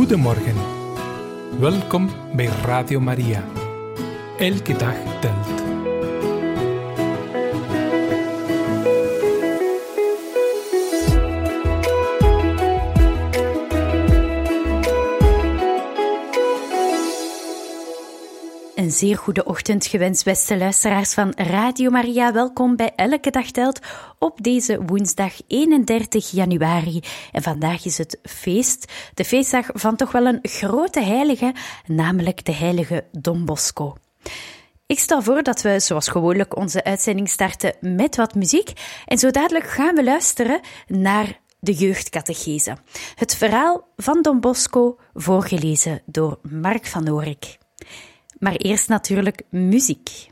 Goedemorgen. 0.00 0.56
Welkom 1.58 2.10
bij 2.32 2.48
Radio 2.64 3.00
Maria. 3.00 3.44
Elke 4.38 4.76
dag 4.76 4.94
telt. 5.20 5.59
zeer 19.00 19.16
goede 19.16 19.44
ochtend 19.44 19.86
gewenst, 19.86 20.24
beste 20.24 20.56
luisteraars 20.56 21.14
van 21.14 21.32
Radio 21.36 21.90
Maria. 21.90 22.32
Welkom 22.32 22.76
bij 22.76 22.92
Elke 22.96 23.30
Dag 23.30 23.50
Telt 23.50 23.80
op 24.18 24.42
deze 24.42 24.82
woensdag 24.84 25.32
31 25.46 26.30
januari. 26.30 27.00
En 27.32 27.42
vandaag 27.42 27.84
is 27.84 27.98
het 27.98 28.18
feest, 28.22 28.92
de 29.14 29.24
feestdag 29.24 29.66
van 29.72 29.96
toch 29.96 30.12
wel 30.12 30.26
een 30.26 30.38
grote 30.42 31.00
heilige, 31.00 31.54
namelijk 31.86 32.44
de 32.44 32.54
heilige 32.54 33.04
Don 33.12 33.44
Bosco. 33.44 33.96
Ik 34.86 34.98
stel 34.98 35.22
voor 35.22 35.42
dat 35.42 35.62
we 35.62 35.80
zoals 35.80 36.08
gewoonlijk 36.08 36.56
onze 36.56 36.84
uitzending 36.84 37.28
starten 37.28 37.74
met 37.80 38.16
wat 38.16 38.34
muziek. 38.34 38.72
En 39.06 39.18
zo 39.18 39.30
dadelijk 39.30 39.66
gaan 39.66 39.94
we 39.94 40.04
luisteren 40.04 40.60
naar 40.86 41.40
de 41.60 41.72
jeugdcatechese. 41.72 42.76
Het 43.14 43.36
verhaal 43.36 43.88
van 43.96 44.22
Don 44.22 44.40
Bosco, 44.40 44.98
voorgelezen 45.14 46.02
door 46.06 46.38
Mark 46.42 46.86
van 46.86 47.10
Oorik. 47.10 47.58
Maar 48.40 48.56
eerst 48.56 48.88
natuurlijk 48.88 49.42
muziek. 49.50 50.28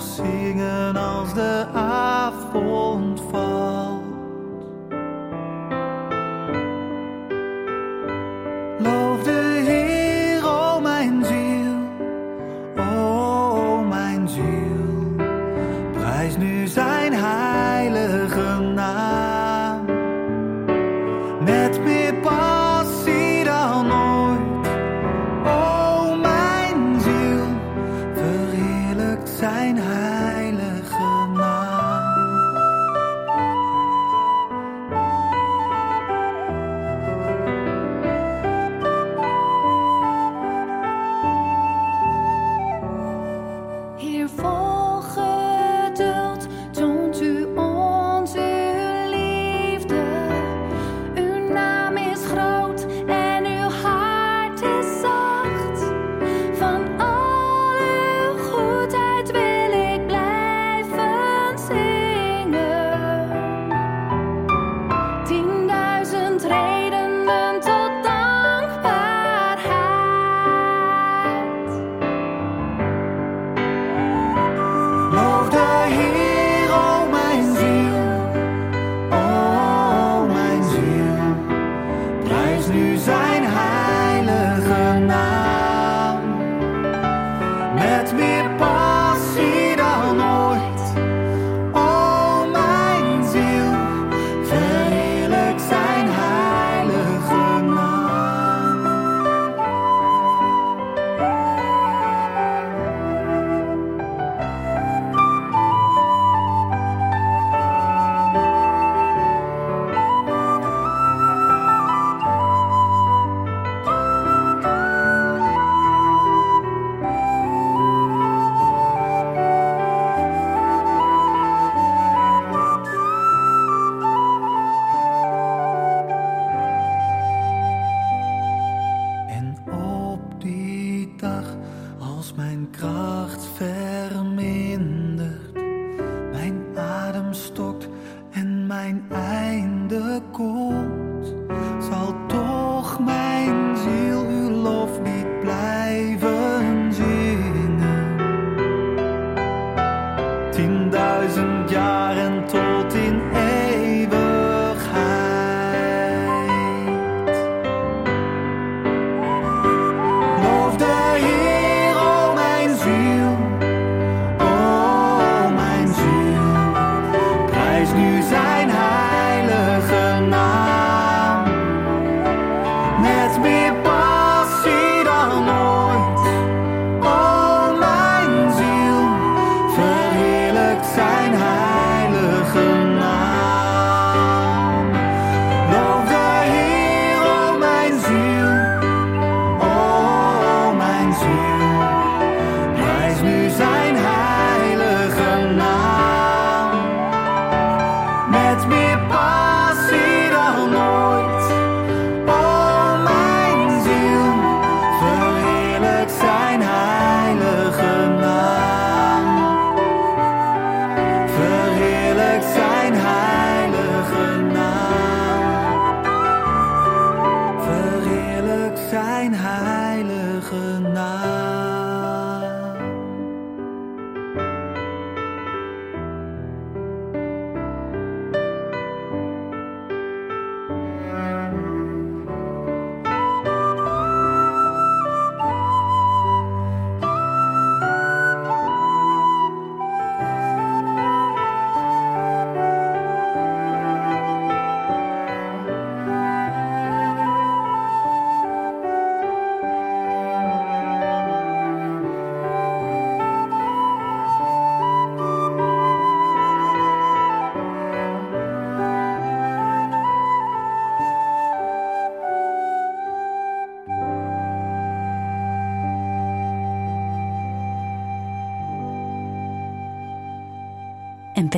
nog 0.00 0.26
zingen 0.26 0.96
als 0.96 1.34
de. 1.34 1.89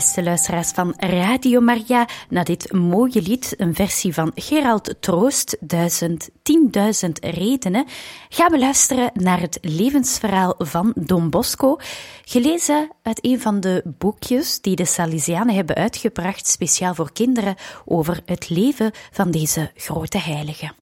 Beste 0.02 0.22
luisteraars 0.22 0.70
van 0.70 0.94
Radio 0.96 1.60
Maria, 1.60 2.08
na 2.28 2.42
dit 2.42 2.72
mooie 2.72 3.22
lied, 3.22 3.54
een 3.56 3.74
versie 3.74 4.14
van 4.14 4.32
Gerald 4.34 4.94
Troost, 5.00 5.56
Duizend, 5.60 6.30
Tienduizend 6.42 7.18
Redenen, 7.24 7.86
gaan 8.28 8.50
we 8.50 8.58
luisteren 8.58 9.10
naar 9.14 9.40
het 9.40 9.58
levensverhaal 9.60 10.54
van 10.58 10.92
Don 10.94 11.30
Bosco, 11.30 11.76
gelezen 12.24 12.90
uit 13.02 13.24
een 13.24 13.40
van 13.40 13.60
de 13.60 13.82
boekjes 13.98 14.60
die 14.60 14.76
de 14.76 14.84
Salesianen 14.84 15.54
hebben 15.54 15.76
uitgebracht, 15.76 16.46
speciaal 16.46 16.94
voor 16.94 17.12
kinderen, 17.12 17.56
over 17.84 18.22
het 18.24 18.48
leven 18.48 18.90
van 19.10 19.30
deze 19.30 19.70
grote 19.74 20.18
heilige. 20.18 20.72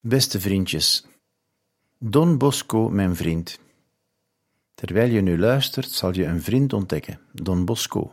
Beste 0.00 0.40
vriendjes, 0.40 1.06
Don 1.98 2.38
Bosco, 2.38 2.88
mijn 2.88 3.16
vriend. 3.16 3.58
Terwijl 4.80 5.10
je 5.10 5.20
nu 5.20 5.38
luistert, 5.38 5.90
zal 5.90 6.14
je 6.14 6.24
een 6.24 6.42
vriend 6.42 6.72
ontdekken, 6.72 7.20
Don 7.32 7.64
Bosco. 7.64 8.12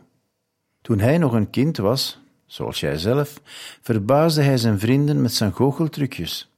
Toen 0.82 0.98
hij 0.98 1.18
nog 1.18 1.32
een 1.32 1.50
kind 1.50 1.76
was, 1.76 2.18
zoals 2.46 2.80
jij 2.80 2.98
zelf, 2.98 3.40
verbaasde 3.80 4.42
hij 4.42 4.56
zijn 4.56 4.78
vrienden 4.78 5.22
met 5.22 5.34
zijn 5.34 5.52
goocheltrucjes, 5.52 6.50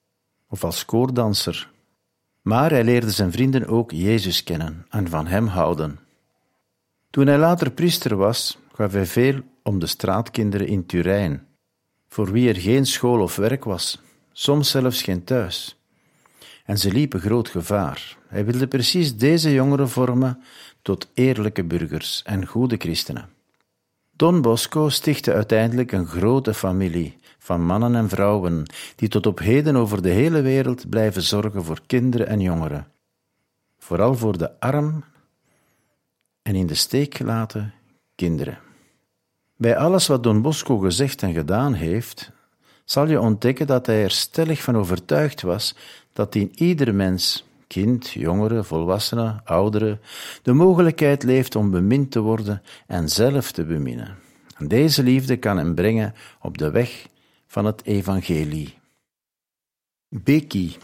of 0.49 0.65
als 0.65 0.85
koordanser. 0.85 1.71
Maar 2.43 2.71
hij 2.71 2.85
leerde 2.85 3.11
zijn 3.11 3.33
vrienden 3.33 3.67
ook 3.67 3.91
Jezus 3.91 4.45
kennen 4.45 4.87
en 4.89 5.09
van 5.09 5.27
hem 5.27 5.47
houden. 5.47 5.99
Toen 7.11 7.27
hij 7.27 7.39
later 7.39 7.71
priester 7.71 8.17
was, 8.17 8.59
gaf 8.73 8.93
hij 8.93 9.07
veel 9.07 9.41
om 9.63 9.79
de 9.79 9.87
straatkinderen 9.87 10.67
in 10.67 10.87
Turijn, 10.87 11.47
voor 12.09 12.33
wie 12.33 12.49
er 12.49 12.61
geen 12.61 12.87
school 12.87 13.21
of 13.21 13.37
werk 13.37 13.65
was, 13.65 14.03
soms 14.33 14.71
zelfs 14.71 15.03
geen 15.03 15.25
thuis 15.25 15.80
en 16.71 16.79
ze 16.79 16.93
liepen 16.93 17.21
groot 17.21 17.49
gevaar. 17.49 18.17
Hij 18.29 18.45
wilde 18.45 18.67
precies 18.67 19.17
deze 19.17 19.53
jongeren 19.53 19.89
vormen 19.89 20.43
tot 20.83 21.09
eerlijke 21.15 21.65
burgers 21.65 22.23
en 22.25 22.47
goede 22.47 22.77
christenen. 22.77 23.29
Don 24.11 24.43
Bosco 24.43 24.89
stichtte 24.89 25.33
uiteindelijk 25.33 25.93
een 25.93 26.07
grote 26.07 26.55
familie 26.55 27.19
van 27.39 27.65
mannen 27.65 27.95
en 27.95 28.09
vrouwen 28.09 28.67
die 28.97 29.09
tot 29.09 29.27
op 29.27 29.39
heden 29.39 29.77
over 29.77 30.03
de 30.03 30.09
hele 30.09 30.41
wereld 30.41 30.89
blijven 30.89 31.23
zorgen 31.23 31.65
voor 31.65 31.81
kinderen 31.87 32.27
en 32.27 32.41
jongeren. 32.41 32.87
Vooral 33.79 34.15
voor 34.15 34.39
de 34.39 34.61
arm 34.61 35.05
en 36.43 36.55
in 36.55 36.67
de 36.67 36.75
steek 36.75 37.15
gelaten 37.15 37.73
kinderen. 38.15 38.59
Bij 39.57 39.77
alles 39.77 40.07
wat 40.07 40.23
Don 40.23 40.43
Bosco 40.43 40.79
gezegd 40.79 41.23
en 41.23 41.33
gedaan 41.33 41.75
heeft, 41.75 42.33
zal 42.91 43.09
je 43.09 43.21
ontdekken 43.21 43.67
dat 43.67 43.87
hij 43.87 44.03
er 44.03 44.11
stellig 44.11 44.63
van 44.63 44.77
overtuigd 44.77 45.43
was 45.43 45.75
dat 46.13 46.35
in 46.35 46.51
ieder 46.55 46.95
mens, 46.95 47.49
kind, 47.67 48.11
jongere, 48.11 48.65
volwassene, 48.65 49.41
oudere, 49.45 49.99
de 50.43 50.53
mogelijkheid 50.53 51.23
leeft 51.23 51.57
om 51.57 51.71
bemind 51.71 52.11
te 52.11 52.21
worden 52.21 52.63
en 52.87 53.09
zelf 53.09 53.53
te 53.53 53.65
beminnen. 53.65 54.17
En 54.57 54.69
deze 54.69 55.03
liefde 55.03 55.37
kan 55.37 55.57
hem 55.57 55.75
brengen 55.75 56.15
op 56.41 56.59
de 56.59 56.71
weg 56.71 57.07
van 57.47 57.65
het 57.65 57.85
evangelie. 57.85 58.79
Becchi, 60.09 60.77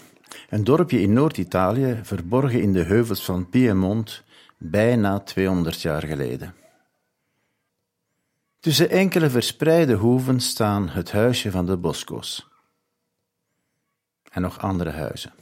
een 0.49 0.64
dorpje 0.64 1.00
in 1.00 1.12
Noord-Italië, 1.12 2.00
verborgen 2.02 2.61
in 2.61 2.72
de 2.72 2.82
heuvels 2.82 3.25
van 3.25 3.49
Piemont, 3.49 4.22
bijna 4.58 5.20
200 5.20 5.82
jaar 5.82 6.02
geleden. 6.02 6.55
Tussen 8.61 8.90
enkele 8.90 9.31
verspreide 9.31 9.94
hoeven 9.94 10.40
staan 10.40 10.88
het 10.88 11.12
huisje 11.12 11.50
van 11.50 11.67
de 11.67 11.76
Bosco's 11.76 12.46
en 14.36 14.42
nog 14.42 14.60
andere 14.60 14.90
huizen. 14.90 15.32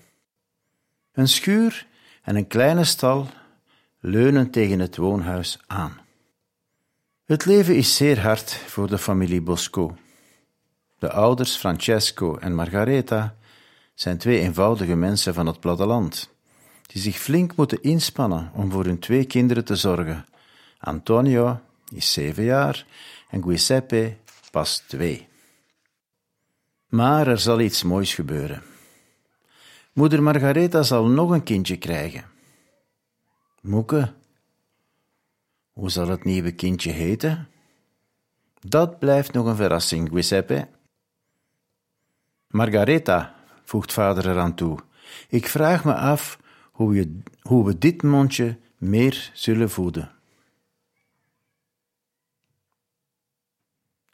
Een 1.13 1.29
schuur 1.29 1.87
en 2.23 2.37
een 2.37 2.47
kleine 2.47 2.85
stal 2.85 3.29
leunen 4.01 4.51
tegen 4.51 4.79
het 4.79 4.97
woonhuis 4.97 5.59
aan. 5.67 5.99
Het 7.25 7.45
leven 7.45 7.77
is 7.77 7.97
zeer 7.97 8.21
hard 8.21 8.55
voor 8.55 8.89
de 8.89 8.99
familie 8.99 9.41
Bosco. 9.41 9.97
De 10.99 11.11
ouders 11.11 11.57
Francesco 11.57 12.37
en 12.37 12.55
Margaretha 12.55 13.37
zijn 13.95 14.19
twee 14.19 14.41
eenvoudige 14.41 14.95
mensen 14.95 15.35
van 15.35 15.47
het 15.47 15.61
platteland, 15.61 16.31
die 16.87 17.03
zich 17.03 17.17
flink 17.17 17.57
moeten 17.57 17.83
inspannen 17.83 18.51
om 18.53 18.71
voor 18.71 18.85
hun 18.85 18.99
twee 18.99 19.25
kinderen 19.25 19.65
te 19.65 19.77
zorgen. 19.77 20.27
Antonio 20.79 21.61
is 21.93 22.13
zeven 22.13 22.45
jaar 22.45 22.87
en 23.31 23.43
Giuseppe 23.43 24.17
pas 24.51 24.79
twee. 24.79 25.29
Maar 26.89 27.27
er 27.27 27.39
zal 27.39 27.61
iets 27.61 27.83
moois 27.83 28.15
gebeuren. 28.15 28.63
Moeder 29.95 30.23
Margaretha 30.23 30.83
zal 30.83 31.07
nog 31.07 31.31
een 31.31 31.43
kindje 31.43 31.77
krijgen. 31.77 32.25
Moeke, 33.61 34.13
hoe 35.73 35.91
zal 35.91 36.09
het 36.09 36.25
nieuwe 36.25 36.53
kindje 36.53 36.91
heten? 36.91 37.49
Dat 38.61 38.99
blijft 38.99 39.33
nog 39.33 39.47
een 39.47 39.57
verrassing, 39.57 40.09
Giuseppe. 40.09 40.69
Margaretha, 42.49 43.35
voegt 43.65 43.93
vader 43.93 44.29
eraan 44.29 44.55
toe, 44.55 44.79
ik 45.29 45.49
vraag 45.49 45.85
me 45.85 45.95
af 45.95 46.39
hoe, 46.73 46.95
je, 46.95 47.19
hoe 47.43 47.65
we 47.67 47.79
dit 47.79 48.03
mondje 48.03 48.57
meer 48.77 49.31
zullen 49.33 49.71
voeden. 49.71 50.13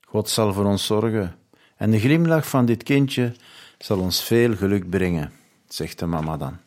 God 0.01 0.29
zal 0.29 0.53
voor 0.53 0.65
ons 0.65 0.87
zorgen 0.87 1.37
en 1.77 1.91
de 1.91 1.99
glimlach 2.01 2.49
van 2.49 2.67
dit 2.67 2.83
kindje 2.83 3.35
zal 3.79 3.99
ons 3.99 4.25
veel 4.25 4.57
geluk 4.57 4.91
brengen 4.91 5.39
zegt 5.75 5.99
de 5.99 6.07
mama 6.07 6.37
dan. 6.37 6.59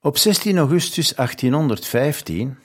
Op 0.00 0.16
16 0.16 0.58
augustus 0.58 1.14
1815, 1.14 2.58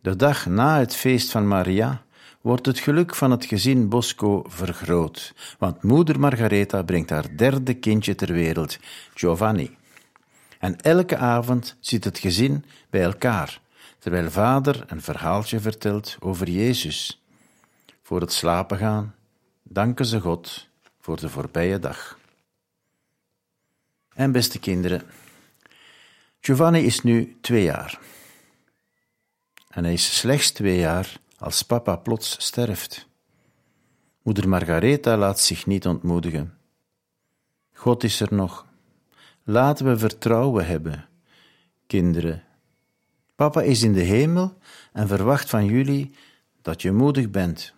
de 0.00 0.16
dag 0.16 0.46
na 0.46 0.78
het 0.78 0.96
feest 0.96 1.30
van 1.30 1.48
Maria, 1.48 2.02
wordt 2.40 2.66
het 2.66 2.78
geluk 2.78 3.14
van 3.14 3.30
het 3.30 3.44
gezin 3.44 3.88
Bosco 3.88 4.42
vergroot, 4.46 5.34
want 5.58 5.82
moeder 5.82 6.20
Margaretha 6.20 6.82
brengt 6.82 7.10
haar 7.10 7.36
derde 7.36 7.74
kindje 7.74 8.14
ter 8.14 8.32
wereld, 8.32 8.78
Giovanni. 9.14 9.76
En 10.58 10.80
elke 10.80 11.16
avond 11.16 11.76
zit 11.80 12.04
het 12.04 12.18
gezin 12.18 12.64
bij 12.90 13.02
elkaar, 13.02 13.60
terwijl 13.98 14.30
vader 14.30 14.84
een 14.86 15.02
verhaaltje 15.02 15.60
vertelt 15.60 16.16
over 16.20 16.50
Jezus. 16.50 17.22
Voor 18.02 18.20
het 18.20 18.32
slapen 18.32 18.78
gaan 18.78 19.14
danken 19.62 20.06
ze 20.06 20.20
God 20.20 20.68
voor 21.00 21.20
de 21.20 21.28
voorbije 21.28 21.78
dag. 21.78 22.18
En 24.18 24.32
beste 24.32 24.58
kinderen, 24.58 25.02
Giovanni 26.40 26.80
is 26.80 27.02
nu 27.02 27.36
twee 27.40 27.62
jaar. 27.62 27.98
En 29.68 29.84
hij 29.84 29.92
is 29.92 30.18
slechts 30.18 30.50
twee 30.50 30.78
jaar 30.78 31.20
als 31.36 31.62
papa 31.62 31.96
plots 31.96 32.36
sterft. 32.38 33.06
Moeder 34.22 34.48
Margaretha 34.48 35.16
laat 35.16 35.40
zich 35.40 35.66
niet 35.66 35.86
ontmoedigen. 35.86 36.58
God 37.72 38.04
is 38.04 38.20
er 38.20 38.34
nog. 38.34 38.66
Laten 39.42 39.86
we 39.86 39.98
vertrouwen 39.98 40.66
hebben, 40.66 41.08
kinderen. 41.86 42.42
Papa 43.34 43.62
is 43.62 43.82
in 43.82 43.92
de 43.92 44.02
hemel 44.02 44.58
en 44.92 45.08
verwacht 45.08 45.50
van 45.50 45.64
jullie 45.64 46.14
dat 46.62 46.82
je 46.82 46.92
moedig 46.92 47.30
bent. 47.30 47.74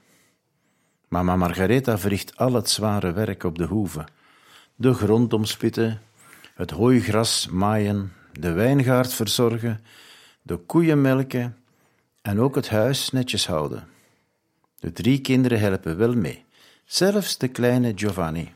Mama 1.09 1.37
Margaretha 1.37 1.99
verricht 1.99 2.37
al 2.37 2.53
het 2.53 2.71
zware 2.71 3.13
werk 3.13 3.45
op 3.45 3.59
de 3.59 3.67
hoeve: 3.67 4.05
de 4.75 4.95
grond 4.95 5.33
omspitten, 5.33 6.03
het 6.61 6.71
hooigras 6.71 7.49
maaien, 7.49 8.13
de 8.33 8.53
wijngaard 8.53 9.13
verzorgen, 9.13 9.81
de 10.43 10.57
koeien 10.57 11.01
melken 11.01 11.57
en 12.23 12.41
ook 12.41 12.55
het 12.55 12.69
huis 12.69 13.11
netjes 13.11 13.47
houden. 13.47 13.89
De 14.79 14.93
drie 14.93 15.21
kinderen 15.21 15.61
helpen 15.61 15.97
wel 15.97 16.15
mee, 16.15 16.45
zelfs 16.85 17.39
de 17.39 17.49
kleine 17.49 17.93
Giovanni. 17.97 18.53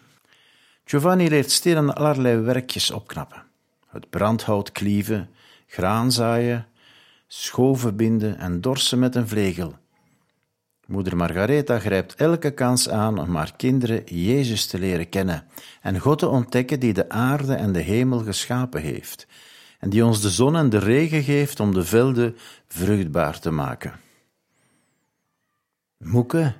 Giovanni 0.84 1.28
leert 1.28 1.50
stilaan 1.50 1.94
allerlei 1.94 2.36
werkjes 2.36 2.90
opknappen: 2.90 3.42
het 3.88 4.10
brandhout 4.10 4.72
klieven, 4.72 5.30
graan 5.66 6.12
zaaien, 6.12 6.66
schoven 7.26 7.96
binden 7.96 8.38
en 8.38 8.60
dorsen 8.60 8.98
met 8.98 9.14
een 9.14 9.28
vlegel. 9.28 9.74
Moeder 10.86 11.16
Margaretha 11.16 11.78
grijpt 11.78 12.14
elke 12.14 12.50
kans 12.50 12.88
aan 12.88 13.18
om 13.18 13.36
haar 13.36 13.56
kinderen 13.56 14.04
Jezus 14.04 14.66
te 14.66 14.78
leren 14.78 15.08
kennen 15.08 15.46
en 15.82 15.98
God 15.98 16.18
te 16.18 16.28
ontdekken 16.28 16.80
die 16.80 16.92
de 16.92 17.08
aarde 17.08 17.54
en 17.54 17.72
de 17.72 17.80
hemel 17.80 18.18
geschapen 18.18 18.80
heeft 18.80 19.26
en 19.78 19.90
die 19.90 20.04
ons 20.04 20.20
de 20.20 20.30
zon 20.30 20.56
en 20.56 20.70
de 20.70 20.78
regen 20.78 21.22
geeft 21.22 21.60
om 21.60 21.74
de 21.74 21.84
velden 21.84 22.36
vruchtbaar 22.68 23.40
te 23.40 23.50
maken. 23.50 23.92
Moeke, 25.98 26.54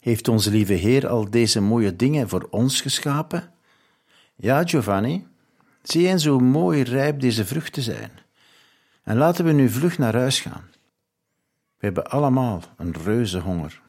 heeft 0.00 0.28
onze 0.28 0.50
lieve 0.50 0.72
Heer 0.72 1.08
al 1.08 1.30
deze 1.30 1.60
mooie 1.60 1.96
dingen 1.96 2.28
voor 2.28 2.46
ons 2.50 2.80
geschapen? 2.80 3.52
Ja, 4.36 4.66
Giovanni, 4.66 5.26
zie 5.82 6.08
eens 6.08 6.26
hoe 6.26 6.42
mooi 6.42 6.82
rijp 6.82 7.20
deze 7.20 7.44
vruchten 7.46 7.82
zijn. 7.82 8.10
En 9.02 9.16
laten 9.16 9.44
we 9.44 9.52
nu 9.52 9.68
vlug 9.68 9.98
naar 9.98 10.14
huis 10.14 10.40
gaan. 10.40 10.64
We 11.78 11.86
hebben 11.86 12.10
allemaal 12.10 12.62
een 12.76 12.92
reuze 12.92 13.38
honger. 13.38 13.80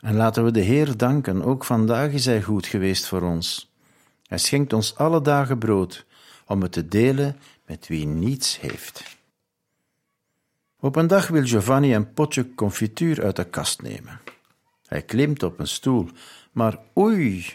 En 0.00 0.14
laten 0.14 0.44
we 0.44 0.50
de 0.50 0.60
Heer 0.60 0.96
danken, 0.96 1.42
ook 1.42 1.64
vandaag 1.64 2.10
is 2.10 2.24
Hij 2.24 2.42
goed 2.42 2.66
geweest 2.66 3.06
voor 3.06 3.22
ons. 3.22 3.72
Hij 4.26 4.38
schenkt 4.38 4.72
ons 4.72 4.96
alle 4.96 5.22
dagen 5.22 5.58
brood 5.58 6.06
om 6.46 6.62
het 6.62 6.72
te 6.72 6.88
delen 6.88 7.36
met 7.66 7.86
wie 7.86 8.06
niets 8.06 8.60
heeft. 8.60 9.18
Op 10.80 10.96
een 10.96 11.06
dag 11.06 11.28
wil 11.28 11.46
Giovanni 11.46 11.94
een 11.94 12.12
potje 12.12 12.54
confituur 12.54 13.24
uit 13.24 13.36
de 13.36 13.44
kast 13.44 13.82
nemen. 13.82 14.20
Hij 14.86 15.02
klimt 15.02 15.42
op 15.42 15.58
een 15.58 15.68
stoel, 15.68 16.08
maar 16.52 16.78
oei, 16.98 17.46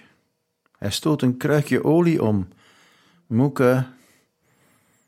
hij 0.78 0.92
stoot 0.92 1.22
een 1.22 1.38
kruikje 1.38 1.84
olie 1.84 2.24
om. 2.24 2.48
Moeke, 3.28 3.88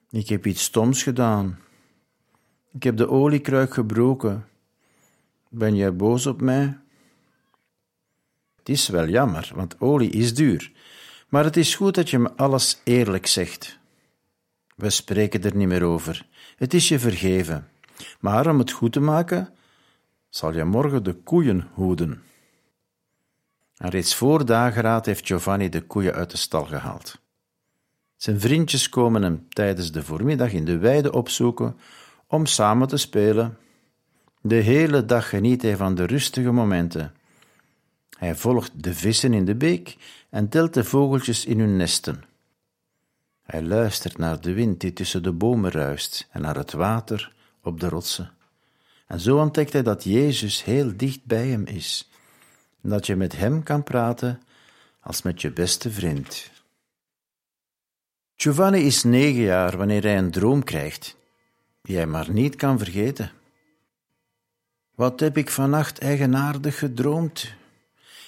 ik 0.10 0.30
heb 0.30 0.46
iets 0.46 0.64
stoms 0.64 1.04
gedaan. 1.04 1.60
Ik 2.80 2.86
heb 2.86 2.98
de 2.98 3.10
oliekruik 3.10 3.74
gebroken. 3.74 4.48
Ben 5.50 5.76
jij 5.76 5.96
boos 5.96 6.26
op 6.26 6.42
mij? 6.42 6.78
Het 8.56 8.70
is 8.70 8.88
wel 8.88 9.08
jammer, 9.08 9.52
want 9.56 9.82
olie 9.82 10.10
is 10.10 10.34
duur. 10.34 10.72
Maar 11.28 11.44
het 11.44 11.58
is 11.58 11.76
goed 11.76 11.96
dat 11.96 12.10
je 12.10 12.20
me 12.20 12.32
alles 12.36 12.82
eerlijk 12.84 13.28
zegt. 13.28 13.78
We 14.76 14.90
spreken 14.90 15.44
er 15.44 15.56
niet 15.56 15.68
meer 15.68 15.84
over. 15.84 16.26
Het 16.56 16.74
is 16.74 16.88
je 16.88 17.00
vergeven. 17.00 17.68
Maar 18.20 18.50
om 18.50 18.60
het 18.60 18.72
goed 18.72 18.92
te 18.92 19.00
maken, 19.00 19.54
zal 20.30 20.54
je 20.54 20.64
morgen 20.64 21.04
de 21.04 21.14
koeien 21.14 21.68
hoeden. 21.74 22.24
En 23.78 23.90
reeds 23.90 24.16
voor 24.16 24.46
dageraad 24.46 25.06
heeft 25.06 25.28
Giovanni 25.28 25.70
de 25.70 25.82
koeien 25.82 26.14
uit 26.14 26.32
de 26.32 26.38
stal 26.38 26.66
gehaald. 26.66 27.20
Zijn 28.16 28.40
vriendjes 28.40 28.90
komen 28.90 29.22
hem 29.22 29.48
tijdens 29.50 29.92
de 29.92 30.04
voormiddag 30.04 30.52
in 30.52 30.66
de 30.66 30.78
weide 30.78 31.12
opzoeken 31.12 31.76
om 32.30 32.46
samen 32.46 32.88
te 32.88 32.98
spelen. 32.98 33.58
De 34.42 34.56
hele 34.56 35.06
dag 35.06 35.30
geniet 35.30 35.62
hij 35.62 35.78
van 35.78 35.96
de 35.96 36.06
rustige 36.06 36.52
momenten. 36.52 37.14
Hij 38.18 38.36
volgt 38.36 38.84
de 38.84 38.94
vissen 38.94 39.34
in 39.34 39.46
de 39.46 39.56
beek 39.56 39.98
en 40.30 40.50
telt 40.50 40.74
de 40.74 40.84
vogeltjes 40.84 41.46
in 41.46 41.60
hun 41.60 41.78
nesten. 41.78 42.24
Hij 43.44 43.64
luistert 43.64 44.18
naar 44.18 44.42
de 44.42 44.54
wind 44.54 44.82
die 44.82 44.94
tussen 44.94 45.24
de 45.24 45.32
bomen 45.32 45.72
ruist 45.72 46.28
en 46.32 46.42
naar 46.42 46.56
het 46.56 46.72
water 46.72 47.34
op 47.64 47.80
de 47.80 47.90
rotsen. 47.90 48.32
En 49.08 49.20
zo 49.20 49.38
ontdekt 49.38 49.74
hij 49.74 49.84
dat 49.84 50.04
Jezus 50.04 50.64
heel 50.64 50.98
dicht 50.98 51.26
bij 51.26 51.48
hem 51.48 51.66
is 51.66 52.10
en 52.82 52.90
dat 52.90 53.06
je 53.06 53.16
met 53.16 53.38
hem 53.38 53.64
kan 53.64 53.84
praten 53.84 54.42
als 55.00 55.22
met 55.22 55.42
je 55.42 55.52
beste 55.52 55.92
vriend. 55.92 56.52
Giovanni 58.36 58.80
is 58.80 59.04
negen 59.04 59.42
jaar 59.42 59.78
wanneer 59.78 60.04
hij 60.04 60.18
een 60.18 60.32
droom 60.32 60.64
krijgt, 60.64 61.18
die 61.90 61.98
hij 61.98 62.08
maar 62.08 62.32
niet 62.32 62.56
kan 62.56 62.78
vergeten. 62.78 63.32
Wat 64.96 65.20
heb 65.20 65.38
ik 65.38 65.50
vannacht 65.50 66.00
eigenaardig 66.00 66.80
gedroomd? 66.80 67.54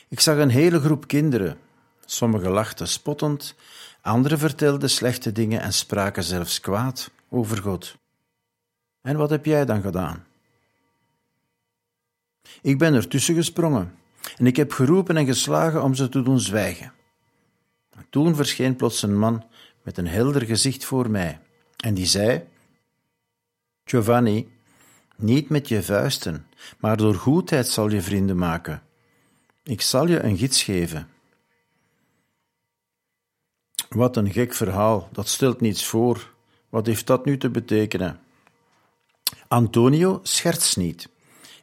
Ik 0.07 0.19
zag 0.19 0.37
een 0.37 0.49
hele 0.49 0.79
groep 0.79 1.07
kinderen. 1.07 1.57
Sommigen 2.05 2.51
lachten 2.51 2.87
spottend, 2.87 3.55
anderen 4.01 4.39
vertelden 4.39 4.89
slechte 4.89 5.31
dingen 5.31 5.61
en 5.61 5.73
spraken 5.73 6.23
zelfs 6.23 6.59
kwaad 6.59 7.11
over 7.29 7.57
God. 7.57 7.95
En 9.01 9.17
wat 9.17 9.29
heb 9.29 9.45
jij 9.45 9.65
dan 9.65 9.81
gedaan? 9.81 10.25
Ik 12.61 12.77
ben 12.77 12.93
ertussen 12.93 13.35
gesprongen 13.35 13.95
en 14.37 14.45
ik 14.45 14.55
heb 14.55 14.71
geroepen 14.71 15.17
en 15.17 15.25
geslagen 15.25 15.83
om 15.83 15.95
ze 15.95 16.09
te 16.09 16.21
doen 16.21 16.39
zwijgen. 16.39 16.93
Toen 18.09 18.35
verscheen 18.35 18.75
plots 18.75 19.01
een 19.01 19.17
man 19.17 19.43
met 19.81 19.97
een 19.97 20.07
helder 20.07 20.41
gezicht 20.41 20.85
voor 20.85 21.09
mij 21.09 21.39
en 21.77 21.93
die 21.93 22.05
zei: 22.05 22.49
Giovanni, 23.91 24.47
niet 25.15 25.49
met 25.49 25.67
je 25.67 25.83
vuisten, 25.83 26.45
maar 26.79 26.97
door 26.97 27.15
goedheid 27.15 27.67
zal 27.67 27.89
je 27.89 28.01
vrienden 28.01 28.37
maken. 28.37 28.81
Ik 29.63 29.81
zal 29.81 30.07
je 30.07 30.19
een 30.19 30.37
gids 30.37 30.63
geven. 30.63 31.07
Wat 33.89 34.17
een 34.17 34.31
gek 34.31 34.53
verhaal, 34.53 35.09
dat 35.11 35.27
stelt 35.27 35.61
niets 35.61 35.85
voor. 35.85 36.33
Wat 36.69 36.85
heeft 36.85 37.07
dat 37.07 37.25
nu 37.25 37.37
te 37.37 37.49
betekenen? 37.49 38.19
Antonio 39.47 40.19
scherts 40.23 40.75
niet. 40.75 41.09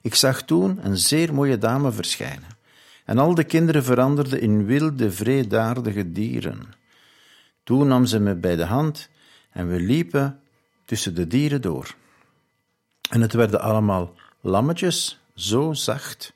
Ik 0.03 0.15
zag 0.15 0.43
toen 0.43 0.87
een 0.87 0.97
zeer 0.97 1.35
mooie 1.35 1.59
dame 1.59 1.93
verschijnen, 1.93 2.59
en 3.05 3.19
al 3.19 3.35
de 3.35 3.45
kinderen 3.45 3.85
veranderden 3.85 4.41
in 4.41 4.65
wilde, 4.65 5.13
vreedaardige 5.13 6.13
dieren. 6.13 6.75
Toen 7.65 7.89
nam 7.89 8.07
ze 8.07 8.21
me 8.21 8.35
bij 8.35 8.57
de 8.57 8.65
hand 8.65 9.09
en 9.51 9.69
we 9.69 9.81
liepen 9.81 10.41
tussen 10.85 11.15
de 11.15 11.27
dieren 11.27 11.63
door. 11.63 11.97
En 13.09 13.21
het 13.21 13.33
werden 13.33 13.61
allemaal 13.61 14.15
lammetjes, 14.41 15.19
zo 15.35 15.73
zacht. 15.73 16.33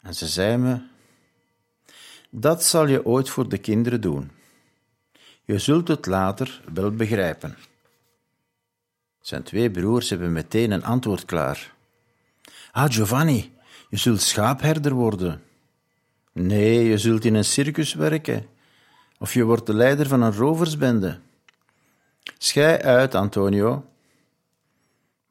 En 0.00 0.14
ze 0.14 0.26
zei 0.26 0.56
me: 0.56 0.80
Dat 2.30 2.64
zal 2.64 2.86
je 2.86 3.04
ooit 3.04 3.28
voor 3.28 3.48
de 3.48 3.58
kinderen 3.58 4.00
doen. 4.00 4.30
Je 5.44 5.58
zult 5.58 5.88
het 5.88 6.06
later 6.06 6.62
wel 6.72 6.90
begrijpen. 6.90 7.56
Zijn 9.20 9.42
twee 9.42 9.70
broers 9.70 10.10
hebben 10.10 10.32
meteen 10.32 10.70
een 10.70 10.84
antwoord 10.84 11.24
klaar. 11.24 11.74
Ah, 12.72 12.92
Giovanni, 12.92 13.52
je 13.88 13.96
zult 13.96 14.22
schaapherder 14.22 14.92
worden. 14.92 15.42
Nee, 16.32 16.84
je 16.84 16.98
zult 16.98 17.24
in 17.24 17.34
een 17.34 17.44
circus 17.44 17.94
werken. 17.94 18.46
Of 19.18 19.34
je 19.34 19.44
wordt 19.44 19.66
de 19.66 19.74
leider 19.74 20.06
van 20.06 20.22
een 20.22 20.32
roversbende. 20.32 21.18
Schij 22.38 22.82
uit, 22.82 23.14
Antonio. 23.14 23.84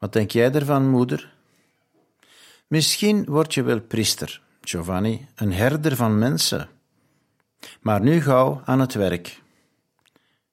Wat 0.06 0.14
denk 0.14 0.30
jij 0.30 0.52
ervan, 0.52 0.88
moeder? 0.88 1.34
Misschien 2.66 3.24
word 3.24 3.54
je 3.54 3.62
wel 3.62 3.80
priester, 3.80 4.42
Giovanni, 4.60 5.28
een 5.34 5.52
herder 5.52 5.96
van 5.96 6.18
mensen. 6.18 6.68
Maar 7.80 8.00
nu 8.00 8.20
gauw 8.20 8.62
aan 8.64 8.80
het 8.80 8.94
werk. 8.94 9.42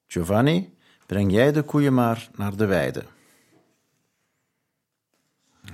Giovanni, 0.08 0.74
breng 1.06 1.32
jij 1.32 1.52
de 1.52 1.64
koeien 1.64 1.94
maar 1.94 2.30
naar 2.36 2.56
de 2.56 2.66
weide. 2.66 3.06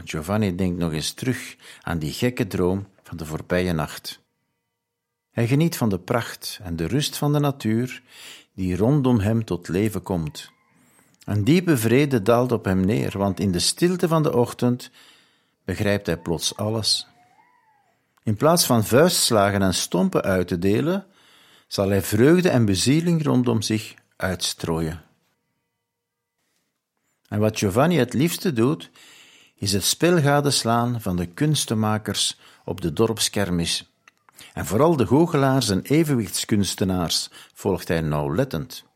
Giovanni 0.04 0.56
denkt 0.56 0.78
nog 0.80 0.92
eens 0.92 1.14
terug 1.14 1.56
aan 1.82 2.00
die 2.00 2.14
gekke 2.14 2.48
droom 2.48 2.88
van 3.04 3.18
de 3.18 3.26
voorbije 3.26 3.74
nacht. 3.74 4.22
Hij 5.32 5.48
geniet 5.48 5.78
van 5.78 5.90
de 5.90 6.00
pracht 6.00 6.60
en 6.62 6.76
de 6.76 6.86
rust 6.86 7.18
van 7.18 7.34
de 7.34 7.40
natuur 7.40 8.02
die 8.54 8.76
rondom 8.76 9.20
hem 9.20 9.46
tot 9.46 9.68
leven 9.68 10.02
komt. 10.02 10.52
Een 11.30 11.44
diepe 11.44 11.78
vrede 11.78 12.22
daalt 12.22 12.52
op 12.52 12.66
hem 12.66 12.86
neer, 12.86 13.18
want 13.18 13.40
in 13.40 13.52
de 13.52 13.60
stilte 13.60 14.08
van 14.08 14.24
de 14.24 14.36
ochtend 14.36 14.92
begrijpt 15.66 16.06
hij 16.06 16.18
plots 16.18 16.56
alles. 16.56 17.08
In 18.24 18.36
plaats 18.36 18.66
van 18.66 18.84
vuistslagen 18.84 19.62
en 19.62 19.74
stompen 19.74 20.22
uit 20.22 20.48
te 20.48 20.60
delen, 20.60 21.06
zal 21.68 21.90
hij 21.90 22.02
vreugde 22.02 22.50
en 22.50 22.66
bezieling 22.66 23.24
rondom 23.24 23.62
zich 23.62 23.94
uitstrooien. 24.16 25.02
En 27.28 27.40
wat 27.40 27.58
Giovanni 27.58 27.98
het 27.98 28.14
liefste 28.14 28.54
doet, 28.54 28.90
is 29.56 29.74
het 29.74 29.84
spel 29.84 30.22
gadeslaan 30.22 31.02
van 31.02 31.16
de 31.16 31.26
kunstenmakers 31.26 32.40
op 32.66 32.82
de 32.82 32.94
dorpskermis. 32.94 33.94
En 34.54 34.66
vooral 34.66 34.96
de 34.96 35.06
goochelaars 35.06 35.70
en 35.70 35.82
evenwichtskunstenaars 35.82 37.30
volgt 37.54 37.88
hij 37.88 38.02
nauwlettend, 38.02 38.88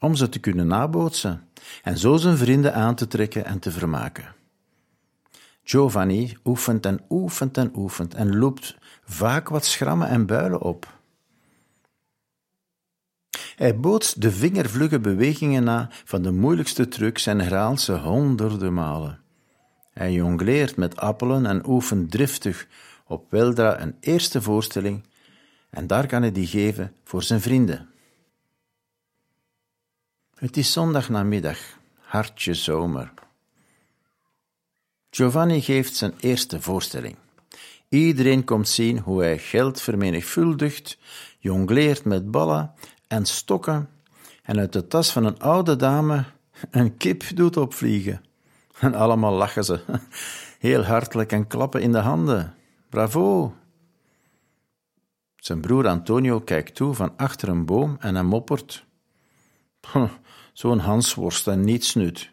om 0.00 0.14
ze 0.14 0.28
te 0.28 0.38
kunnen 0.38 0.66
nabootsen 0.66 1.48
en 1.82 1.98
zo 1.98 2.16
zijn 2.16 2.36
vrienden 2.36 2.74
aan 2.74 2.94
te 2.94 3.06
trekken 3.06 3.44
en 3.44 3.58
te 3.58 3.70
vermaken. 3.70 4.34
Giovanni 5.62 6.36
oefent 6.44 6.86
en 6.86 7.00
oefent 7.08 7.56
en 7.56 7.70
oefent 7.76 8.14
en 8.14 8.38
loopt 8.38 8.76
vaak 9.04 9.48
wat 9.48 9.64
schrammen 9.64 10.08
en 10.08 10.26
builen 10.26 10.60
op. 10.60 10.96
Hij 13.56 13.76
bootst 13.76 14.20
de 14.20 14.30
vingervlugge 14.30 15.00
bewegingen 15.00 15.64
na 15.64 15.88
van 16.04 16.22
de 16.22 16.32
moeilijkste 16.32 16.88
trucs 16.88 17.26
en 17.26 17.40
herhaalt 17.40 17.80
ze 17.80 17.92
honderden 17.92 18.74
malen. 18.74 19.20
Hij 19.92 20.12
jongleert 20.12 20.76
met 20.76 20.96
appelen 20.96 21.46
en 21.46 21.68
oefent 21.68 22.10
driftig 22.10 22.66
op 23.06 23.30
weldra 23.30 23.80
een 23.80 23.96
eerste 24.00 24.42
voorstelling 24.42 25.04
en 25.70 25.86
daar 25.86 26.06
kan 26.06 26.22
hij 26.22 26.32
die 26.32 26.46
geven 26.46 26.92
voor 27.04 27.22
zijn 27.22 27.40
vrienden. 27.40 27.88
Het 30.38 30.56
is 30.56 30.72
zondagnamiddag, 30.72 31.58
hartje 32.00 32.54
zomer. 32.54 33.12
Giovanni 35.10 35.60
geeft 35.60 35.96
zijn 35.96 36.14
eerste 36.20 36.60
voorstelling. 36.60 37.16
Iedereen 37.88 38.44
komt 38.44 38.68
zien 38.68 38.98
hoe 38.98 39.22
hij 39.22 39.38
geld 39.38 39.80
vermenigvuldigt, 39.80 40.98
jongleert 41.38 42.04
met 42.04 42.30
ballen 42.30 42.72
en 43.06 43.26
stokken 43.26 43.88
en 44.42 44.58
uit 44.58 44.72
de 44.72 44.86
tas 44.86 45.12
van 45.12 45.24
een 45.24 45.38
oude 45.38 45.76
dame 45.76 46.24
een 46.70 46.96
kip 46.96 47.24
doet 47.34 47.56
opvliegen. 47.56 48.24
En 48.78 48.94
allemaal 48.94 49.32
lachen 49.32 49.64
ze, 49.64 49.80
heel 50.58 50.84
hartelijk 50.84 51.32
en 51.32 51.46
klappen 51.46 51.82
in 51.82 51.92
de 51.92 51.98
handen. 51.98 52.54
Bravo! 52.88 53.54
Zijn 55.36 55.60
broer 55.60 55.88
Antonio 55.88 56.40
kijkt 56.40 56.74
toe 56.74 56.94
van 56.94 57.12
achter 57.16 57.48
een 57.48 57.64
boom 57.64 57.96
en 58.00 58.14
hij 58.14 58.24
moppert. 58.24 58.86
Zo'n 60.52 60.78
hansworst 60.78 61.46
en 61.46 61.64
niets 61.64 61.94
nut. 61.94 62.30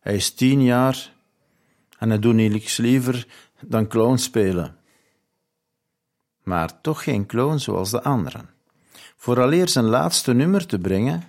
Hij 0.00 0.14
is 0.14 0.34
tien 0.34 0.62
jaar 0.62 1.12
en 1.98 2.08
hij 2.08 2.18
doet 2.18 2.34
niets 2.34 2.76
liever 2.76 3.26
dan 3.60 3.86
clown 3.86 4.16
spelen. 4.16 4.76
Maar 6.42 6.80
toch 6.80 7.02
geen 7.02 7.26
clown 7.26 7.58
zoals 7.58 7.90
de 7.90 8.02
anderen. 8.02 8.48
Vooraleer 9.16 9.68
zijn 9.68 9.84
laatste 9.84 10.32
nummer 10.32 10.66
te 10.66 10.78
brengen, 10.78 11.22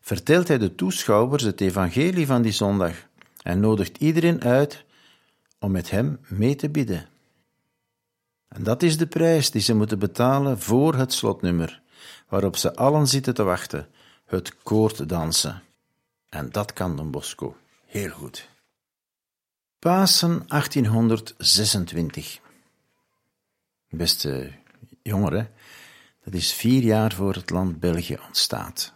vertelt 0.00 0.48
hij 0.48 0.58
de 0.58 0.74
toeschouwers 0.74 1.42
het 1.42 1.60
evangelie 1.60 2.26
van 2.26 2.42
die 2.42 2.52
zondag 2.52 2.94
en 3.42 3.60
nodigt 3.60 3.98
iedereen 3.98 4.42
uit 4.42 4.84
om 5.58 5.70
met 5.70 5.90
hem 5.90 6.20
mee 6.28 6.54
te 6.54 6.68
bidden. 6.68 7.08
En 8.48 8.62
dat 8.62 8.82
is 8.82 8.96
de 8.96 9.06
prijs 9.06 9.50
die 9.50 9.60
ze 9.60 9.74
moeten 9.74 9.98
betalen 9.98 10.60
voor 10.60 10.94
het 10.94 11.12
slotnummer, 11.12 11.82
waarop 12.28 12.56
ze 12.56 12.74
allen 12.74 13.06
zitten 13.06 13.34
te 13.34 13.42
wachten, 13.42 13.88
het 14.26 14.56
koorddansen. 14.62 15.62
En 16.28 16.50
dat 16.50 16.72
kan 16.72 16.96
Don 16.96 17.10
Bosco 17.10 17.56
heel 17.86 18.10
goed. 18.10 18.48
Pasen 19.78 20.44
1826. 20.46 22.40
Beste 23.88 24.52
jongeren, 25.02 25.50
dat 26.24 26.34
is 26.34 26.52
vier 26.52 26.82
jaar 26.82 27.12
voor 27.12 27.34
het 27.34 27.50
land 27.50 27.80
België 27.80 28.18
ontstaat. 28.26 28.94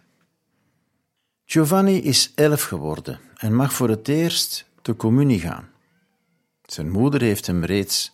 Giovanni 1.45 1.97
is 2.03 2.33
elf 2.35 2.63
geworden 2.63 3.21
en 3.37 3.55
mag 3.55 3.73
voor 3.73 3.89
het 3.89 4.09
eerst 4.09 4.69
de 4.83 4.97
communie 4.97 5.41
gaan. 5.41 5.69
Zijn 6.63 6.91
moeder 6.91 7.21
heeft 7.21 7.47
hem 7.47 7.65
reeds 7.65 8.13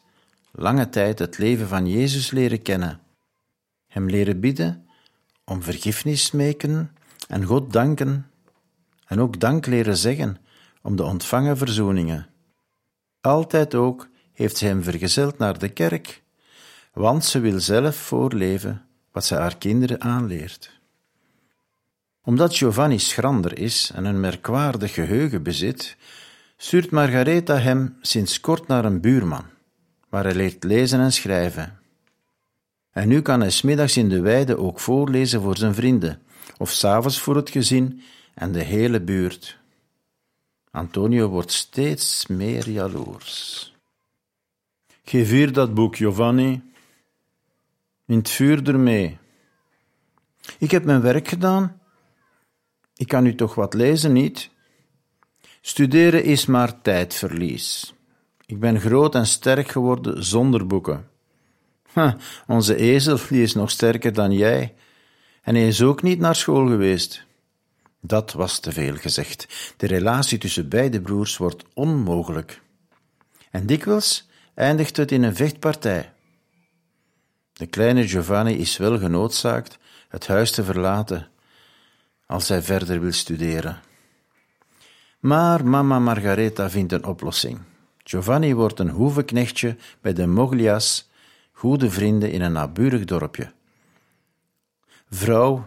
lange 0.52 0.88
tijd 0.88 1.18
het 1.18 1.38
leven 1.38 1.68
van 1.68 1.86
Jezus 1.86 2.30
leren 2.30 2.62
kennen, 2.62 3.00
hem 3.86 4.08
leren 4.10 4.40
bidden, 4.40 4.88
om 5.44 5.62
vergiffenis 5.62 6.24
smeken 6.24 6.95
en 7.28 7.44
God 7.44 7.72
danken, 7.72 8.30
en 9.06 9.20
ook 9.20 9.40
dank 9.40 9.66
leren 9.66 9.96
zeggen 9.96 10.36
om 10.82 10.96
de 10.96 11.04
ontvangen 11.04 11.56
verzoeningen. 11.56 12.26
Altijd 13.20 13.74
ook 13.74 14.08
heeft 14.32 14.56
ze 14.56 14.66
hem 14.66 14.82
vergezeld 14.82 15.38
naar 15.38 15.58
de 15.58 15.68
kerk, 15.68 16.22
want 16.92 17.24
ze 17.24 17.40
wil 17.40 17.60
zelf 17.60 17.96
voorleven 17.96 18.86
wat 19.12 19.24
ze 19.24 19.34
haar 19.34 19.56
kinderen 19.56 20.00
aanleert. 20.00 20.70
Omdat 22.22 22.56
Giovanni 22.56 22.98
schrander 22.98 23.58
is 23.58 23.90
en 23.94 24.04
een 24.04 24.20
merkwaardig 24.20 24.94
geheugen 24.94 25.42
bezit, 25.42 25.96
stuurt 26.56 26.90
Margaretha 26.90 27.58
hem 27.58 27.96
sinds 28.00 28.40
kort 28.40 28.66
naar 28.66 28.84
een 28.84 29.00
buurman, 29.00 29.44
waar 30.08 30.24
hij 30.24 30.34
leert 30.34 30.64
lezen 30.64 31.00
en 31.00 31.12
schrijven. 31.12 31.78
En 32.90 33.08
nu 33.08 33.22
kan 33.22 33.40
hij 33.40 33.50
smiddags 33.50 33.96
in 33.96 34.08
de 34.08 34.20
weide 34.20 34.58
ook 34.58 34.80
voorlezen 34.80 35.42
voor 35.42 35.56
zijn 35.56 35.74
vrienden, 35.74 36.20
of 36.58 36.70
s'avonds 36.70 37.20
voor 37.20 37.36
het 37.36 37.50
gezin 37.50 38.02
en 38.34 38.52
de 38.52 38.62
hele 38.62 39.00
buurt. 39.00 39.58
Antonio 40.70 41.28
wordt 41.28 41.52
steeds 41.52 42.26
meer 42.26 42.68
jaloers. 42.70 43.74
Geef 45.04 45.30
hier 45.30 45.52
dat 45.52 45.74
boek, 45.74 45.96
Giovanni. 45.96 46.62
In 48.06 48.18
het 48.18 48.30
vuur 48.30 48.68
ermee. 48.68 49.18
Ik 50.58 50.70
heb 50.70 50.84
mijn 50.84 51.00
werk 51.00 51.28
gedaan. 51.28 51.80
Ik 52.96 53.08
kan 53.08 53.26
u 53.26 53.34
toch 53.34 53.54
wat 53.54 53.74
lezen, 53.74 54.12
niet? 54.12 54.50
Studeren 55.60 56.24
is 56.24 56.46
maar 56.46 56.82
tijdverlies. 56.82 57.94
Ik 58.46 58.60
ben 58.60 58.80
groot 58.80 59.14
en 59.14 59.26
sterk 59.26 59.68
geworden 59.68 60.24
zonder 60.24 60.66
boeken. 60.66 61.08
Ha, 61.92 62.16
onze 62.46 62.76
ezel 62.76 63.18
is 63.28 63.54
nog 63.54 63.70
sterker 63.70 64.12
dan 64.12 64.32
jij, 64.32 64.74
en 65.46 65.54
hij 65.54 65.66
is 65.66 65.82
ook 65.82 66.02
niet 66.02 66.18
naar 66.18 66.34
school 66.34 66.66
geweest. 66.66 67.24
Dat 68.00 68.32
was 68.32 68.58
te 68.58 68.72
veel 68.72 68.96
gezegd. 68.96 69.74
De 69.76 69.86
relatie 69.86 70.38
tussen 70.38 70.68
beide 70.68 71.00
broers 71.00 71.36
wordt 71.36 71.64
onmogelijk. 71.74 72.62
En 73.50 73.66
dikwijls 73.66 74.28
eindigt 74.54 74.96
het 74.96 75.12
in 75.12 75.22
een 75.22 75.36
vechtpartij. 75.36 76.12
De 77.52 77.66
kleine 77.66 78.08
Giovanni 78.08 78.52
is 78.52 78.76
wel 78.76 78.98
genoodzaakt 78.98 79.78
het 80.08 80.26
huis 80.26 80.50
te 80.50 80.64
verlaten 80.64 81.28
als 82.26 82.48
hij 82.48 82.62
verder 82.62 83.00
wil 83.00 83.12
studeren. 83.12 83.80
Maar 85.18 85.66
mama 85.66 85.98
Margaretha 85.98 86.70
vindt 86.70 86.92
een 86.92 87.04
oplossing. 87.04 87.58
Giovanni 88.04 88.54
wordt 88.54 88.78
een 88.78 88.90
hoevenknechtje 88.90 89.76
bij 90.00 90.12
de 90.12 90.26
Moglia's, 90.26 91.10
goede 91.52 91.90
vrienden 91.90 92.30
in 92.30 92.42
een 92.42 92.52
naburig 92.52 93.04
dorpje. 93.04 93.54
Vrouw, 95.08 95.66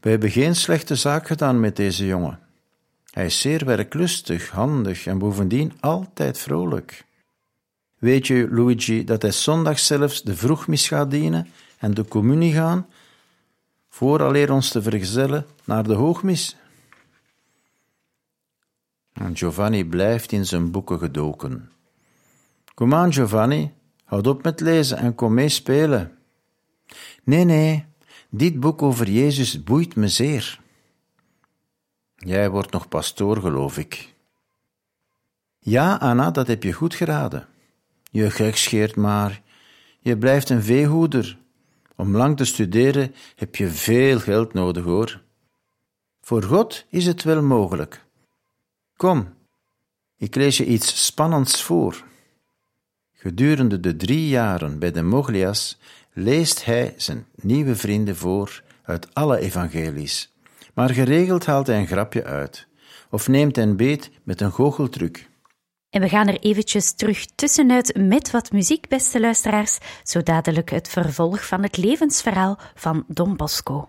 we 0.00 0.10
hebben 0.10 0.30
geen 0.30 0.56
slechte 0.56 0.94
zaak 0.94 1.26
gedaan 1.26 1.60
met 1.60 1.76
deze 1.76 2.06
jongen. 2.06 2.38
Hij 3.10 3.26
is 3.26 3.40
zeer 3.40 3.64
werklustig, 3.64 4.50
handig 4.50 5.06
en 5.06 5.18
bovendien 5.18 5.72
altijd 5.80 6.38
vrolijk. 6.38 7.04
Weet 7.98 8.26
je, 8.26 8.48
Luigi, 8.50 9.04
dat 9.04 9.22
hij 9.22 9.32
zondag 9.32 9.78
zelfs 9.78 10.22
de 10.22 10.36
vroegmis 10.36 10.88
gaat 10.88 11.10
dienen 11.10 11.48
en 11.78 11.94
de 11.94 12.04
communie 12.04 12.52
gaan, 12.52 12.86
vooraleer 13.88 14.52
ons 14.52 14.68
te 14.68 14.82
vergezellen 14.82 15.46
naar 15.64 15.84
de 15.84 15.94
hoogmis? 15.94 16.56
En 19.12 19.36
Giovanni 19.36 19.84
blijft 19.84 20.32
in 20.32 20.46
zijn 20.46 20.70
boeken 20.70 20.98
gedoken. 20.98 21.70
Kom 22.74 22.94
aan, 22.94 23.12
Giovanni, 23.12 23.72
houd 24.04 24.26
op 24.26 24.42
met 24.42 24.60
lezen 24.60 24.96
en 24.96 25.14
kom 25.14 25.34
mee 25.34 25.48
spelen. 25.48 26.18
Nee, 27.24 27.44
nee, 27.44 27.84
dit 28.36 28.60
boek 28.60 28.82
over 28.82 29.10
Jezus 29.10 29.64
boeit 29.64 29.96
me 29.96 30.08
zeer. 30.08 30.60
Jij 32.16 32.50
wordt 32.50 32.72
nog 32.72 32.88
pastoor, 32.88 33.36
geloof 33.40 33.78
ik. 33.78 34.14
Ja, 35.58 35.94
Anna, 35.94 36.30
dat 36.30 36.46
heb 36.46 36.62
je 36.62 36.72
goed 36.72 36.94
geraden. 36.94 37.46
Je 38.10 38.30
gek 38.30 38.56
scheert 38.56 38.96
maar. 38.96 39.42
Je 40.00 40.18
blijft 40.18 40.50
een 40.50 40.62
veehoeder. 40.62 41.38
Om 41.96 42.16
lang 42.16 42.36
te 42.36 42.44
studeren 42.44 43.14
heb 43.36 43.56
je 43.56 43.68
veel 43.68 44.20
geld 44.20 44.52
nodig, 44.52 44.84
hoor. 44.84 45.22
Voor 46.20 46.42
God 46.42 46.84
is 46.88 47.06
het 47.06 47.22
wel 47.22 47.42
mogelijk. 47.42 48.04
Kom, 48.96 49.34
ik 50.16 50.34
lees 50.34 50.56
je 50.56 50.66
iets 50.66 51.06
spannends 51.06 51.62
voor. 51.62 52.04
Gedurende 53.12 53.80
de 53.80 53.96
drie 53.96 54.28
jaren 54.28 54.78
bij 54.78 54.90
de 54.90 55.02
Moglias 55.02 55.78
leest 56.14 56.64
hij 56.64 56.94
zijn 56.96 57.26
nieuwe 57.34 57.76
vrienden 57.76 58.16
voor 58.16 58.62
uit 58.82 59.14
alle 59.14 59.38
evangelies, 59.38 60.34
maar 60.74 60.90
geregeld 60.90 61.46
haalt 61.46 61.66
hij 61.66 61.78
een 61.78 61.86
grapje 61.86 62.24
uit 62.24 62.66
of 63.10 63.28
neemt 63.28 63.56
een 63.56 63.76
beet 63.76 64.10
met 64.22 64.40
een 64.40 64.50
goocheltruc. 64.50 65.28
En 65.90 66.00
we 66.00 66.08
gaan 66.08 66.28
er 66.28 66.40
eventjes 66.40 66.92
terug 66.92 67.26
tussenuit 67.34 67.96
met 67.96 68.30
wat 68.30 68.52
muziek, 68.52 68.88
beste 68.88 69.20
luisteraars, 69.20 69.78
zo 70.02 70.22
dadelijk 70.22 70.70
het 70.70 70.88
vervolg 70.88 71.46
van 71.46 71.62
het 71.62 71.76
levensverhaal 71.76 72.58
van 72.74 73.04
Don 73.08 73.36
Bosco. 73.36 73.88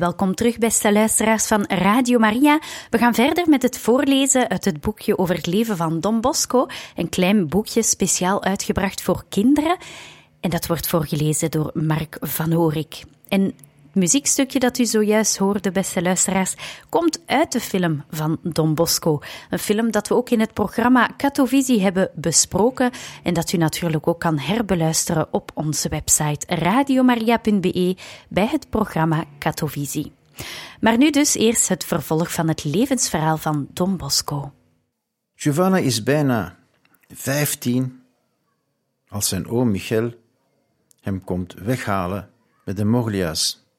Welkom 0.00 0.34
terug, 0.34 0.58
beste 0.58 0.92
luisteraars 0.92 1.46
van 1.46 1.64
Radio 1.68 2.18
Maria. 2.18 2.58
We 2.90 2.98
gaan 2.98 3.14
verder 3.14 3.48
met 3.48 3.62
het 3.62 3.78
voorlezen 3.78 4.48
uit 4.48 4.64
het 4.64 4.80
boekje 4.80 5.18
over 5.18 5.34
het 5.34 5.46
leven 5.46 5.76
van 5.76 6.00
Don 6.00 6.20
Bosco. 6.20 6.66
Een 6.94 7.08
klein 7.08 7.48
boekje 7.48 7.82
speciaal 7.82 8.42
uitgebracht 8.42 9.02
voor 9.02 9.24
kinderen. 9.28 9.76
En 10.40 10.50
dat 10.50 10.66
wordt 10.66 10.88
voorgelezen 10.88 11.50
door 11.50 11.70
Mark 11.74 12.16
van 12.20 12.52
Horik. 12.52 13.02
En 13.28 13.54
het 13.90 13.98
muziekstukje 14.02 14.58
dat 14.58 14.78
u 14.78 14.84
zojuist 14.84 15.36
hoorde, 15.36 15.70
beste 15.70 16.02
luisteraars, 16.02 16.54
komt 16.88 17.22
uit 17.26 17.52
de 17.52 17.60
film 17.60 18.04
van 18.10 18.38
Don 18.42 18.74
Bosco. 18.74 19.20
Een 19.50 19.58
film 19.58 19.90
dat 19.90 20.08
we 20.08 20.14
ook 20.14 20.30
in 20.30 20.40
het 20.40 20.52
programma 20.52 21.10
Catovisie 21.16 21.80
hebben 21.80 22.10
besproken 22.14 22.90
en 23.22 23.34
dat 23.34 23.52
u 23.52 23.56
natuurlijk 23.56 24.06
ook 24.06 24.20
kan 24.20 24.38
herbeluisteren 24.38 25.28
op 25.30 25.50
onze 25.54 25.88
website 25.88 26.46
radiomaria.be 26.56 27.96
bij 28.28 28.46
het 28.46 28.70
programma 28.70 29.24
Catovisie. 29.38 30.12
Maar 30.80 30.98
nu 30.98 31.10
dus 31.10 31.34
eerst 31.34 31.68
het 31.68 31.84
vervolg 31.84 32.32
van 32.32 32.48
het 32.48 32.64
levensverhaal 32.64 33.36
van 33.36 33.68
Don 33.72 33.96
Bosco. 33.96 34.52
Giovanna 35.34 35.78
is 35.78 36.02
bijna 36.02 36.56
vijftien 37.08 38.02
als 39.08 39.28
zijn 39.28 39.48
oom 39.48 39.70
Michel 39.70 40.14
hem 41.00 41.24
komt 41.24 41.54
weghalen 41.54 42.30
met 42.64 42.76
de 42.76 42.84
Moglia's. 42.84 43.69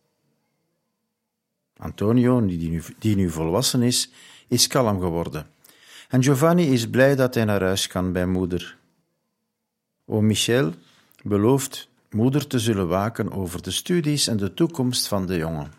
Antonio, 1.82 2.46
die 2.46 2.70
nu, 2.70 2.84
die 3.00 3.16
nu 3.16 3.30
volwassen 3.30 3.82
is, 3.82 4.10
is 4.48 4.68
kalm 4.68 5.00
geworden. 5.00 5.48
En 6.10 6.24
Giovanni 6.24 6.72
is 6.72 6.90
blij 6.90 7.16
dat 7.16 7.34
hij 7.34 7.46
naar 7.46 7.62
huis 7.62 7.88
kan 7.88 8.12
bij 8.12 8.26
moeder. 8.26 8.78
Oom 10.06 10.26
Michel 10.26 10.74
belooft 11.24 11.90
moeder 12.10 12.48
te 12.48 12.60
zullen 12.60 12.88
waken 12.88 13.32
over 13.32 13.62
de 13.62 13.72
studies 13.72 14.28
en 14.28 14.38
de 14.38 14.54
toekomst 14.54 15.08
van 15.08 15.26
de 15.26 15.38
jongen. 15.38 15.74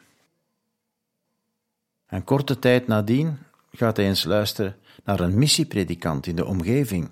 En 2.07 2.25
korte 2.25 2.59
tijd 2.59 2.87
nadien 2.87 3.38
gaat 3.73 3.97
hij 3.97 4.07
eens 4.07 4.25
luisteren 4.25 4.77
naar 5.05 5.21
een 5.21 5.38
missiepredikant 5.38 6.27
in 6.27 6.37
de 6.37 6.45
omgeving 6.45 7.11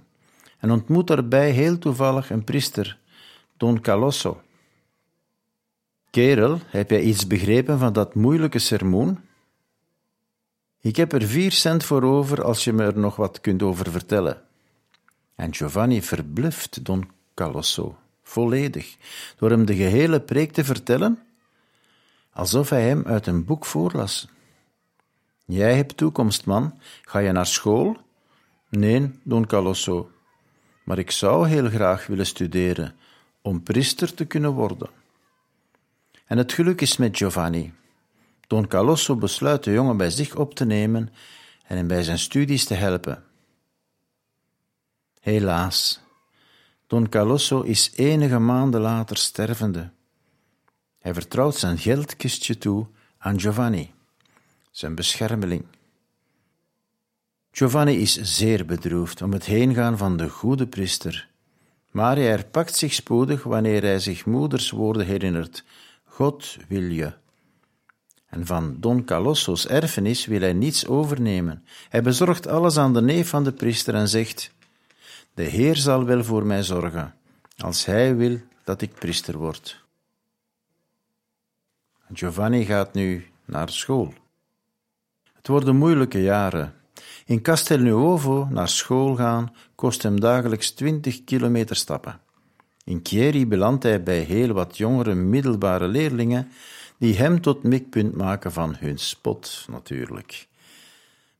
en 0.58 0.70
ontmoet 0.70 1.06
daarbij 1.06 1.50
heel 1.50 1.78
toevallig 1.78 2.30
een 2.30 2.44
priester, 2.44 2.98
Don 3.56 3.80
Calosso. 3.80 4.40
Kerel, 6.10 6.58
heb 6.66 6.90
jij 6.90 7.00
iets 7.00 7.26
begrepen 7.26 7.78
van 7.78 7.92
dat 7.92 8.14
moeilijke 8.14 8.58
sermoen? 8.58 9.18
Ik 10.80 10.96
heb 10.96 11.12
er 11.12 11.22
vier 11.22 11.52
cent 11.52 11.84
voor 11.84 12.02
over 12.02 12.44
als 12.44 12.64
je 12.64 12.72
me 12.72 12.84
er 12.84 12.98
nog 12.98 13.16
wat 13.16 13.40
kunt 13.40 13.62
over 13.62 13.90
vertellen. 13.90 14.42
En 15.34 15.54
Giovanni 15.54 16.02
verbluft 16.02 16.84
Don 16.84 17.10
Calosso 17.34 17.96
volledig 18.30 18.96
door 19.36 19.50
hem 19.50 19.64
de 19.64 19.74
gehele 19.74 20.20
preek 20.20 20.52
te 20.52 20.64
vertellen, 20.64 21.18
alsof 22.32 22.70
hij 22.70 22.88
hem 22.88 23.04
uit 23.06 23.26
een 23.26 23.44
boek 23.44 23.64
voorlas. 23.64 24.28
Jij 25.44 25.76
hebt 25.76 25.96
toekomst, 25.96 26.46
man. 26.46 26.78
Ga 27.02 27.18
je 27.18 27.32
naar 27.32 27.46
school? 27.46 27.96
Nee, 28.68 29.10
Don 29.22 29.46
Calosso. 29.46 30.10
Maar 30.84 30.98
ik 30.98 31.10
zou 31.10 31.48
heel 31.48 31.68
graag 31.68 32.06
willen 32.06 32.26
studeren 32.26 32.94
om 33.42 33.62
priester 33.62 34.14
te 34.14 34.24
kunnen 34.24 34.52
worden. 34.52 34.99
En 36.30 36.38
het 36.38 36.52
geluk 36.52 36.80
is 36.80 36.96
met 36.96 37.16
Giovanni. 37.16 37.72
Don 38.46 38.66
Calosso 38.66 39.16
besluit 39.16 39.64
de 39.64 39.72
jongen 39.72 39.96
bij 39.96 40.10
zich 40.10 40.36
op 40.36 40.54
te 40.54 40.64
nemen 40.64 41.12
en 41.66 41.76
hem 41.76 41.86
bij 41.86 42.02
zijn 42.02 42.18
studies 42.18 42.64
te 42.64 42.74
helpen. 42.74 43.24
Helaas, 45.20 46.00
Don 46.86 47.08
Calosso 47.08 47.60
is 47.60 47.92
enige 47.94 48.38
maanden 48.38 48.80
later 48.80 49.16
stervende. 49.16 49.90
Hij 50.98 51.14
vertrouwt 51.14 51.56
zijn 51.56 51.78
geldkistje 51.78 52.58
toe 52.58 52.86
aan 53.18 53.40
Giovanni, 53.40 53.92
zijn 54.70 54.94
beschermeling. 54.94 55.64
Giovanni 57.50 58.00
is 58.00 58.14
zeer 58.14 58.66
bedroefd 58.66 59.22
om 59.22 59.32
het 59.32 59.44
heengaan 59.44 59.98
van 59.98 60.16
de 60.16 60.28
goede 60.28 60.66
priester, 60.66 61.28
maar 61.90 62.16
hij 62.16 62.26
herpakt 62.26 62.76
zich 62.76 62.92
spoedig 62.92 63.42
wanneer 63.42 63.82
hij 63.82 63.98
zich 63.98 64.26
moeders 64.26 64.70
woorden 64.70 65.06
herinnert 65.06 65.64
God 66.10 66.56
wil 66.68 66.82
je. 66.82 67.12
En 68.26 68.46
van 68.46 68.76
Don 68.80 69.04
Calosso's 69.04 69.66
erfenis 69.66 70.26
wil 70.26 70.40
hij 70.40 70.52
niets 70.52 70.86
overnemen. 70.86 71.64
Hij 71.88 72.02
bezorgt 72.02 72.46
alles 72.46 72.76
aan 72.76 72.94
de 72.94 73.02
neef 73.02 73.28
van 73.28 73.44
de 73.44 73.52
priester 73.52 73.94
en 73.94 74.08
zegt: 74.08 74.52
De 75.34 75.42
Heer 75.42 75.76
zal 75.76 76.04
wel 76.04 76.24
voor 76.24 76.46
mij 76.46 76.62
zorgen, 76.62 77.14
als 77.56 77.84
hij 77.84 78.16
wil 78.16 78.40
dat 78.64 78.82
ik 78.82 78.94
priester 78.94 79.36
word. 79.36 79.84
Giovanni 82.12 82.64
gaat 82.64 82.94
nu 82.94 83.26
naar 83.44 83.68
school. 83.68 84.12
Het 85.32 85.46
worden 85.46 85.76
moeilijke 85.76 86.22
jaren. 86.22 86.74
In 87.24 87.42
Castelnuovo 87.42 88.46
naar 88.50 88.68
school 88.68 89.16
gaan 89.16 89.54
kost 89.74 90.02
hem 90.02 90.20
dagelijks 90.20 90.70
twintig 90.70 91.24
kilometer 91.24 91.76
stappen. 91.76 92.20
In 92.84 93.00
Chieri 93.02 93.46
belandt 93.46 93.82
hij 93.82 94.02
bij 94.02 94.20
heel 94.20 94.52
wat 94.52 94.76
jongere 94.76 95.14
middelbare 95.14 95.88
leerlingen 95.88 96.50
die 96.98 97.16
hem 97.16 97.40
tot 97.40 97.62
mikpunt 97.62 98.16
maken 98.16 98.52
van 98.52 98.76
hun 98.78 98.98
spot, 98.98 99.66
natuurlijk. 99.70 100.48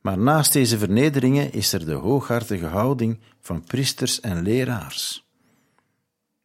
Maar 0.01 0.17
naast 0.17 0.53
deze 0.53 0.77
vernederingen 0.77 1.51
is 1.53 1.73
er 1.73 1.85
de 1.85 1.93
hooghartige 1.93 2.65
houding 2.65 3.19
van 3.41 3.63
priesters 3.63 4.19
en 4.19 4.41
leraars. 4.41 5.25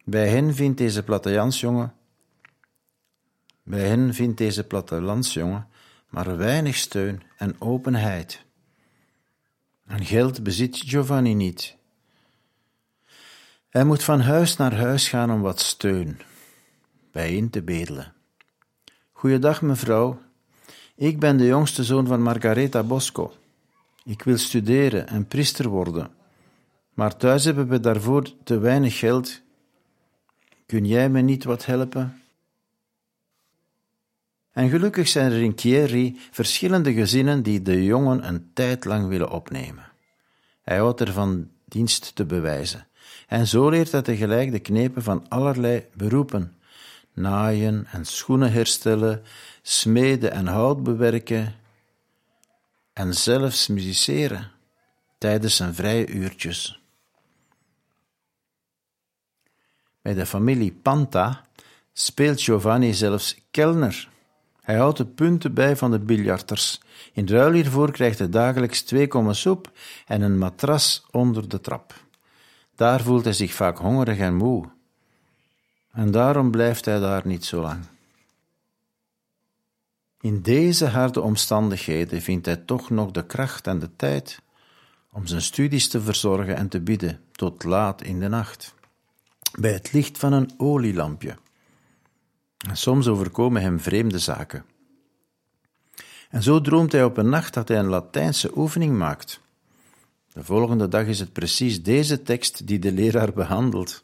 Bij 0.03 0.29
hen 0.29 0.55
vindt 0.55 0.77
deze 0.77 1.03
plattelandsjongen 1.03 1.93
bij 3.67 3.87
hen 3.87 4.13
vindt 4.13 4.37
deze 4.37 4.63
plattelandsjongen 4.63 5.67
maar 6.09 6.37
weinig 6.37 6.75
steun 6.75 7.21
en 7.37 7.55
openheid. 7.59 8.45
En 9.85 10.05
geld 10.05 10.43
bezit 10.43 10.77
Giovanni 10.85 11.33
niet. 11.33 11.75
Hij 13.69 13.83
moet 13.83 14.03
van 14.03 14.19
huis 14.19 14.57
naar 14.57 14.75
huis 14.75 15.09
gaan 15.09 15.31
om 15.31 15.41
wat 15.41 15.59
steun 15.59 16.19
bijeen 17.11 17.49
te 17.49 17.61
bedelen. 17.61 18.13
Goeiedag, 19.11 19.61
mevrouw. 19.61 20.19
Ik 20.95 21.19
ben 21.19 21.37
de 21.37 21.45
jongste 21.45 21.83
zoon 21.83 22.07
van 22.07 22.21
Margareta 22.21 22.83
Bosco. 22.83 23.33
Ik 24.03 24.23
wil 24.23 24.37
studeren 24.37 25.07
en 25.07 25.27
priester 25.27 25.67
worden, 25.67 26.11
maar 26.93 27.17
thuis 27.17 27.43
hebben 27.45 27.67
we 27.67 27.79
daarvoor 27.79 28.43
te 28.43 28.59
weinig 28.59 28.97
geld. 28.97 29.41
Kun 30.65 30.85
jij 30.85 31.09
me 31.09 31.21
niet 31.21 31.43
wat 31.43 31.65
helpen? 31.65 32.21
En 34.51 34.69
gelukkig 34.69 35.07
zijn 35.07 35.31
er 35.31 35.41
in 35.41 35.53
Chieri 35.55 36.19
verschillende 36.31 36.93
gezinnen 36.93 37.43
die 37.43 37.61
de 37.61 37.83
jongen 37.83 38.27
een 38.27 38.49
tijd 38.53 38.85
lang 38.85 39.07
willen 39.07 39.31
opnemen. 39.31 39.91
Hij 40.61 40.77
houdt 40.77 41.01
ervan 41.01 41.49
dienst 41.65 42.15
te 42.15 42.25
bewijzen 42.25 42.87
en 43.27 43.47
zo 43.47 43.69
leert 43.69 43.91
hij 43.91 44.01
tegelijk 44.01 44.51
de 44.51 44.59
knepen 44.59 45.03
van 45.03 45.25
allerlei 45.29 45.85
beroepen: 45.93 46.57
naaien 47.13 47.87
en 47.91 48.05
schoenen 48.05 48.51
herstellen, 48.51 49.23
smeden 49.61 50.31
en 50.31 50.47
hout 50.47 50.83
bewerken 50.83 51.55
en 52.93 53.13
zelfs 53.13 53.67
musiceren 53.67 54.51
tijdens 55.17 55.55
zijn 55.55 55.73
vrije 55.73 56.07
uurtjes. 56.07 56.81
Bij 60.01 60.13
de 60.13 60.25
familie 60.25 60.71
Panta 60.71 61.45
speelt 61.93 62.41
Giovanni 62.41 62.93
zelfs 62.93 63.37
kelner. 63.51 64.09
Hij 64.61 64.75
houdt 64.75 64.97
de 64.97 65.05
punten 65.05 65.53
bij 65.53 65.75
van 65.75 65.91
de 65.91 65.99
biljarters. 65.99 66.81
In 67.13 67.27
ruil 67.27 67.51
hiervoor 67.51 67.91
krijgt 67.91 68.19
hij 68.19 68.29
dagelijks 68.29 68.81
twee 68.81 69.07
kommen 69.07 69.35
soep 69.35 69.71
en 70.05 70.21
een 70.21 70.37
matras 70.37 71.05
onder 71.11 71.49
de 71.49 71.61
trap. 71.61 72.06
Daar 72.77 73.01
voelt 73.01 73.23
hij 73.23 73.33
zich 73.33 73.53
vaak 73.53 73.77
hongerig 73.77 74.17
en 74.17 74.35
moe. 74.35 74.69
En 75.91 76.11
daarom 76.11 76.51
blijft 76.51 76.85
hij 76.85 76.99
daar 76.99 77.27
niet 77.27 77.45
zo 77.45 77.61
lang. 77.61 77.83
In 80.21 80.41
deze 80.41 80.85
harde 80.85 81.21
omstandigheden 81.21 82.21
vindt 82.21 82.45
hij 82.45 82.55
toch 82.55 82.89
nog 82.89 83.11
de 83.11 83.25
kracht 83.25 83.67
en 83.67 83.79
de 83.79 83.95
tijd 83.95 84.41
om 85.11 85.27
zijn 85.27 85.41
studies 85.41 85.89
te 85.89 86.01
verzorgen 86.01 86.55
en 86.55 86.67
te 86.67 86.81
bidden 86.81 87.21
tot 87.31 87.63
laat 87.63 88.01
in 88.01 88.19
de 88.19 88.27
nacht, 88.27 88.73
bij 89.59 89.73
het 89.73 89.91
licht 89.91 90.17
van 90.17 90.33
een 90.33 90.51
olielampje. 90.57 91.37
En 92.67 92.77
soms 92.77 93.07
overkomen 93.07 93.61
hem 93.61 93.79
vreemde 93.79 94.19
zaken. 94.19 94.65
En 96.29 96.43
zo 96.43 96.61
droomt 96.61 96.91
hij 96.91 97.03
op 97.03 97.17
een 97.17 97.29
nacht 97.29 97.53
dat 97.53 97.67
hij 97.67 97.79
een 97.79 97.85
Latijnse 97.85 98.57
oefening 98.57 98.97
maakt. 98.97 99.41
De 100.37 100.43
volgende 100.43 100.87
dag 100.87 101.05
is 101.05 101.19
het 101.19 101.33
precies 101.33 101.83
deze 101.83 102.21
tekst 102.21 102.67
die 102.67 102.79
de 102.79 102.91
leraar 102.91 103.33
behandelt. 103.33 104.03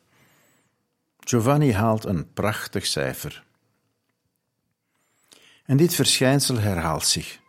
Giovanni 1.19 1.73
haalt 1.73 2.05
een 2.05 2.33
prachtig 2.33 2.85
cijfer. 2.85 3.43
En 5.65 5.77
dit 5.77 5.93
verschijnsel 5.93 6.59
herhaalt 6.59 7.05
zich, 7.05 7.39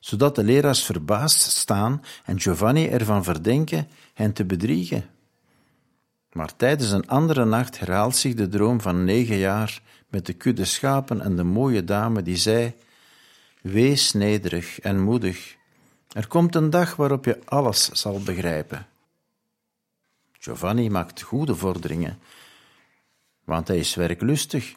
zodat 0.00 0.34
de 0.34 0.44
leraars 0.44 0.84
verbaasd 0.84 1.40
staan 1.40 2.02
en 2.24 2.40
Giovanni 2.40 2.88
ervan 2.88 3.24
verdenken 3.24 3.88
hen 4.14 4.32
te 4.32 4.44
bedriegen. 4.44 5.10
Maar 6.32 6.56
tijdens 6.56 6.90
een 6.90 7.08
andere 7.08 7.44
nacht 7.44 7.78
herhaalt 7.78 8.16
zich 8.16 8.34
de 8.34 8.48
droom 8.48 8.80
van 8.80 9.04
negen 9.04 9.36
jaar 9.36 9.82
met 10.08 10.26
de 10.26 10.32
kudde 10.32 10.64
schapen 10.64 11.20
en 11.20 11.36
de 11.36 11.44
mooie 11.44 11.84
dame 11.84 12.22
die 12.22 12.36
zei: 12.36 12.74
Wees 13.60 14.12
nederig 14.12 14.80
en 14.80 15.00
moedig. 15.00 15.56
Er 16.14 16.26
komt 16.26 16.54
een 16.54 16.70
dag 16.70 16.96
waarop 16.96 17.24
je 17.24 17.38
alles 17.44 17.88
zal 17.88 18.22
begrijpen. 18.22 18.86
Giovanni 20.32 20.90
maakt 20.90 21.22
goede 21.22 21.54
vorderingen, 21.54 22.18
want 23.44 23.68
hij 23.68 23.78
is 23.78 23.94
werklustig. 23.94 24.74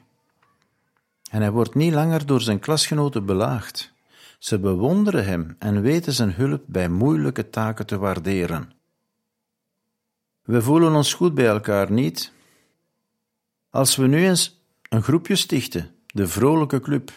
En 1.32 1.42
hij 1.42 1.52
wordt 1.52 1.76
niet 1.76 1.94
langer 1.94 2.26
door 2.26 2.42
zijn 2.42 2.60
klasgenoten 2.60 3.26
belaagd. 3.26 3.94
Ze 4.40 4.60
bewonderen 4.60 5.26
hem 5.26 5.56
en 5.60 5.82
weten 5.82 6.14
zijn 6.14 6.34
hulp 6.34 6.64
bij 6.66 6.90
moeilijke 6.90 7.50
taken 7.50 7.86
te 7.86 7.98
waarderen. 7.98 8.72
We 10.42 10.62
voelen 10.62 10.96
ons 10.96 11.14
goed 11.14 11.34
bij 11.34 11.48
elkaar 11.48 11.92
niet. 11.92 12.32
Als 13.70 13.96
we 13.96 14.08
nu 14.08 14.28
eens 14.28 14.62
een 14.90 15.04
groepje 15.04 15.36
stichten, 15.36 15.96
de 16.06 16.28
Vrolijke 16.28 16.80
Club. 16.80 17.12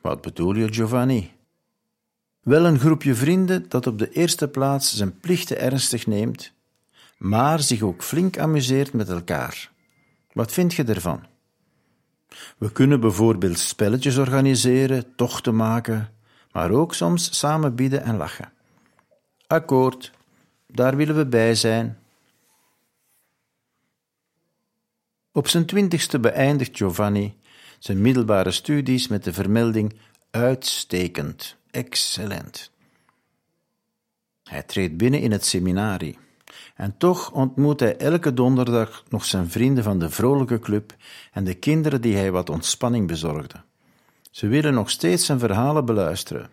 Wat 0.00 0.20
bedoel 0.20 0.54
je, 0.54 0.72
Giovanni? 0.72 1.37
Wel 2.48 2.66
een 2.66 2.78
groepje 2.78 3.14
vrienden 3.14 3.68
dat 3.68 3.86
op 3.86 3.98
de 3.98 4.10
eerste 4.10 4.48
plaats 4.48 4.96
zijn 4.96 5.20
plichten 5.20 5.60
ernstig 5.60 6.06
neemt, 6.06 6.52
maar 7.18 7.60
zich 7.60 7.82
ook 7.82 8.02
flink 8.02 8.38
amuseert 8.38 8.92
met 8.92 9.08
elkaar. 9.08 9.70
Wat 10.32 10.52
vind 10.52 10.74
je 10.74 10.84
ervan? 10.84 11.26
We 12.58 12.72
kunnen 12.72 13.00
bijvoorbeeld 13.00 13.58
spelletjes 13.58 14.16
organiseren, 14.16 15.14
tochten 15.16 15.56
maken, 15.56 16.12
maar 16.52 16.70
ook 16.70 16.94
soms 16.94 17.38
samen 17.38 17.74
bieden 17.74 18.02
en 18.02 18.16
lachen. 18.16 18.52
Akkoord, 19.46 20.12
daar 20.66 20.96
willen 20.96 21.16
we 21.16 21.26
bij 21.26 21.54
zijn. 21.54 21.98
Op 25.32 25.48
zijn 25.48 25.66
twintigste 25.66 26.18
beëindigt 26.18 26.76
Giovanni 26.76 27.36
zijn 27.78 28.00
middelbare 28.00 28.50
studies 28.50 29.08
met 29.08 29.24
de 29.24 29.32
vermelding 29.32 29.98
uitstekend, 30.30 31.57
excellent. 31.70 32.70
Hij 34.42 34.62
treedt 34.62 34.96
binnen 34.96 35.20
in 35.20 35.32
het 35.32 35.44
seminarie. 35.44 36.18
En 36.74 36.96
toch 36.96 37.30
ontmoet 37.30 37.80
hij 37.80 37.96
elke 37.96 38.34
donderdag 38.34 39.04
nog 39.08 39.24
zijn 39.24 39.50
vrienden 39.50 39.84
van 39.84 39.98
de 39.98 40.10
vrolijke 40.10 40.58
club 40.58 40.96
en 41.32 41.44
de 41.44 41.54
kinderen 41.54 42.00
die 42.00 42.16
hij 42.16 42.30
wat 42.30 42.50
ontspanning 42.50 43.06
bezorgde. 43.06 43.60
Ze 44.30 44.46
willen 44.46 44.74
nog 44.74 44.90
steeds 44.90 45.26
zijn 45.26 45.38
verhalen 45.38 45.84
beluisteren. 45.84 46.50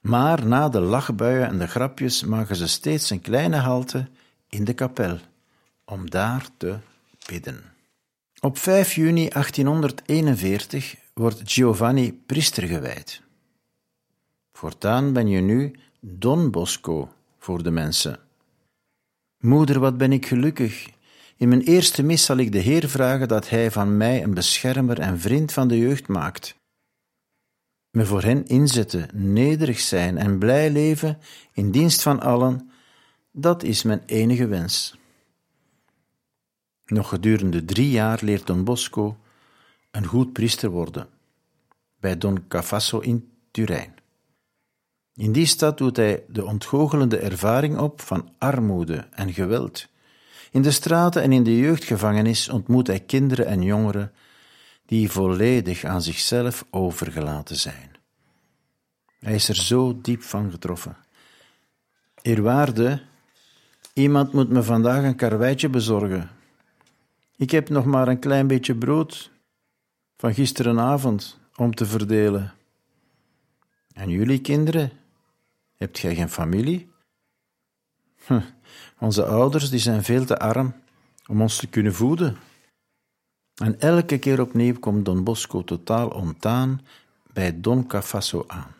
Maar 0.00 0.46
na 0.46 0.68
de 0.68 0.80
lachbuien 0.80 1.46
en 1.46 1.58
de 1.58 1.66
grapjes 1.66 2.24
maken 2.24 2.56
ze 2.56 2.68
steeds 2.68 3.10
een 3.10 3.20
kleine 3.20 3.56
halte 3.56 4.08
in 4.48 4.64
de 4.64 4.72
kapel, 4.72 5.18
om 5.84 6.10
daar 6.10 6.46
te 6.56 6.78
bidden. 7.26 7.62
Op 8.40 8.58
5 8.58 8.94
juni 8.94 9.28
1841 9.28 10.96
wordt 11.14 11.40
Giovanni 11.44 12.12
priester 12.12 12.62
gewijd. 12.62 13.21
Voortaan 14.62 15.12
ben 15.12 15.28
je 15.28 15.40
nu 15.40 15.74
Don 16.00 16.50
Bosco 16.50 17.12
voor 17.38 17.62
de 17.62 17.70
mensen. 17.70 18.18
Moeder, 19.38 19.80
wat 19.80 19.96
ben 19.96 20.12
ik 20.12 20.26
gelukkig. 20.26 20.90
In 21.36 21.48
mijn 21.48 21.60
eerste 21.60 22.02
mis 22.02 22.24
zal 22.24 22.36
ik 22.36 22.52
de 22.52 22.58
Heer 22.58 22.88
vragen 22.88 23.28
dat 23.28 23.48
Hij 23.48 23.70
van 23.70 23.96
mij 23.96 24.22
een 24.22 24.34
beschermer 24.34 24.98
en 24.98 25.20
vriend 25.20 25.52
van 25.52 25.68
de 25.68 25.78
jeugd 25.78 26.08
maakt. 26.08 26.56
Me 27.90 28.06
voor 28.06 28.22
hen 28.22 28.46
inzetten, 28.46 29.08
nederig 29.12 29.80
zijn 29.80 30.18
en 30.18 30.38
blij 30.38 30.70
leven 30.70 31.18
in 31.52 31.70
dienst 31.70 32.02
van 32.02 32.20
allen, 32.20 32.70
dat 33.32 33.62
is 33.62 33.82
mijn 33.82 34.02
enige 34.06 34.46
wens. 34.46 34.98
Nog 36.84 37.08
gedurende 37.08 37.64
drie 37.64 37.90
jaar 37.90 38.18
leert 38.22 38.46
Don 38.46 38.64
Bosco 38.64 39.16
een 39.90 40.06
goed 40.06 40.32
priester 40.32 40.70
worden, 40.70 41.08
bij 42.00 42.18
Don 42.18 42.48
Cafasso 42.48 42.98
in 42.98 43.30
Turijn. 43.50 44.00
In 45.14 45.32
die 45.32 45.46
stad 45.46 45.78
doet 45.78 45.96
hij 45.96 46.24
de 46.28 46.44
ontgoochelende 46.44 47.18
ervaring 47.18 47.78
op 47.78 48.00
van 48.00 48.28
armoede 48.38 49.06
en 49.10 49.32
geweld. 49.32 49.86
In 50.50 50.62
de 50.62 50.70
straten 50.70 51.22
en 51.22 51.32
in 51.32 51.42
de 51.42 51.56
jeugdgevangenis 51.56 52.48
ontmoet 52.48 52.86
hij 52.86 53.00
kinderen 53.00 53.46
en 53.46 53.62
jongeren 53.62 54.12
die 54.86 55.10
volledig 55.10 55.84
aan 55.84 56.02
zichzelf 56.02 56.64
overgelaten 56.70 57.56
zijn. 57.56 57.90
Hij 59.18 59.34
is 59.34 59.48
er 59.48 59.56
zo 59.56 60.00
diep 60.00 60.22
van 60.22 60.50
getroffen. 60.50 60.96
Eerwaarde, 62.22 63.02
iemand 63.92 64.32
moet 64.32 64.48
me 64.48 64.62
vandaag 64.62 65.04
een 65.04 65.16
karweitje 65.16 65.68
bezorgen. 65.68 66.30
Ik 67.36 67.50
heb 67.50 67.68
nog 67.68 67.84
maar 67.84 68.08
een 68.08 68.18
klein 68.18 68.46
beetje 68.46 68.74
brood 68.74 69.30
van 70.16 70.34
gisterenavond 70.34 71.38
om 71.56 71.74
te 71.74 71.86
verdelen. 71.86 72.52
En 73.94 74.10
jullie 74.10 74.40
kinderen, 74.40 74.92
Hebt 75.82 75.98
gij 75.98 76.14
geen 76.14 76.28
familie? 76.28 76.90
Hm, 78.26 78.40
onze 78.98 79.24
ouders 79.24 79.70
die 79.70 79.78
zijn 79.78 80.04
veel 80.04 80.24
te 80.24 80.38
arm 80.38 80.74
om 81.26 81.40
ons 81.40 81.56
te 81.56 81.66
kunnen 81.66 81.94
voeden. 81.94 82.36
En 83.54 83.80
elke 83.80 84.18
keer 84.18 84.40
opnieuw 84.40 84.78
komt 84.78 85.04
Don 85.04 85.24
Bosco 85.24 85.64
totaal 85.64 86.08
ontdaan 86.08 86.80
bij 87.32 87.60
Don 87.60 87.86
Cafasso 87.86 88.44
aan. 88.46 88.74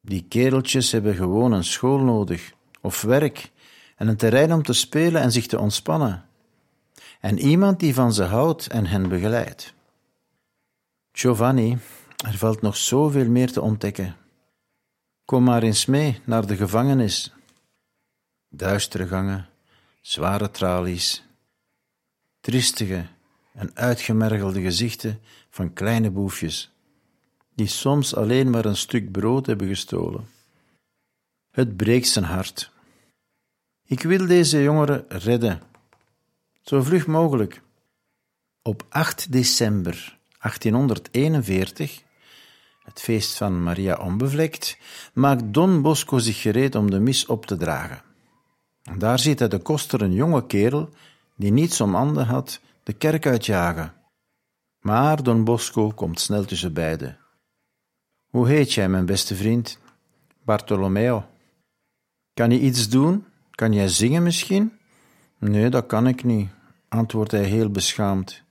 Die 0.00 0.24
kereltjes 0.28 0.92
hebben 0.92 1.14
gewoon 1.14 1.52
een 1.52 1.64
school 1.64 1.98
nodig, 1.98 2.52
of 2.80 3.02
werk, 3.02 3.50
en 3.96 4.08
een 4.08 4.16
terrein 4.16 4.52
om 4.52 4.62
te 4.62 4.72
spelen 4.72 5.22
en 5.22 5.32
zich 5.32 5.46
te 5.46 5.58
ontspannen. 5.58 6.24
En 7.20 7.38
iemand 7.38 7.80
die 7.80 7.94
van 7.94 8.12
ze 8.12 8.22
houdt 8.22 8.66
en 8.66 8.86
hen 8.86 9.08
begeleidt. 9.08 9.74
Giovanni, 11.12 11.78
er 12.16 12.38
valt 12.38 12.60
nog 12.60 12.76
zoveel 12.76 13.28
meer 13.28 13.52
te 13.52 13.60
ontdekken. 13.60 14.16
Kom 15.24 15.44
maar 15.44 15.62
eens 15.62 15.86
mee 15.86 16.20
naar 16.24 16.46
de 16.46 16.56
gevangenis. 16.56 17.32
Duistere 18.48 19.06
gangen, 19.06 19.48
zware 20.00 20.50
tralies, 20.50 21.24
triestige 22.40 23.06
en 23.52 23.70
uitgemergelde 23.74 24.60
gezichten 24.60 25.20
van 25.50 25.72
kleine 25.72 26.10
boefjes, 26.10 26.72
die 27.54 27.66
soms 27.66 28.14
alleen 28.14 28.50
maar 28.50 28.64
een 28.64 28.76
stuk 28.76 29.10
brood 29.10 29.46
hebben 29.46 29.68
gestolen. 29.68 30.28
Het 31.50 31.76
breekt 31.76 32.08
zijn 32.08 32.24
hart. 32.24 32.70
Ik 33.86 34.02
wil 34.02 34.26
deze 34.26 34.62
jongeren 34.62 35.04
redden, 35.08 35.62
zo 36.62 36.82
vlug 36.82 37.06
mogelijk. 37.06 37.62
Op 38.62 38.86
8 38.88 39.32
december 39.32 40.18
1841 40.38 42.02
het 42.82 43.00
feest 43.00 43.36
van 43.36 43.62
Maria 43.62 43.96
Onbevlekt, 43.96 44.78
maakt 45.12 45.54
Don 45.54 45.82
Bosco 45.82 46.18
zich 46.18 46.40
gereed 46.40 46.74
om 46.74 46.90
de 46.90 47.00
mis 47.00 47.26
op 47.26 47.46
te 47.46 47.56
dragen. 47.56 48.02
En 48.82 48.98
daar 48.98 49.18
ziet 49.18 49.38
hij 49.38 49.48
de 49.48 49.58
koster 49.58 50.02
een 50.02 50.12
jonge 50.12 50.46
kerel, 50.46 50.88
die 51.36 51.52
niets 51.52 51.80
om 51.80 51.94
handen 51.94 52.26
had, 52.26 52.60
de 52.82 52.92
kerk 52.92 53.26
uitjagen. 53.26 53.94
Maar 54.80 55.22
Don 55.22 55.44
Bosco 55.44 55.90
komt 55.90 56.20
snel 56.20 56.44
tussen 56.44 56.72
beiden. 56.72 57.18
Hoe 58.30 58.48
heet 58.48 58.72
jij, 58.72 58.88
mijn 58.88 59.06
beste 59.06 59.34
vriend? 59.34 59.78
Bartolomeo. 60.42 61.24
Kan 62.34 62.50
je 62.50 62.60
iets 62.60 62.88
doen? 62.88 63.24
Kan 63.50 63.72
jij 63.72 63.88
zingen 63.88 64.22
misschien? 64.22 64.72
Nee, 65.38 65.68
dat 65.68 65.86
kan 65.86 66.06
ik 66.06 66.24
niet, 66.24 66.48
antwoordt 66.88 67.30
hij 67.30 67.44
heel 67.44 67.70
beschaamd. 67.70 68.42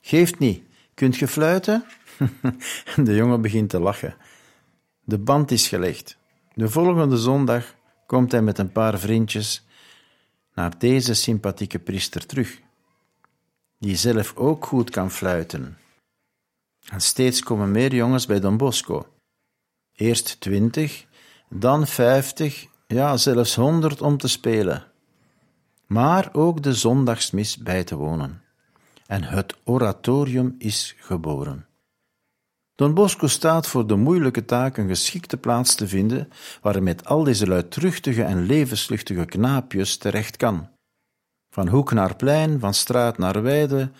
Geeft 0.00 0.38
niet. 0.38 0.62
Kunt 0.94 1.16
je 1.16 1.28
fluiten? 1.28 1.84
de 3.06 3.14
jongen 3.14 3.40
begint 3.40 3.70
te 3.70 3.80
lachen. 3.80 4.16
De 5.04 5.18
band 5.18 5.50
is 5.50 5.68
gelegd. 5.68 6.16
De 6.54 6.68
volgende 6.68 7.16
zondag 7.16 7.74
komt 8.06 8.32
hij 8.32 8.42
met 8.42 8.58
een 8.58 8.72
paar 8.72 8.98
vriendjes 8.98 9.66
naar 10.54 10.78
deze 10.78 11.14
sympathieke 11.14 11.78
priester 11.78 12.26
terug, 12.26 12.60
die 13.78 13.96
zelf 13.96 14.36
ook 14.36 14.66
goed 14.66 14.90
kan 14.90 15.10
fluiten. 15.10 15.78
En 16.88 17.00
steeds 17.00 17.42
komen 17.42 17.70
meer 17.70 17.94
jongens 17.94 18.26
bij 18.26 18.40
Don 18.40 18.56
Bosco. 18.56 19.06
Eerst 19.92 20.40
twintig, 20.40 21.06
dan 21.48 21.86
vijftig, 21.86 22.66
ja, 22.86 23.16
zelfs 23.16 23.54
honderd 23.54 24.00
om 24.02 24.16
te 24.16 24.28
spelen. 24.28 24.86
Maar 25.86 26.28
ook 26.32 26.62
de 26.62 26.74
zondagsmis 26.74 27.56
bij 27.56 27.84
te 27.84 27.96
wonen. 27.96 28.42
En 29.06 29.22
het 29.22 29.54
oratorium 29.64 30.54
is 30.58 30.94
geboren. 30.98 31.66
Don 32.74 32.94
Bosco 32.94 33.26
staat 33.26 33.66
voor 33.66 33.86
de 33.86 33.96
moeilijke 33.96 34.44
taak 34.44 34.76
een 34.76 34.88
geschikte 34.88 35.36
plaats 35.36 35.74
te 35.74 35.88
vinden 35.88 36.28
waar 36.60 36.72
hij 36.72 36.82
met 36.82 37.04
al 37.06 37.24
deze 37.24 37.46
luidruchtige 37.46 38.22
en 38.22 38.46
levensluchtige 38.46 39.24
knaapjes 39.24 39.96
terecht 39.96 40.36
kan. 40.36 40.68
Van 41.50 41.68
hoek 41.68 41.92
naar 41.92 42.16
plein, 42.16 42.60
van 42.60 42.74
straat 42.74 43.18
naar 43.18 43.42
weide, 43.42 43.90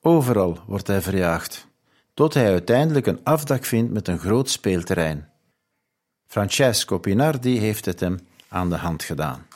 overal 0.00 0.58
wordt 0.66 0.86
hij 0.86 1.02
verjaagd, 1.02 1.66
tot 2.14 2.34
hij 2.34 2.50
uiteindelijk 2.50 3.06
een 3.06 3.20
afdak 3.22 3.64
vindt 3.64 3.92
met 3.92 4.08
een 4.08 4.18
groot 4.18 4.50
speelterrein. 4.50 5.28
Francesco 6.26 6.98
Pinardi 6.98 7.58
heeft 7.58 7.84
het 7.84 8.00
hem 8.00 8.18
aan 8.48 8.70
de 8.70 8.76
hand 8.76 9.02
gedaan. 9.02 9.46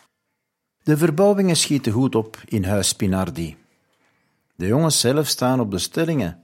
De 0.82 0.96
verbouwingen 0.96 1.56
schieten 1.56 1.92
goed 1.92 2.14
op 2.14 2.42
in 2.44 2.64
huis 2.64 2.94
Pinardi. 2.94 3.56
De 4.56 4.66
jongens 4.66 5.00
zelf 5.00 5.26
staan 5.26 5.60
op 5.60 5.70
de 5.70 5.78
stellingen 5.78 6.39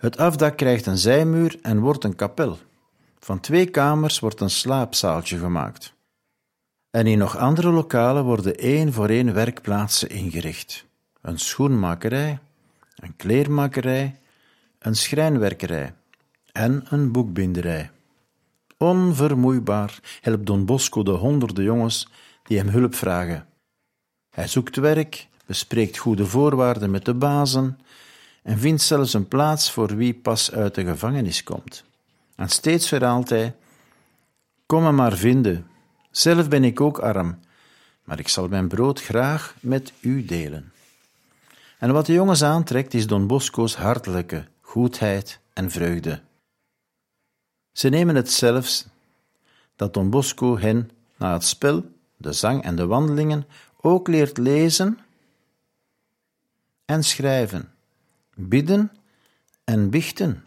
Het 0.00 0.16
afdak 0.16 0.56
krijgt 0.56 0.86
een 0.86 0.98
zijmuur 0.98 1.58
en 1.62 1.80
wordt 1.80 2.04
een 2.04 2.16
kapel. 2.16 2.58
Van 3.18 3.40
twee 3.40 3.66
kamers 3.66 4.18
wordt 4.18 4.40
een 4.40 4.50
slaapzaaltje 4.50 5.38
gemaakt. 5.38 5.92
En 6.90 7.06
in 7.06 7.18
nog 7.18 7.36
andere 7.36 7.70
lokalen 7.70 8.24
worden 8.24 8.56
één 8.56 8.92
voor 8.92 9.08
één 9.08 9.34
werkplaatsen 9.34 10.10
ingericht. 10.10 10.84
Een 11.20 11.38
schoenmakerij, 11.38 12.38
een 12.94 13.16
kleermakerij, 13.16 14.18
een 14.78 14.96
schrijnwerkerij 14.96 15.94
en 16.52 16.84
een 16.88 17.12
boekbinderij. 17.12 17.90
Onvermoeibaar 18.76 20.00
helpt 20.20 20.46
Don 20.46 20.64
Bosco 20.64 21.02
de 21.02 21.10
honderden 21.10 21.64
jongens 21.64 22.08
die 22.42 22.58
hem 22.58 22.68
hulp 22.68 22.94
vragen. 22.94 23.46
Hij 24.30 24.46
zoekt 24.46 24.76
werk, 24.76 25.28
bespreekt 25.46 25.98
goede 25.98 26.26
voorwaarden 26.26 26.90
met 26.90 27.04
de 27.04 27.14
bazen 27.14 27.78
en 28.42 28.58
vindt 28.58 28.82
zelfs 28.82 29.12
een 29.12 29.28
plaats 29.28 29.70
voor 29.70 29.96
wie 29.96 30.14
pas 30.14 30.52
uit 30.52 30.74
de 30.74 30.84
gevangenis 30.84 31.42
komt. 31.42 31.84
En 32.36 32.48
steeds 32.48 32.88
verhaalt 32.88 33.28
hij: 33.28 33.54
Kom 34.66 34.94
maar 34.94 35.16
vinden. 35.16 35.66
Zelf 36.10 36.48
ben 36.48 36.64
ik 36.64 36.80
ook 36.80 36.98
arm, 36.98 37.38
maar 38.04 38.18
ik 38.18 38.28
zal 38.28 38.48
mijn 38.48 38.68
brood 38.68 39.02
graag 39.02 39.54
met 39.60 39.92
u 40.00 40.24
delen. 40.24 40.72
En 41.78 41.92
wat 41.92 42.06
de 42.06 42.12
jongens 42.12 42.42
aantrekt 42.42 42.94
is 42.94 43.06
Don 43.06 43.26
Bosco's 43.26 43.74
hartelijke 43.76 44.46
goedheid 44.60 45.40
en 45.52 45.70
vreugde. 45.70 46.20
Ze 47.72 47.88
nemen 47.88 48.14
het 48.14 48.30
zelfs 48.30 48.86
dat 49.76 49.94
Don 49.94 50.10
Bosco 50.10 50.58
hen 50.58 50.90
na 51.16 51.32
het 51.32 51.44
spel, 51.44 51.84
de 52.16 52.32
zang 52.32 52.62
en 52.62 52.76
de 52.76 52.86
wandelingen 52.86 53.46
ook 53.80 54.08
leert 54.08 54.38
lezen 54.38 54.98
en 56.84 57.04
schrijven, 57.04 57.72
bidden 58.48 58.92
en 59.64 59.90
bichten. 59.90 60.44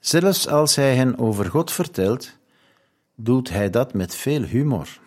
Zelfs 0.00 0.48
als 0.48 0.76
hij 0.76 0.94
hen 0.94 1.18
over 1.18 1.50
God 1.50 1.72
vertelt, 1.72 2.36
doet 3.14 3.50
hij 3.50 3.70
dat 3.70 3.94
met 3.94 4.14
veel 4.14 4.42
humor. 4.42 4.98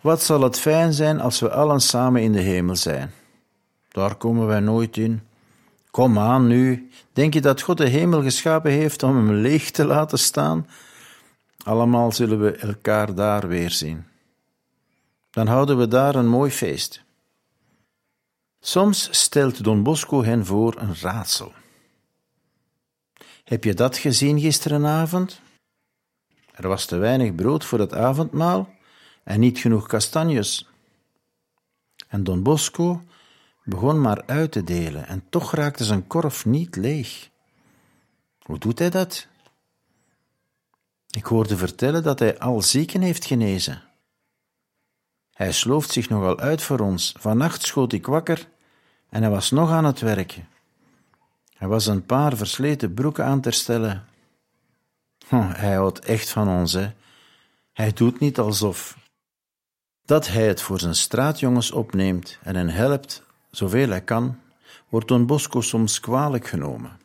Wat 0.00 0.22
zal 0.22 0.40
het 0.40 0.58
fijn 0.58 0.92
zijn 0.92 1.20
als 1.20 1.40
we 1.40 1.50
allen 1.50 1.80
samen 1.80 2.22
in 2.22 2.32
de 2.32 2.40
hemel 2.40 2.76
zijn? 2.76 3.10
Daar 3.88 4.14
komen 4.14 4.46
wij 4.46 4.60
nooit 4.60 4.96
in. 4.96 5.22
Kom 5.90 6.18
aan 6.18 6.46
nu, 6.46 6.90
denk 7.12 7.34
je 7.34 7.40
dat 7.40 7.60
God 7.60 7.76
de 7.76 7.88
hemel 7.88 8.22
geschapen 8.22 8.70
heeft 8.70 9.02
om 9.02 9.16
hem 9.16 9.32
leeg 9.32 9.70
te 9.70 9.84
laten 9.84 10.18
staan? 10.18 10.66
Allemaal 11.64 12.12
zullen 12.12 12.40
we 12.40 12.56
elkaar 12.56 13.14
daar 13.14 13.48
weer 13.48 13.70
zien. 13.70 14.04
Dan 15.30 15.46
houden 15.46 15.78
we 15.78 15.88
daar 15.88 16.14
een 16.14 16.28
mooi 16.28 16.50
feest. 16.50 17.02
Soms 18.60 19.08
stelt 19.10 19.64
Don 19.64 19.82
Bosco 19.82 20.22
hen 20.22 20.46
voor 20.46 20.76
een 20.80 20.94
raadsel. 21.00 21.52
Heb 23.44 23.64
je 23.64 23.74
dat 23.74 23.96
gezien 23.96 24.40
gisterenavond? 24.40 25.40
Er 26.54 26.68
was 26.68 26.86
te 26.86 26.96
weinig 26.96 27.34
brood 27.34 27.64
voor 27.64 27.78
het 27.78 27.94
avondmaal 27.94 28.74
en 29.24 29.40
niet 29.40 29.58
genoeg 29.58 29.86
kastanjes. 29.86 30.68
En 32.08 32.24
Don 32.24 32.42
Bosco 32.42 33.02
begon 33.64 34.00
maar 34.00 34.22
uit 34.26 34.52
te 34.52 34.64
delen 34.64 35.06
en 35.06 35.24
toch 35.28 35.52
raakte 35.52 35.84
zijn 35.84 36.06
korf 36.06 36.44
niet 36.44 36.76
leeg. 36.76 37.30
Hoe 38.42 38.58
doet 38.58 38.78
hij 38.78 38.90
dat? 38.90 39.26
Ik 41.10 41.24
hoorde 41.24 41.56
vertellen 41.56 42.02
dat 42.02 42.18
hij 42.18 42.38
al 42.38 42.62
zieken 42.62 43.00
heeft 43.00 43.24
genezen. 43.24 43.87
Hij 45.38 45.52
slooft 45.52 45.90
zich 45.90 46.08
nogal 46.08 46.38
uit 46.38 46.62
voor 46.62 46.80
ons. 46.80 47.14
Vannacht 47.18 47.62
schoot 47.62 47.92
ik 47.92 48.06
wakker 48.06 48.48
en 49.08 49.22
hij 49.22 49.30
was 49.30 49.50
nog 49.50 49.70
aan 49.70 49.84
het 49.84 50.00
werken. 50.00 50.48
Hij 51.56 51.68
was 51.68 51.86
een 51.86 52.06
paar 52.06 52.36
versleten 52.36 52.94
broeken 52.94 53.24
aan 53.24 53.40
te 53.40 53.48
herstellen. 53.48 54.04
Oh, 55.30 55.54
hij 55.54 55.74
houdt 55.74 55.98
echt 55.98 56.30
van 56.30 56.48
ons, 56.48 56.72
hè. 56.72 56.90
Hij 57.72 57.92
doet 57.92 58.20
niet 58.20 58.38
alsof. 58.38 58.98
Dat 60.04 60.28
hij 60.28 60.46
het 60.46 60.60
voor 60.60 60.78
zijn 60.78 60.94
straatjongens 60.94 61.70
opneemt 61.70 62.38
en 62.42 62.56
hen 62.56 62.68
helpt 62.68 63.22
zoveel 63.50 63.88
hij 63.88 64.02
kan, 64.02 64.38
wordt 64.88 65.08
Don 65.08 65.26
Bosco 65.26 65.60
soms 65.60 66.00
kwalijk 66.00 66.46
genomen. 66.46 67.00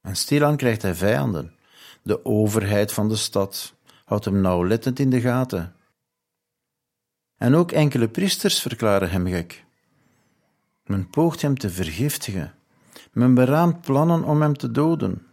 En 0.00 0.16
stilaan 0.16 0.56
krijgt 0.56 0.82
hij 0.82 0.94
vijanden. 0.94 1.54
De 2.02 2.24
overheid 2.24 2.92
van 2.92 3.08
de 3.08 3.16
stad 3.16 3.74
houdt 4.04 4.24
hem 4.24 4.40
nauwlettend 4.40 4.98
in 4.98 5.10
de 5.10 5.20
gaten. 5.20 5.74
En 7.40 7.54
ook 7.54 7.72
enkele 7.72 8.08
priesters 8.08 8.60
verklaren 8.60 9.10
hem 9.10 9.26
gek. 9.26 9.64
Men 10.84 11.10
poogt 11.10 11.42
hem 11.42 11.58
te 11.58 11.70
vergiftigen. 11.70 12.54
Men 13.12 13.34
beraamt 13.34 13.80
plannen 13.80 14.24
om 14.24 14.42
hem 14.42 14.56
te 14.56 14.70
doden. 14.70 15.26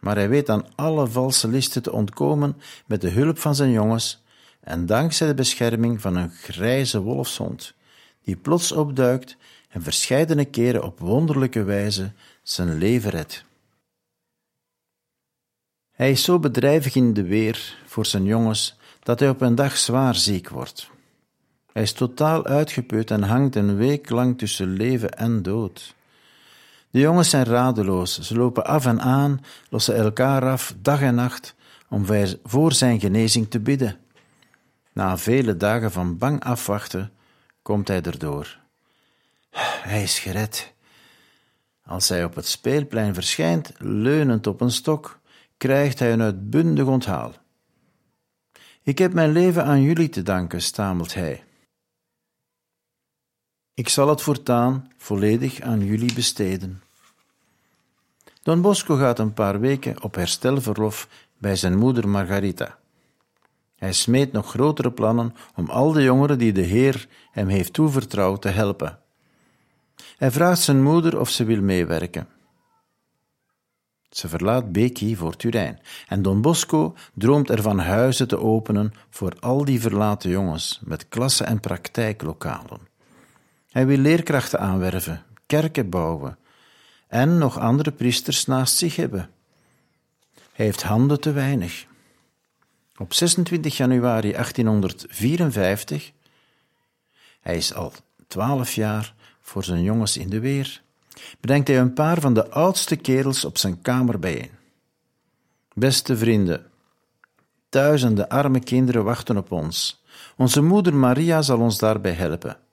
Maar 0.00 0.16
hij 0.16 0.28
weet 0.28 0.48
aan 0.48 0.66
alle 0.74 1.06
valse 1.06 1.48
listen 1.48 1.82
te 1.82 1.92
ontkomen 1.92 2.56
met 2.86 3.00
de 3.00 3.08
hulp 3.08 3.38
van 3.38 3.54
zijn 3.54 3.70
jongens 3.70 4.22
en 4.60 4.86
dankzij 4.86 5.26
de 5.26 5.34
bescherming 5.34 6.00
van 6.00 6.16
een 6.16 6.30
grijze 6.30 7.00
wolfshond, 7.00 7.74
die 8.22 8.36
plots 8.36 8.72
opduikt 8.72 9.36
en 9.68 9.82
verscheidene 9.82 10.44
keren 10.44 10.82
op 10.82 10.98
wonderlijke 10.98 11.62
wijze 11.62 12.12
zijn 12.42 12.78
leven 12.78 13.10
redt. 13.10 13.44
Hij 15.90 16.10
is 16.10 16.22
zo 16.22 16.38
bedrijvig 16.38 16.94
in 16.94 17.12
de 17.12 17.22
weer 17.22 17.78
voor 17.86 18.06
zijn 18.06 18.24
jongens 18.24 18.76
dat 19.02 19.20
hij 19.20 19.28
op 19.28 19.40
een 19.40 19.54
dag 19.54 19.76
zwaar 19.76 20.14
ziek 20.14 20.48
wordt. 20.48 20.96
Hij 21.78 21.86
is 21.86 21.92
totaal 21.92 22.46
uitgeput 22.46 23.10
en 23.10 23.22
hangt 23.22 23.56
een 23.56 23.76
week 23.76 24.10
lang 24.10 24.38
tussen 24.38 24.72
leven 24.72 25.10
en 25.10 25.42
dood. 25.42 25.94
De 26.90 26.98
jongens 26.98 27.30
zijn 27.30 27.44
radeloos, 27.44 28.20
ze 28.20 28.34
lopen 28.34 28.64
af 28.64 28.86
en 28.86 29.00
aan, 29.00 29.44
lossen 29.68 29.94
elkaar 29.94 30.50
af, 30.50 30.74
dag 30.82 31.00
en 31.00 31.14
nacht, 31.14 31.54
om 31.88 32.06
voor 32.44 32.72
zijn 32.72 33.00
genezing 33.00 33.50
te 33.50 33.60
bidden. 33.60 33.96
Na 34.92 35.18
vele 35.18 35.56
dagen 35.56 35.92
van 35.92 36.18
bang 36.18 36.44
afwachten, 36.44 37.12
komt 37.62 37.88
hij 37.88 38.02
erdoor. 38.02 38.58
Hij 39.82 40.02
is 40.02 40.18
gered. 40.18 40.72
Als 41.84 42.08
hij 42.08 42.24
op 42.24 42.34
het 42.34 42.46
speelplein 42.46 43.14
verschijnt, 43.14 43.72
leunend 43.78 44.46
op 44.46 44.60
een 44.60 44.72
stok, 44.72 45.18
krijgt 45.56 45.98
hij 45.98 46.12
een 46.12 46.22
uitbundig 46.22 46.86
onthaal. 46.86 47.32
Ik 48.82 48.98
heb 48.98 49.12
mijn 49.12 49.32
leven 49.32 49.64
aan 49.64 49.82
jullie 49.82 50.08
te 50.08 50.22
danken, 50.22 50.62
stamelt 50.62 51.14
hij. 51.14 51.42
Ik 53.78 53.88
zal 53.88 54.08
het 54.08 54.22
voortaan 54.22 54.90
volledig 54.96 55.60
aan 55.60 55.84
jullie 55.84 56.14
besteden. 56.14 56.82
Don 58.42 58.60
Bosco 58.60 58.96
gaat 58.96 59.18
een 59.18 59.32
paar 59.32 59.60
weken 59.60 60.02
op 60.02 60.14
herstelverlof 60.14 61.08
bij 61.36 61.56
zijn 61.56 61.78
moeder 61.78 62.08
Margarita. 62.08 62.78
Hij 63.76 63.92
smeet 63.92 64.32
nog 64.32 64.50
grotere 64.50 64.92
plannen 64.92 65.34
om 65.54 65.70
al 65.70 65.92
de 65.92 66.02
jongeren 66.02 66.38
die 66.38 66.52
de 66.52 66.60
Heer 66.60 67.08
hem 67.30 67.48
heeft 67.48 67.72
toevertrouwd 67.72 68.42
te 68.42 68.48
helpen. 68.48 68.98
Hij 70.16 70.30
vraagt 70.30 70.62
zijn 70.62 70.82
moeder 70.82 71.20
of 71.20 71.30
ze 71.30 71.44
wil 71.44 71.62
meewerken. 71.62 72.28
Ze 74.10 74.28
verlaat 74.28 74.72
Becky 74.72 75.16
voor 75.16 75.36
Turijn 75.36 75.80
en 76.08 76.22
Don 76.22 76.40
Bosco 76.40 76.94
droomt 77.14 77.50
ervan 77.50 77.78
huizen 77.78 78.28
te 78.28 78.38
openen 78.38 78.92
voor 79.10 79.36
al 79.40 79.64
die 79.64 79.80
verlaten 79.80 80.30
jongens 80.30 80.80
met 80.84 81.08
klassen 81.08 81.46
en 81.46 81.60
praktijklokalen. 81.60 82.96
Hij 83.78 83.86
wil 83.86 83.98
leerkrachten 83.98 84.60
aanwerven, 84.60 85.22
kerken 85.46 85.90
bouwen 85.90 86.38
en 87.08 87.38
nog 87.38 87.58
andere 87.58 87.92
priesters 87.92 88.46
naast 88.46 88.76
zich 88.76 88.96
hebben. 88.96 89.30
Hij 90.52 90.64
heeft 90.64 90.82
handen 90.82 91.20
te 91.20 91.32
weinig. 91.32 91.86
Op 92.96 93.14
26 93.14 93.76
januari 93.76 94.32
1854, 94.32 96.12
hij 97.40 97.56
is 97.56 97.74
al 97.74 97.92
twaalf 98.26 98.72
jaar 98.72 99.14
voor 99.40 99.64
zijn 99.64 99.82
jongens 99.82 100.16
in 100.16 100.28
de 100.28 100.40
weer, 100.40 100.82
brengt 101.40 101.68
hij 101.68 101.78
een 101.78 101.92
paar 101.92 102.20
van 102.20 102.34
de 102.34 102.50
oudste 102.50 102.96
kerels 102.96 103.44
op 103.44 103.58
zijn 103.58 103.80
kamer 103.80 104.18
bijeen. 104.18 104.50
Beste 105.74 106.16
vrienden, 106.16 106.66
duizenden 107.68 108.28
arme 108.28 108.60
kinderen 108.60 109.04
wachten 109.04 109.36
op 109.36 109.52
ons. 109.52 110.04
Onze 110.36 110.62
moeder 110.62 110.94
Maria 110.94 111.42
zal 111.42 111.58
ons 111.58 111.78
daarbij 111.78 112.12
helpen. 112.12 112.66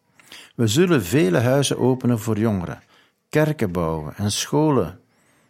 We 0.56 0.68
zullen 0.68 1.04
vele 1.04 1.40
huizen 1.40 1.78
openen 1.78 2.20
voor 2.20 2.40
jongeren, 2.40 2.84
kerken 3.30 3.72
bouwen 3.72 4.16
en 4.16 4.32
scholen, 4.32 5.00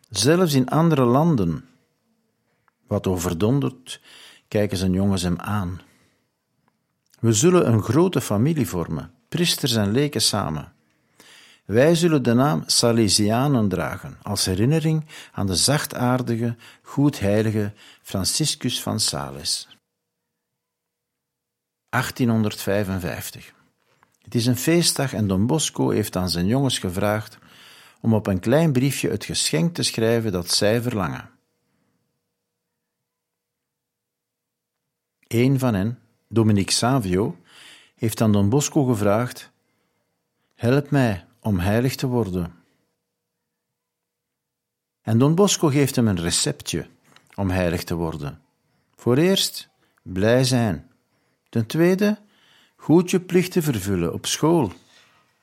zelfs 0.10 0.54
in 0.54 0.70
andere 0.70 1.04
landen. 1.04 1.66
Wat 2.88 3.08
overdonderd 3.08 4.02
kijken 4.48 4.78
zijn 4.78 4.92
jongens 4.92 5.22
hem 5.22 5.40
aan. 5.40 5.82
We 7.20 7.34
zullen 7.34 7.68
een 7.68 7.82
grote 7.82 8.22
familie 8.22 8.68
vormen, 8.68 9.12
priesters 9.30 9.76
en 9.76 9.92
leken 9.92 10.22
samen. 10.22 10.74
Wij 11.66 11.96
zullen 11.96 12.24
de 12.24 12.34
naam 12.34 12.64
Salesianen 12.66 13.70
dragen, 13.70 14.18
als 14.22 14.46
herinnering 14.46 15.06
aan 15.32 15.48
de 15.48 15.56
zachtaardige, 15.56 16.56
goedheilige 16.82 17.74
Franciscus 18.02 18.82
van 18.82 19.00
Sales. 19.00 19.68
1855. 21.90 23.55
Het 24.26 24.36
is 24.36 24.46
een 24.46 24.58
feestdag 24.58 25.14
en 25.14 25.28
Don 25.28 25.48
Bosco 25.48 25.90
heeft 25.90 26.16
aan 26.16 26.30
zijn 26.30 26.48
jongens 26.48 26.80
gevraagd 26.80 27.38
om 28.02 28.14
op 28.14 28.28
een 28.28 28.40
klein 28.40 28.72
briefje 28.72 29.10
het 29.10 29.26
geschenk 29.26 29.74
te 29.74 29.84
schrijven 29.84 30.32
dat 30.32 30.52
zij 30.52 30.82
verlangen. 30.82 31.30
Een 35.28 35.60
van 35.60 35.74
hen, 35.74 36.00
Dominique 36.28 36.74
Savio, 36.74 37.38
heeft 37.96 38.22
aan 38.22 38.32
Don 38.32 38.50
Bosco 38.50 38.86
gevraagd: 38.86 39.52
Help 40.56 40.90
mij 40.90 41.26
om 41.40 41.60
heilig 41.60 41.96
te 41.96 42.08
worden. 42.08 42.54
En 45.02 45.18
Don 45.18 45.36
Bosco 45.36 45.68
geeft 45.68 45.96
hem 45.96 46.08
een 46.08 46.22
receptje 46.22 46.88
om 47.36 47.50
heilig 47.50 47.84
te 47.84 47.96
worden. 47.96 48.42
Voor 48.96 49.18
eerst 49.18 49.70
blij 50.02 50.44
zijn. 50.44 50.92
Ten 51.50 51.66
tweede, 51.66 52.18
goed 52.86 53.12
je 53.12 53.20
plichten 53.20 53.64
vervullen 53.64 54.14
op 54.14 54.26
school 54.26 54.72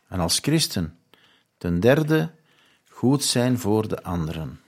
en 0.09 0.21
als 0.21 0.39
christen. 0.39 0.99
Ten 1.59 1.81
derde, 1.81 2.31
goed 2.89 3.25
zijn 3.25 3.59
voor 3.59 3.89
de 3.89 4.03
anderen. 4.03 4.61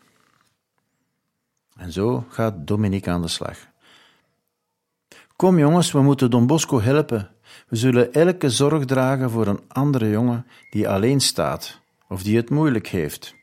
En 1.76 1.92
zo 1.92 2.26
gaat 2.28 2.66
Dominique 2.66 3.10
aan 3.10 3.22
de 3.22 3.28
slag. 3.28 3.58
Kom 5.36 5.58
jongens, 5.58 5.92
we 5.92 6.00
moeten 6.00 6.30
Don 6.30 6.46
Bosco 6.46 6.80
helpen. 6.80 7.30
We 7.68 7.76
zullen 7.76 8.12
elke 8.12 8.50
zorg 8.50 8.84
dragen 8.84 9.30
voor 9.30 9.46
een 9.46 9.60
andere 9.68 10.10
jongen 10.10 10.46
die 10.70 10.88
alleen 10.88 11.20
staat 11.20 11.80
of 12.08 12.22
die 12.22 12.36
het 12.36 12.50
moeilijk 12.50 12.86
heeft. 12.86 13.34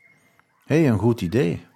Hé, 0.64 0.76
een 0.76 0.98
goed 0.98 1.20
idee. 1.20 1.66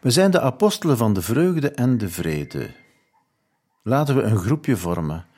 We 0.00 0.10
zijn 0.10 0.30
de 0.30 0.40
apostelen 0.40 0.96
van 0.96 1.12
de 1.12 1.22
vreugde 1.22 1.70
en 1.70 1.98
de 1.98 2.08
vrede. 2.08 2.70
Laten 3.82 4.16
we 4.16 4.22
een 4.22 4.38
groepje 4.38 4.76
vormen, 4.76 5.28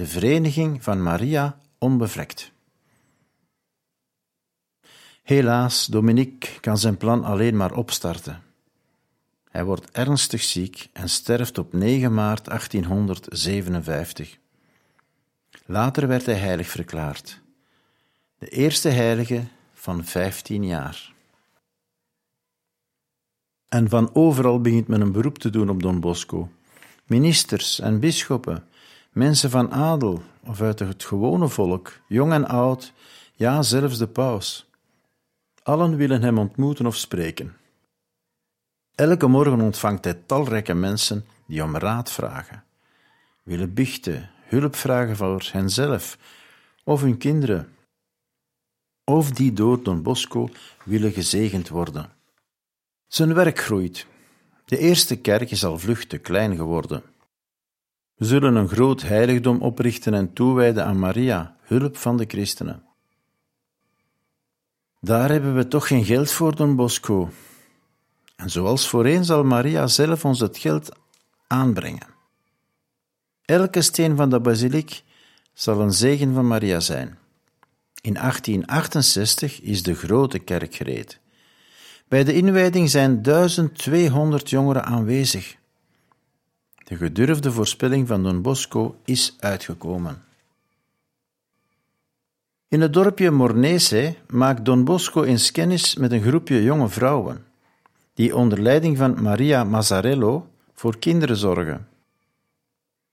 de 0.00 0.06
Vereniging 0.06 0.82
van 0.82 1.02
Maria 1.02 1.58
Onbevlekt. 1.78 2.52
Helaas, 5.22 5.86
Dominique 5.86 6.60
kan 6.60 6.78
zijn 6.78 6.96
plan 6.96 7.24
alleen 7.24 7.56
maar 7.56 7.72
opstarten. 7.74 8.42
Hij 9.50 9.64
wordt 9.64 9.90
ernstig 9.90 10.42
ziek 10.42 10.88
en 10.92 11.08
sterft 11.08 11.58
op 11.58 11.72
9 11.72 12.14
maart 12.14 12.44
1857. 12.44 14.38
Later 15.66 16.08
werd 16.08 16.26
hij 16.26 16.34
heilig 16.34 16.68
verklaard. 16.68 17.40
De 18.38 18.48
eerste 18.48 18.88
heilige 18.88 19.44
van 19.74 20.04
15 20.04 20.64
jaar. 20.64 21.12
En 23.68 23.88
van 23.88 24.14
overal 24.14 24.60
begint 24.60 24.88
men 24.88 25.00
een 25.00 25.12
beroep 25.12 25.38
te 25.38 25.50
doen 25.50 25.70
op 25.70 25.82
Don 25.82 26.00
Bosco. 26.00 26.50
Ministers 27.06 27.80
en 27.80 28.00
bisschoppen, 28.00 28.64
mensen 29.10 29.50
van 29.50 29.72
adel 29.72 30.22
of 30.44 30.60
uit 30.60 30.78
het 30.78 31.04
gewone 31.04 31.48
volk, 31.48 32.00
jong 32.06 32.32
en 32.32 32.48
oud, 32.48 32.92
ja, 33.34 33.62
zelfs 33.62 33.98
de 33.98 34.06
paus. 34.06 34.70
Allen 35.62 35.96
willen 35.96 36.22
hem 36.22 36.38
ontmoeten 36.38 36.86
of 36.86 36.96
spreken. 36.96 37.56
Elke 38.94 39.26
morgen 39.26 39.60
ontvangt 39.60 40.04
hij 40.04 40.14
talrijke 40.14 40.74
mensen 40.74 41.26
die 41.46 41.62
om 41.62 41.76
raad 41.76 42.10
vragen, 42.10 42.64
willen 43.42 43.74
biechten, 43.74 44.30
hulp 44.42 44.76
vragen 44.76 45.16
voor 45.16 45.48
henzelf 45.52 46.18
of 46.84 47.00
hun 47.00 47.16
kinderen, 47.16 47.68
of 49.04 49.30
die 49.30 49.52
door 49.52 49.82
Don 49.82 50.02
Bosco 50.02 50.48
willen 50.84 51.12
gezegend 51.12 51.68
worden. 51.68 52.10
Zijn 53.06 53.34
werk 53.34 53.58
groeit. 53.58 54.06
De 54.64 54.78
eerste 54.78 55.16
kerk 55.16 55.50
is 55.50 55.64
al 55.64 55.78
vlug 55.78 56.06
te 56.06 56.18
klein 56.18 56.56
geworden. 56.56 57.02
We 58.20 58.26
zullen 58.26 58.54
een 58.54 58.68
groot 58.68 59.02
heiligdom 59.02 59.60
oprichten 59.60 60.14
en 60.14 60.32
toewijden 60.32 60.84
aan 60.84 60.98
Maria, 60.98 61.56
hulp 61.60 61.96
van 61.96 62.16
de 62.16 62.24
christenen. 62.28 62.82
Daar 65.00 65.30
hebben 65.30 65.54
we 65.54 65.68
toch 65.68 65.86
geen 65.86 66.04
geld 66.04 66.30
voor, 66.30 66.56
Don 66.56 66.76
Bosco. 66.76 67.30
En 68.36 68.50
zoals 68.50 68.88
voorheen 68.88 69.24
zal 69.24 69.44
Maria 69.44 69.86
zelf 69.86 70.24
ons 70.24 70.40
het 70.40 70.58
geld 70.58 70.88
aanbrengen. 71.46 72.06
Elke 73.44 73.82
steen 73.82 74.16
van 74.16 74.30
de 74.30 74.40
basiliek 74.40 75.02
zal 75.52 75.80
een 75.80 75.92
zegen 75.92 76.34
van 76.34 76.46
Maria 76.46 76.80
zijn. 76.80 77.18
In 78.00 78.14
1868 78.14 79.60
is 79.60 79.82
de 79.82 79.94
grote 79.94 80.38
kerk 80.38 80.74
gereed. 80.74 81.20
Bij 82.08 82.24
de 82.24 82.34
inwijding 82.34 82.90
zijn 82.90 83.22
1200 83.22 84.50
jongeren 84.50 84.84
aanwezig. 84.84 85.58
De 86.90 86.96
gedurfde 86.96 87.52
voorspelling 87.52 88.08
van 88.08 88.22
Don 88.22 88.42
Bosco 88.42 88.96
is 89.04 89.36
uitgekomen. 89.38 90.22
In 92.68 92.80
het 92.80 92.92
dorpje 92.92 93.30
Mornese 93.30 94.14
maakt 94.26 94.64
Don 94.64 94.84
Bosco 94.84 95.22
eens 95.22 95.50
kennis 95.50 95.96
met 95.96 96.12
een 96.12 96.22
groepje 96.22 96.62
jonge 96.62 96.88
vrouwen, 96.88 97.44
die 98.14 98.36
onder 98.36 98.60
leiding 98.60 98.96
van 98.96 99.22
Maria 99.22 99.64
Mazzarello 99.64 100.48
voor 100.74 100.98
kinderen 100.98 101.36
zorgen. 101.36 101.88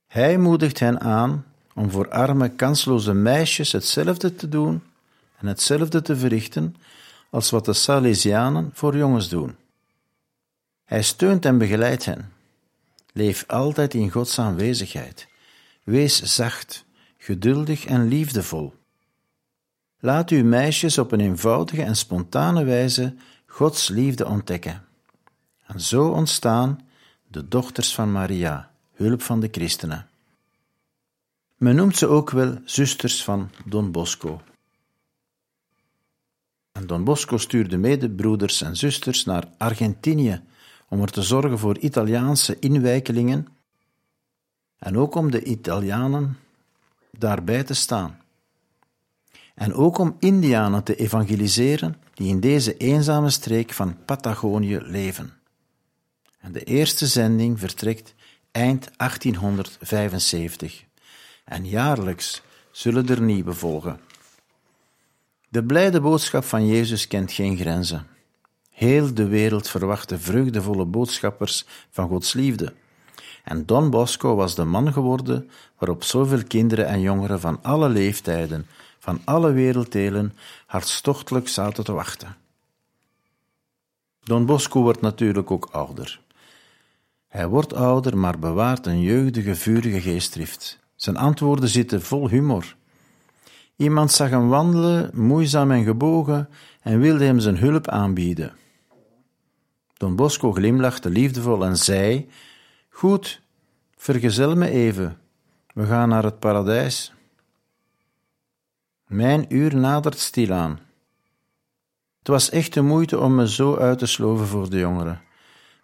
Hij 0.08 0.38
moedigt 0.38 0.80
hen 0.80 1.00
aan 1.00 1.46
om 1.74 1.92
voor 1.92 2.10
arme, 2.10 2.50
kansloze 2.50 3.14
meisjes 3.14 3.72
hetzelfde 3.72 4.36
te 4.36 4.50
doen 4.50 4.84
en 5.40 5.48
hetzelfde 5.48 6.02
te 6.02 6.16
verrichten 6.16 6.76
als 7.30 7.50
wat 7.50 7.66
de 7.66 7.74
Salesianen 7.74 8.70
voor 8.74 8.98
jongens 8.98 9.30
doen. 9.30 9.56
Hij 10.86 11.04
steunt 11.04 11.46
en 11.46 11.58
begeleidt 11.58 12.06
hen. 12.06 12.36
Leef 13.18 13.44
altijd 13.48 13.94
in 13.94 14.12
Gods 14.12 14.40
aanwezigheid. 14.40 15.28
Wees 15.84 16.22
zacht, 16.22 16.86
geduldig 17.18 17.86
en 17.86 18.08
liefdevol. 18.08 18.74
Laat 20.00 20.30
uw 20.30 20.44
meisjes 20.44 20.98
op 20.98 21.12
een 21.12 21.20
eenvoudige 21.20 21.84
en 21.84 21.96
spontane 21.96 22.64
wijze 22.64 23.16
Gods 23.46 23.88
liefde 23.88 24.26
ontdekken. 24.26 24.86
En 25.66 25.82
zo 25.82 26.10
ontstaan 26.10 26.88
de 27.28 27.48
dochters 27.48 27.96
van 27.96 28.12
Maria, 28.12 28.72
hulp 28.94 29.22
van 29.22 29.40
de 29.40 29.48
christenen. 29.52 30.08
Men 31.56 31.76
noemt 31.76 31.98
ze 31.98 32.08
ook 32.08 32.30
wel 32.30 32.58
zusters 32.66 33.24
van 33.24 33.52
Don 33.66 33.92
Bosco. 33.92 34.42
En 36.72 36.88
Don 36.88 37.04
Bosco 37.04 37.38
stuurde 37.38 37.78
medebroeders 37.78 38.62
en 38.62 38.76
zusters 38.76 39.26
naar 39.26 39.44
Argentinië 39.58 40.42
om 40.90 41.02
er 41.02 41.12
te 41.12 41.22
zorgen 41.22 41.60
voor 41.60 41.78
Italiaanse 41.78 42.60
inwijkelingen 42.60 43.48
en 44.80 44.98
ook 44.98 45.16
om 45.16 45.32
de 45.32 45.44
Italianen 45.44 46.38
daarbij 47.12 47.64
te 47.64 47.74
staan. 47.74 48.20
En 49.56 49.74
ook 49.74 49.98
om 49.98 50.16
Indianen 50.20 50.84
te 50.84 50.96
evangeliseren 50.96 51.96
die 52.14 52.28
in 52.28 52.40
deze 52.40 52.78
eenzame 52.78 53.30
streek 53.30 53.74
van 53.74 53.98
Patagonië 54.06 54.80
leven. 54.80 55.34
En 56.40 56.52
de 56.52 56.64
eerste 56.64 57.08
zending 57.08 57.60
vertrekt 57.60 58.14
eind 58.52 58.90
1875 58.98 60.86
en 61.44 61.68
jaarlijks 61.68 62.42
zullen 62.72 63.08
er 63.08 63.22
nieuwe 63.22 63.54
volgen. 63.54 64.00
De 65.50 65.64
blijde 65.64 66.02
boodschap 66.02 66.44
van 66.44 66.68
Jezus 66.68 67.08
kent 67.08 67.32
geen 67.32 67.58
grenzen. 67.58 68.08
Heel 68.78 69.14
de 69.14 69.28
wereld 69.28 69.70
verwachtte 69.70 70.20
vreugdevolle 70.20 70.86
boodschappers 70.86 71.66
van 71.90 72.08
Gods 72.08 72.34
liefde. 72.34 72.74
En 73.44 73.66
Don 73.66 73.90
Bosco 73.90 74.36
was 74.36 74.56
de 74.56 74.64
man 74.64 74.94
geworden 74.94 75.50
waarop 75.78 76.04
zoveel 76.04 76.44
kinderen 76.48 76.88
en 76.88 77.02
jongeren 77.02 77.40
van 77.40 77.60
alle 77.62 77.90
leeftijden, 77.90 78.66
van 79.00 79.22
alle 79.24 79.52
werelddelen, 79.52 80.34
hartstochtelijk 80.66 81.48
zaten 81.48 81.84
te 81.84 81.92
wachten. 81.92 82.36
Don 84.24 84.46
Bosco 84.46 84.82
wordt 84.82 85.02
natuurlijk 85.02 85.52
ook 85.52 85.68
ouder. 85.72 86.20
Hij 87.28 87.48
wordt 87.48 87.74
ouder, 87.74 88.18
maar 88.18 88.40
bewaart 88.40 88.86
een 88.86 89.02
jeugdige, 89.02 89.56
vurige 89.56 90.02
geestdrift. 90.02 90.80
Zijn 90.96 91.18
antwoorden 91.18 91.70
zitten 91.70 92.02
vol 92.02 92.30
humor. 92.30 92.76
Iemand 93.76 94.12
zag 94.12 94.30
hem 94.30 94.48
wandelen, 94.48 95.10
moeizaam 95.14 95.72
en 95.72 95.84
gebogen, 95.84 96.50
en 96.82 97.00
wilde 97.00 97.24
hem 97.24 97.40
zijn 97.40 97.58
hulp 97.58 97.88
aanbieden. 97.88 98.54
Don 99.98 100.16
Bosco 100.16 100.52
glimlachte 100.52 101.10
liefdevol 101.10 101.66
en 101.66 101.78
zei: 101.78 102.30
Goed, 102.90 103.42
vergezel 103.96 104.56
me 104.56 104.70
even, 104.70 105.18
we 105.74 105.86
gaan 105.86 106.10
naar 106.10 106.24
het 106.24 106.40
paradijs. 106.40 107.14
Mijn 109.08 109.46
uur 109.50 109.76
nadert 109.76 110.20
stilaan. 110.20 110.80
Het 112.20 112.28
was 112.28 112.50
echte 112.50 112.82
moeite 112.82 113.20
om 113.20 113.36
me 113.36 113.50
zo 113.50 113.76
uit 113.76 114.00
te 114.00 114.06
sloven 114.06 114.48
voor 114.48 114.70
de 114.70 114.80
jongeren. 114.80 115.22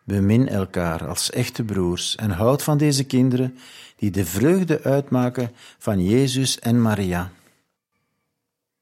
Bemin 0.03 0.47
elkaar 0.47 1.07
als 1.07 1.30
echte 1.30 1.64
broers 1.64 2.16
en 2.16 2.32
houd 2.32 2.64
van 2.64 2.78
deze 2.78 3.03
kinderen 3.03 3.57
die 3.95 4.11
de 4.11 4.26
vreugde 4.26 4.82
uitmaken 4.82 5.51
van 5.78 6.03
Jezus 6.03 6.59
en 6.59 6.82
Maria. 6.82 7.32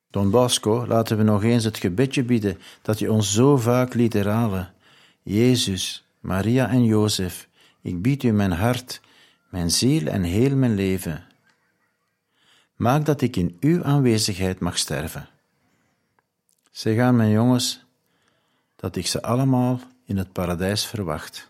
Don 0.10 0.30
Bosco, 0.30 0.86
laten 0.88 1.18
we 1.18 1.24
nog 1.24 1.44
eens 1.44 1.64
het 1.64 1.78
gebedje 1.78 2.24
bidden 2.24 2.58
dat 2.82 3.00
je 3.00 3.12
ons 3.12 3.34
zo 3.34 3.58
vaak 3.58 3.94
liet 3.94 4.14
herhalen. 4.14 4.74
Jezus, 5.24 6.08
Maria 6.20 6.70
en 6.70 6.84
Jozef, 6.84 7.48
ik 7.82 8.02
bied 8.02 8.24
u 8.24 8.32
mijn 8.32 8.52
hart, 8.52 9.02
mijn 9.50 9.72
ziel 9.72 10.08
en 10.08 10.24
heel 10.24 10.56
mijn 10.56 10.76
leven. 10.76 11.26
Maak 12.76 13.06
dat 13.06 13.22
ik 13.22 13.36
in 13.36 13.58
uw 13.60 13.84
aanwezigheid 13.84 14.60
mag 14.60 14.78
sterven. 14.78 15.30
Zeg 16.72 17.00
aan 17.00 17.16
mijn 17.16 17.32
jongens 17.32 17.86
dat 18.76 18.96
ik 18.96 19.08
ze 19.08 19.22
allemaal 19.22 19.80
in 20.06 20.18
het 20.18 20.32
paradijs 20.32 20.86
verwacht. 20.86 21.50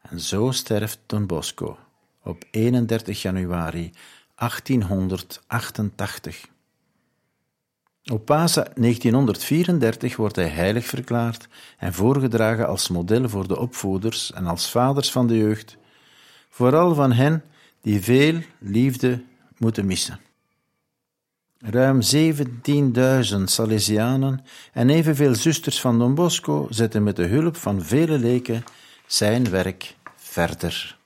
En 0.00 0.20
zo 0.20 0.50
sterft 0.50 0.98
Don 1.06 1.26
Bosco 1.26 1.78
op 2.22 2.44
31 2.50 3.22
januari 3.22 3.92
1888. 4.34 6.54
Op 8.12 8.24
Pasen 8.24 8.70
1934 8.74 10.16
wordt 10.16 10.36
hij 10.36 10.48
heilig 10.48 10.86
verklaard 10.86 11.48
en 11.78 11.92
voorgedragen 11.92 12.66
als 12.66 12.88
model 12.88 13.28
voor 13.28 13.48
de 13.48 13.58
opvoeders 13.58 14.32
en 14.32 14.46
als 14.46 14.70
vaders 14.70 15.10
van 15.10 15.26
de 15.26 15.36
jeugd, 15.36 15.76
vooral 16.48 16.94
van 16.94 17.12
hen 17.12 17.42
die 17.80 18.02
veel 18.02 18.38
liefde 18.58 19.22
moeten 19.58 19.86
missen. 19.86 20.20
Ruim 21.58 22.00
17.000 22.14 23.42
Salesianen 23.44 24.44
en 24.72 24.90
evenveel 24.90 25.34
zusters 25.34 25.80
van 25.80 25.98
Don 25.98 26.14
Bosco 26.14 26.66
zetten 26.70 27.02
met 27.02 27.16
de 27.16 27.26
hulp 27.26 27.56
van 27.56 27.82
vele 27.82 28.18
leken 28.18 28.64
zijn 29.06 29.50
werk 29.50 29.96
verder. 30.16 30.98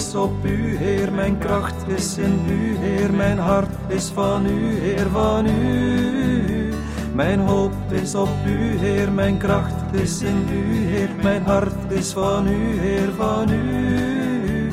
Is 0.00 0.14
op 0.14 0.44
u, 0.44 0.76
Heer, 0.76 1.12
mijn 1.12 1.38
kracht 1.38 1.74
is 1.86 2.18
in 2.18 2.40
u, 2.48 2.76
Heer, 2.76 3.12
mijn 3.12 3.38
hart 3.38 3.70
is 3.88 4.10
van 4.14 4.46
u, 4.46 4.78
Heer, 4.80 5.06
van 5.12 5.46
u. 5.46 6.74
Mijn 7.12 7.40
hoop 7.40 7.72
is 7.88 8.14
op 8.14 8.28
u, 8.46 8.78
Heer, 8.78 9.12
mijn 9.12 9.36
kracht 9.38 9.92
is 9.92 10.22
in 10.22 10.48
u, 10.52 10.86
Heer, 10.86 11.08
mijn 11.22 11.42
hart 11.42 11.74
is 11.88 12.12
van 12.12 12.46
u, 12.46 12.80
Heer, 12.80 13.08
van 13.16 13.50
u. 13.50 14.66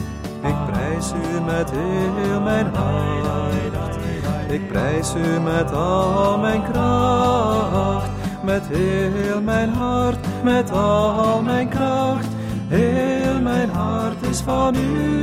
Ik 0.44 0.56
prijs 0.72 1.12
u 1.12 1.42
met 1.42 1.72
heel 1.72 2.42
mijn 2.42 2.68
hart, 2.76 3.96
ik 4.50 4.68
prijs 4.68 5.14
u 5.16 5.40
met 5.40 5.74
al 5.74 6.38
mijn 6.38 6.62
kracht, 6.72 8.10
met 8.44 8.64
heel 8.68 9.42
mijn 9.42 9.70
hart, 9.70 10.44
met 10.44 10.72
al 10.72 11.42
mijn 11.42 11.70
kracht. 11.70 12.28
Hart 13.88 14.28
is 14.30 14.40
van 14.40 14.76
u. 14.76 15.22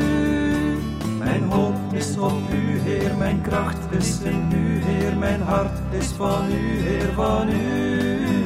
Mijn 1.19 1.43
hoop 1.43 1.75
is 1.93 2.17
op 2.19 2.33
u, 2.53 2.79
Heer. 2.79 3.15
Mijn 3.17 3.41
kracht 3.41 3.79
is 3.91 4.21
in 4.21 4.53
u, 4.55 4.83
Heer. 4.85 5.17
Mijn 5.17 5.43
hart 5.43 5.79
is 5.91 6.07
van 6.07 6.53
u, 6.53 6.81
Heer, 6.81 7.13
van 7.15 7.49
u. 7.49 8.44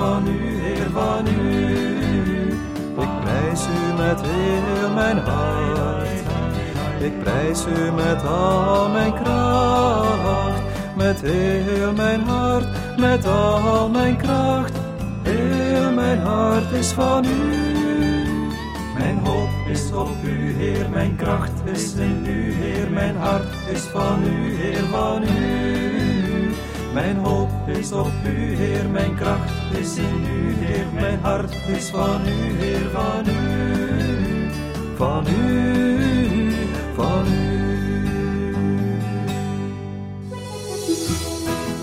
van 0.00 0.26
u, 0.26 0.60
Heer, 0.60 0.90
van 0.92 1.26
u. 1.26 2.52
Ik 3.00 3.20
prijs 3.20 3.66
u 3.66 4.02
met 4.02 4.20
heel 4.20 4.90
mijn 4.94 5.18
hart, 5.18 6.20
ik 7.00 7.22
prijs 7.22 7.66
u 7.66 7.92
met 7.92 8.26
al 8.26 8.88
mijn 8.88 9.14
kracht, 9.22 10.62
met 10.96 11.20
heel 11.20 11.92
mijn 11.92 12.20
hart, 12.20 12.66
met 12.98 13.26
al 13.26 13.88
mijn 13.88 14.16
kracht. 14.16 14.72
Heel 15.22 15.92
mijn 15.92 16.18
hart 16.18 16.72
is 16.72 16.88
van 16.92 17.24
u. 17.24 17.68
Mijn 18.98 19.18
hoop 19.24 19.48
is 19.68 19.92
op 19.92 20.08
u, 20.24 20.54
Heer, 20.56 20.90
mijn 20.90 21.16
kracht 21.16 21.60
is 21.64 21.94
in 21.94 22.26
u, 22.26 22.52
Heer, 22.52 22.90
mijn 22.90 23.16
hart 23.16 23.48
is 23.72 23.80
van 23.80 24.22
u, 24.24 24.54
Heer, 24.56 24.84
van 24.90 25.22
u. 25.22 26.50
Mijn 26.92 27.16
hoop 27.16 27.50
is 27.66 27.92
op 27.92 28.10
u, 28.24 28.54
Heer, 28.56 28.88
mijn 28.88 29.14
kracht 29.14 29.59
is 29.72 29.96
in 29.96 30.24
u, 30.24 30.52
Heer, 30.54 30.86
mijn 30.94 31.18
hart 31.20 31.54
is 31.68 31.88
van 31.88 32.20
u, 32.26 32.58
Heer, 32.58 32.90
van 32.90 33.28
u. 33.28 34.48
Van 34.96 35.26
u, 35.26 36.52
van 36.94 37.26
u. 37.26 37.60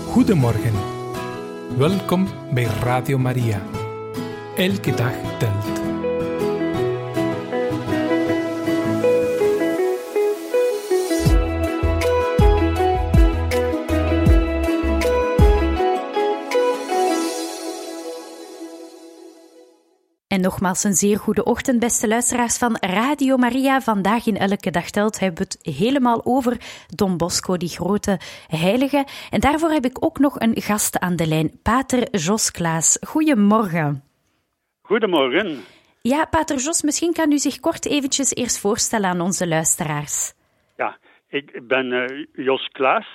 Goedemorgen. 0.06 0.74
Welkom 1.76 2.28
bij 2.54 2.66
Radio 2.82 3.18
Maria. 3.18 3.62
Elke 4.56 4.94
dag 4.94 5.12
telt. 5.38 5.77
Nogmaals 20.58 20.84
een 20.84 20.94
zeer 20.94 21.18
goede 21.18 21.44
ochtend, 21.44 21.80
beste 21.80 22.08
luisteraars 22.08 22.58
van 22.58 22.76
Radio 22.80 23.36
Maria. 23.36 23.80
Vandaag 23.80 24.26
in 24.26 24.36
Elke 24.36 24.70
Dag 24.70 24.90
Telt 24.90 25.20
hebben 25.20 25.38
we 25.38 25.44
het 25.48 25.76
helemaal 25.78 26.20
over 26.24 26.56
Don 26.96 27.16
Bosco, 27.16 27.56
die 27.56 27.68
grote 27.68 28.18
heilige. 28.48 29.06
En 29.30 29.40
daarvoor 29.40 29.70
heb 29.70 29.84
ik 29.84 30.04
ook 30.04 30.18
nog 30.18 30.40
een 30.40 30.60
gast 30.60 30.98
aan 30.98 31.16
de 31.16 31.26
lijn, 31.26 31.50
Pater 31.62 32.10
Jos 32.10 32.50
Klaas. 32.50 32.98
Goedemorgen. 33.06 34.02
Goedemorgen. 34.82 35.60
Ja, 36.02 36.24
Pater 36.24 36.56
Jos, 36.56 36.82
misschien 36.82 37.12
kan 37.12 37.32
u 37.32 37.38
zich 37.38 37.60
kort 37.60 37.86
eventjes 37.86 38.34
eerst 38.34 38.60
voorstellen 38.60 39.08
aan 39.08 39.20
onze 39.20 39.48
luisteraars. 39.48 40.32
Ja, 40.76 40.98
ik 41.28 41.68
ben 41.68 41.92
eh, 41.92 42.26
Jos 42.32 42.68
Klaas. 42.68 43.06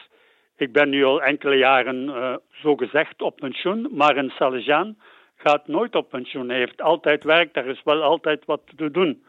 Ik 0.58 0.72
ben 0.72 0.89
nu 0.89 1.04
al 1.04 1.22
enkele 1.22 1.58
jaren 1.58 2.04
uh, 2.04 2.36
zo 2.62 2.76
gezegd 2.76 3.22
op 3.22 3.36
pensioen, 3.36 3.88
maar 3.91 4.18
een 4.18 4.30
Salesiaan 4.30 4.98
gaat 5.44 5.68
nooit 5.68 5.96
op 5.96 6.10
pensioen. 6.10 6.50
Hij 6.50 6.58
heeft 6.58 6.82
altijd 6.82 7.24
werk, 7.24 7.56
er 7.56 7.68
is 7.68 7.82
wel 7.84 8.02
altijd 8.04 8.46
wat 8.46 8.62
te 8.76 8.91
doen. 8.91 9.24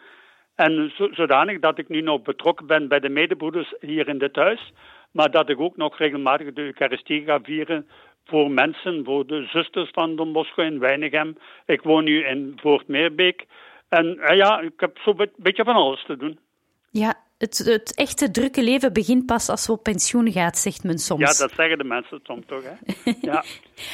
En 0.54 0.92
zo, 0.96 1.08
zodanig 1.12 1.60
dat 1.60 1.78
ik 1.78 1.88
nu 1.88 2.00
nog 2.00 2.22
betrokken 2.22 2.66
ben 2.66 2.88
bij 2.88 3.00
de 3.00 3.08
medebroeders 3.08 3.74
hier 3.80 4.08
in 4.08 4.18
dit 4.18 4.36
huis, 4.36 4.72
maar 5.10 5.30
dat 5.30 5.48
ik 5.48 5.60
ook 5.60 5.76
nog 5.76 5.98
regelmatig 5.98 6.52
de 6.52 6.62
Eucharistie 6.62 7.24
ga 7.24 7.40
vieren 7.42 7.86
voor 8.24 8.50
mensen, 8.50 9.04
voor 9.04 9.26
de 9.26 9.46
zusters 9.46 9.90
van 9.92 10.16
Don 10.16 10.32
Bosco 10.32 10.62
in 10.62 10.78
Weinigem. 10.78 11.36
Ik 11.66 11.82
woon 11.82 12.04
nu 12.04 12.24
in 12.24 12.52
Voortmeerbeek. 12.56 13.46
En 13.88 14.06
uh, 14.06 14.36
ja, 14.36 14.60
ik 14.60 14.72
heb 14.76 14.98
zo'n 14.98 15.28
beetje 15.36 15.64
van 15.64 15.74
alles 15.74 16.04
te 16.04 16.16
doen. 16.16 16.38
Ja, 16.90 17.14
het, 17.44 17.58
het, 17.58 17.94
echte 17.94 18.30
drukke 18.30 18.62
leven 18.62 18.92
begint 18.92 19.26
pas 19.26 19.48
als 19.48 19.66
we 19.66 19.72
op 19.72 19.82
pensioen 19.82 20.32
gaat, 20.32 20.58
zegt 20.58 20.84
men 20.84 20.98
soms. 20.98 21.20
Ja, 21.20 21.46
dat 21.46 21.56
zeggen 21.56 21.78
de 21.78 21.84
mensen 21.84 22.20
soms 22.22 22.46
toch, 22.46 22.62
hè? 22.62 22.74
Ja, 23.30 23.44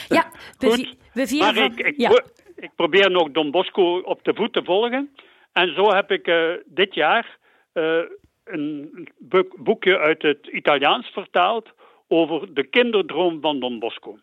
ja 0.09 0.31
we, 0.59 0.67
Goed, 0.67 0.97
we 1.13 1.27
vieren 1.27 1.55
maar 1.55 1.71
van... 1.71 1.79
ik, 1.79 1.87
ik, 1.87 1.97
ja. 1.97 2.09
pro- 2.09 2.27
ik 2.57 2.71
probeer 2.77 3.11
nog 3.11 3.31
Don 3.31 3.51
Bosco 3.51 3.99
op 3.99 4.25
de 4.25 4.35
voet 4.35 4.53
te 4.53 4.65
volgen. 4.65 5.11
En 5.53 5.75
zo 5.75 5.95
heb 5.95 6.11
ik 6.11 6.27
uh, 6.27 6.53
dit 6.65 6.95
jaar 6.95 7.39
uh, 7.75 8.01
een 8.45 9.09
boek, 9.19 9.57
boekje 9.57 9.99
uit 9.99 10.23
het 10.23 10.47
Italiaans 10.47 11.07
vertaald 11.07 11.69
over 12.09 12.55
de 12.55 12.65
kinderdroom 12.65 13.41
van 13.41 13.61
Don 13.61 13.79
Bosco. 13.79 14.19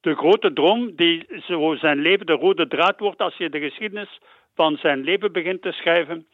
De 0.00 0.14
grote 0.14 0.52
droom 0.52 0.96
die 0.96 1.26
zo 1.46 1.74
zijn 1.74 1.98
leven 1.98 2.26
de 2.26 2.32
rode 2.32 2.68
draad 2.68 2.98
wordt 2.98 3.20
als 3.20 3.36
je 3.36 3.50
de 3.50 3.60
geschiedenis 3.60 4.20
van 4.54 4.76
zijn 4.76 5.00
leven 5.00 5.32
begint 5.32 5.62
te 5.62 5.72
schrijven. 5.72 6.26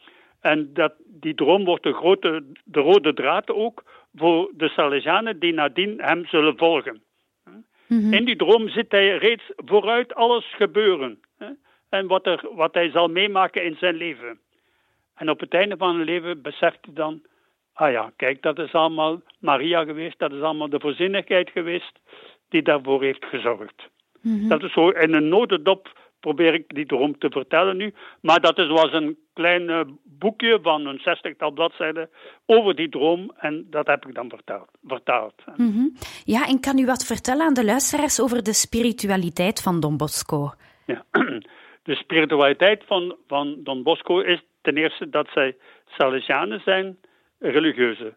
En 0.47 0.71
dat, 0.73 0.95
die 1.07 1.35
droom 1.35 1.65
wordt 1.65 1.83
de, 1.83 1.93
grote, 1.93 2.45
de 2.65 2.81
rode 2.81 3.15
draad 3.15 3.51
ook 3.51 3.85
voor 4.15 4.51
de 4.55 4.69
Salesianen 4.69 5.39
die 5.39 5.53
nadien 5.53 6.01
hem 6.01 6.27
zullen 6.27 6.57
volgen. 6.57 7.03
Mhm. 7.87 8.13
In 8.13 8.25
die 8.25 8.37
droom 8.37 8.69
zit 8.69 8.91
hij 8.91 9.17
reeds 9.17 9.43
vooruit 9.57 10.15
alles 10.15 10.55
gebeuren. 10.55 11.21
Hè? 11.39 11.47
En 11.89 12.07
wat, 12.07 12.27
er, 12.27 12.49
wat 12.53 12.75
hij 12.75 12.91
zal 12.91 13.09
meemaken 13.09 13.65
in 13.65 13.77
zijn 13.79 13.95
leven. 13.95 14.39
En 15.15 15.31
op 15.31 15.41
het 15.41 15.55
einde 15.55 15.77
van 15.77 15.95
zijn 15.95 16.05
leven 16.05 16.43
beseft 16.43 16.79
hij 16.81 16.95
dan: 16.95 17.23
ah 17.73 17.93
ja, 17.93 18.13
kijk, 18.17 18.43
dat 18.43 18.59
is 18.59 18.73
allemaal 18.73 19.21
Maria 19.39 19.85
geweest, 19.85 20.19
dat 20.19 20.33
is 20.33 20.41
allemaal 20.41 20.69
de 20.69 20.81
voorzienigheid 20.81 21.51
geweest 21.51 21.99
die 22.49 22.63
daarvoor 22.63 23.03
heeft 23.03 23.25
gezorgd. 23.25 23.89
Mhm. 24.23 24.49
Dat 24.49 24.63
is 24.63 24.73
zo 24.73 24.89
in 24.89 25.15
een 25.15 25.29
notendop 25.29 26.06
probeer 26.27 26.55
ik 26.55 26.65
die 26.75 26.87
droom 26.87 27.19
te 27.19 27.31
vertellen 27.31 27.77
nu. 27.77 27.95
Maar 28.21 28.41
dat 28.41 28.59
is, 28.59 28.69
was 28.69 28.93
een 28.93 29.17
klein 29.35 29.63
uh, 29.63 29.81
boekje 30.05 30.59
van 30.63 30.87
een 30.87 30.99
zestigtal 30.99 31.51
bladzijden 31.51 32.09
over 32.47 32.75
die 32.75 32.89
droom 32.89 33.33
en 33.37 33.67
dat 33.71 33.87
heb 33.87 34.07
ik 34.07 34.15
dan 34.15 34.29
vertaald. 34.29 34.69
vertaald. 34.87 35.35
Mm 35.57 35.73
-hmm. 35.73 35.93
Ja, 36.25 36.47
en 36.47 36.61
kan 36.61 36.79
u 36.79 36.87
wat 36.87 37.07
vertellen 37.07 37.47
aan 37.47 37.55
de 37.55 37.65
luisteraars 37.65 38.21
over 38.21 38.43
de 38.43 38.53
spiritualiteit 38.53 39.63
van 39.63 39.81
Don 39.81 39.97
Bosco? 39.97 40.53
Ja. 40.87 41.05
de 41.91 41.95
spiritualiteit 41.95 42.85
van, 42.87 43.17
van 43.27 43.57
Don 43.63 43.83
Bosco 43.83 44.21
is 44.21 44.43
ten 44.63 44.77
eerste 44.77 45.09
dat 45.11 45.29
zij 45.35 45.57
Salesianen 45.87 46.61
zijn, 46.61 46.99
religieuze, 47.39 48.15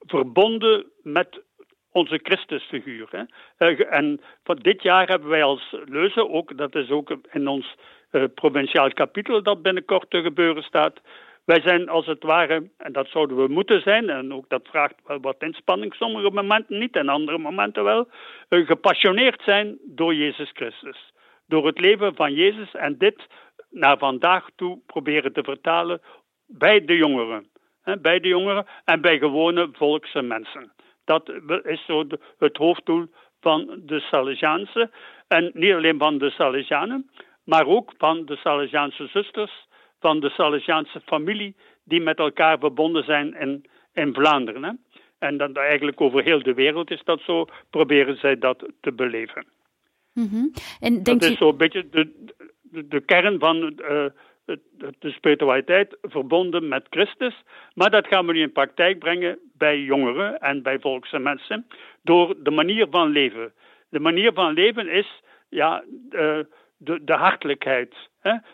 verbonden 0.00 0.86
met 1.02 1.42
onze 1.94 2.20
Christusfiguur. 2.22 3.08
Hè. 3.10 3.22
Eh, 3.56 3.92
en 3.92 4.20
van 4.44 4.56
dit 4.56 4.82
jaar 4.82 5.08
hebben 5.08 5.28
wij 5.28 5.42
als 5.42 5.76
leuze, 5.84 6.28
ook, 6.28 6.56
dat 6.56 6.74
is 6.74 6.90
ook 6.90 7.16
in 7.32 7.48
ons 7.48 7.74
uh, 8.12 8.24
provinciaal 8.34 8.92
kapitel 8.92 9.42
dat 9.42 9.62
binnenkort 9.62 10.10
te 10.10 10.22
gebeuren 10.22 10.62
staat, 10.62 11.00
wij 11.44 11.60
zijn 11.60 11.88
als 11.88 12.06
het 12.06 12.22
ware, 12.22 12.70
en 12.78 12.92
dat 12.92 13.08
zouden 13.08 13.36
we 13.36 13.48
moeten 13.48 13.80
zijn, 13.80 14.10
en 14.10 14.34
ook 14.34 14.48
dat 14.48 14.68
vraagt 14.70 14.94
wel 15.06 15.20
wat 15.20 15.42
inspanning, 15.42 15.94
sommige 15.94 16.30
momenten 16.30 16.78
niet 16.78 16.96
en 16.96 17.08
andere 17.08 17.38
momenten 17.38 17.84
wel, 17.84 18.08
uh, 18.48 18.66
gepassioneerd 18.66 19.42
zijn 19.42 19.78
door 19.84 20.14
Jezus 20.14 20.50
Christus. 20.54 21.12
Door 21.46 21.66
het 21.66 21.80
leven 21.80 22.14
van 22.14 22.32
Jezus 22.32 22.74
en 22.74 22.98
dit 22.98 23.26
naar 23.70 23.98
vandaag 23.98 24.48
toe 24.56 24.78
proberen 24.86 25.32
te 25.32 25.42
vertalen 25.42 26.00
bij 26.46 26.84
de 26.84 26.96
jongeren. 26.96 27.46
Hè, 27.82 27.98
bij 27.98 28.20
de 28.20 28.28
jongeren 28.28 28.66
en 28.84 29.00
bij 29.00 29.18
gewone 29.18 29.68
volkse 29.72 30.22
mensen. 30.22 30.72
Dat 31.04 31.30
is 31.62 31.84
zo 31.86 32.04
het 32.38 32.56
hoofddoel 32.56 33.06
van 33.40 33.80
de 33.86 34.00
Salesiaanse. 34.00 34.90
En 35.28 35.50
niet 35.54 35.72
alleen 35.72 35.98
van 35.98 36.18
de 36.18 36.30
Salesianen, 36.30 37.10
maar 37.44 37.66
ook 37.66 37.92
van 37.98 38.24
de 38.24 38.36
Salesiaanse 38.36 39.06
zusters, 39.06 39.66
van 40.00 40.20
de 40.20 40.30
Salesiaanse 40.30 41.00
familie, 41.00 41.56
die 41.84 42.00
met 42.00 42.18
elkaar 42.18 42.58
verbonden 42.58 43.04
zijn 43.04 43.40
in, 43.40 43.64
in 43.92 44.14
Vlaanderen. 44.14 44.64
Hè. 44.64 44.72
En 45.18 45.36
dan 45.36 45.54
eigenlijk 45.56 46.00
over 46.00 46.22
heel 46.22 46.42
de 46.42 46.54
wereld 46.54 46.90
is 46.90 47.02
dat 47.04 47.20
zo, 47.20 47.46
proberen 47.70 48.16
zij 48.16 48.38
dat 48.38 48.68
te 48.80 48.92
beleven. 48.92 49.46
Mm 50.12 50.28
-hmm. 50.28 50.52
en 50.80 51.02
denk 51.02 51.20
dat 51.20 51.30
is 51.30 51.38
zo'n 51.38 51.56
beetje 51.56 51.88
de, 51.88 52.24
de, 52.62 52.88
de, 52.88 53.00
kern 53.00 53.38
van 53.38 53.56
uh, 53.56 54.06
de 54.44 55.10
spiritualiteit 55.10 55.96
verbonden 56.02 56.68
met 56.68 56.86
Christus. 56.90 57.42
Maar 57.74 57.90
dat 57.90 58.06
gaan 58.06 58.26
we 58.26 58.32
nu 58.32 58.40
in 58.40 58.52
praktijk 58.52 58.98
brengen 58.98 59.38
bij 59.56 59.80
jongeren 59.80 60.38
en 60.38 60.62
bij 60.62 60.78
volkse 60.78 61.18
mensen 61.18 61.66
door 62.02 62.34
de 62.42 62.50
manier 62.50 62.86
van 62.90 63.08
leven. 63.08 63.52
De 63.90 64.00
manier 64.00 64.32
van 64.32 64.52
leven 64.52 64.88
is 64.88 65.22
ja, 65.48 65.84
de, 66.10 66.46
de, 66.76 67.04
de 67.04 67.12
hartelijkheid, 67.12 67.94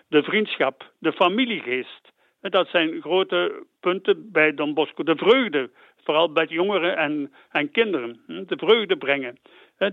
de 0.09 0.22
vriendschap, 0.22 0.93
de 0.99 1.12
familiegeest. 1.12 2.12
Dat 2.41 2.68
zijn 2.68 3.01
grote 3.01 3.66
punten 3.80 4.32
bij 4.32 4.55
Don 4.55 4.74
Bosco. 4.74 5.03
De 5.03 5.16
vreugde, 5.16 5.70
vooral 6.05 6.32
bij 6.32 6.47
jongeren 6.47 6.97
en, 6.97 7.32
en 7.51 7.70
kinderen. 7.70 8.20
De 8.26 8.57
vreugde 8.57 8.97
brengen. 8.97 9.38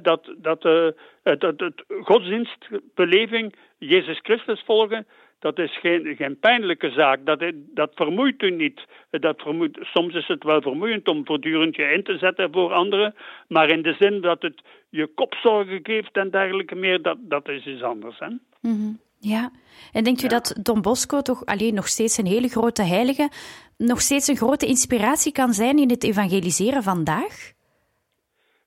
Dat, 0.02 0.34
dat, 0.38 0.66
uh, 0.66 0.88
dat, 1.24 1.58
dat 1.60 1.84
godsdienstbeleving, 2.02 3.56
Jezus 3.78 4.20
Christus 4.22 4.64
volgen, 4.66 5.08
dat 5.40 5.60
is 5.60 5.80
geen, 5.80 6.16
geen 6.16 6.40
pijnlijke 6.40 6.90
zaak. 6.90 7.26
Dat, 7.26 7.52
dat 7.74 7.92
vermoeit 7.96 8.42
u 8.42 8.52
niet. 8.52 8.86
Dat 9.10 9.42
vermoeit, 9.42 9.78
soms 9.82 10.14
is 10.14 10.28
het 10.28 10.44
wel 10.44 10.62
vermoeiend 10.62 11.08
om 11.08 11.26
voortdurend 11.26 11.76
je 11.76 11.84
in 11.84 12.04
te 12.04 12.18
zetten 12.18 12.52
voor 12.52 12.74
anderen. 12.74 13.16
Maar 13.48 13.70
in 13.70 13.82
de 13.82 13.96
zin 14.00 14.22
dat 14.22 14.42
het 14.42 14.62
je 14.90 15.08
kopzorgen 15.08 15.80
geeft 15.84 16.16
en 16.18 16.30
dergelijke 16.30 16.76
meer, 16.76 17.02
dat, 17.02 17.18
dat 17.20 17.50
is 17.50 17.66
iets 17.66 17.82
anders. 17.82 18.20
Hè? 18.20 18.28
Mm 18.28 18.40
-hmm. 18.62 19.00
Ja, 19.20 19.52
en 19.92 20.04
denkt 20.04 20.22
u 20.22 20.24
ja. 20.24 20.30
dat 20.30 20.60
Don 20.62 20.82
Bosco 20.82 21.22
toch 21.22 21.46
alleen 21.46 21.74
nog 21.74 21.88
steeds 21.88 22.18
een 22.18 22.26
hele 22.26 22.48
grote 22.48 22.84
heilige, 22.84 23.30
nog 23.78 24.02
steeds 24.02 24.28
een 24.28 24.36
grote 24.36 24.66
inspiratie 24.66 25.32
kan 25.32 25.54
zijn 25.54 25.78
in 25.78 25.90
het 25.90 26.04
evangeliseren 26.04 26.84
vandaag? 26.84 27.54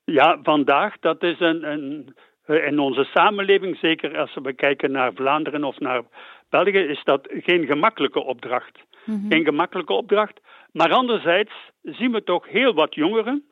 Ja, 0.04 0.38
vandaag, 0.42 0.98
dat 1.00 1.22
is 1.22 1.40
een, 1.40 1.70
een, 1.72 2.14
in 2.46 2.78
onze 2.78 3.04
samenleving, 3.04 3.78
zeker 3.78 4.18
als 4.18 4.34
we 4.42 4.52
kijken 4.52 4.90
naar 4.90 5.12
Vlaanderen 5.14 5.64
of 5.64 5.78
naar 5.78 6.02
België, 6.50 6.78
is 6.78 7.04
dat 7.04 7.28
geen 7.30 7.66
gemakkelijke 7.66 8.20
opdracht. 8.24 8.78
Mm 9.04 9.14
-hmm. 9.14 9.30
Geen 9.30 9.44
gemakkelijke 9.44 9.92
opdracht. 9.92 10.40
Maar 10.72 10.92
anderzijds 10.92 11.52
zien 11.82 12.12
we 12.12 12.24
toch 12.24 12.48
heel 12.48 12.74
wat 12.74 12.94
jongeren 12.94 13.44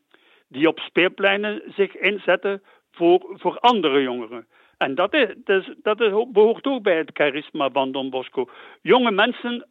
die 0.48 0.68
op 0.68 0.78
speelpleinen 0.78 1.62
zich 1.76 1.96
inzetten 1.96 2.62
voor, 2.92 3.26
voor 3.32 3.58
andere 3.58 4.02
jongeren. 4.02 4.46
En 4.78 4.94
dat, 4.94 5.14
is, 5.14 5.28
dat, 5.44 5.60
is, 5.60 5.74
dat 5.82 6.00
is, 6.00 6.10
behoort 6.32 6.66
ook 6.66 6.82
bij 6.82 6.96
het 6.96 7.10
charisma 7.12 7.70
van 7.70 7.92
Don 7.92 8.10
Bosco. 8.10 8.48
Jonge 8.82 9.10
mensen 9.10 9.66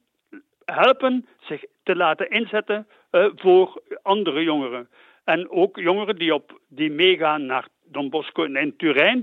helpen 0.66 1.28
zich 1.40 1.64
te 1.84 1.96
laten 1.96 2.30
inzetten 2.30 2.88
uh, 3.12 3.28
voor 3.36 3.82
andere 4.02 4.44
jongeren. 4.44 4.90
En 5.24 5.50
ook 5.50 5.78
jongeren 5.80 6.16
die, 6.16 6.34
op, 6.34 6.60
die 6.68 6.92
meegaan 6.92 7.46
naar 7.46 7.68
Don 7.92 8.10
Bosco 8.10 8.44
in 8.44 8.74
Turijn, 8.78 9.22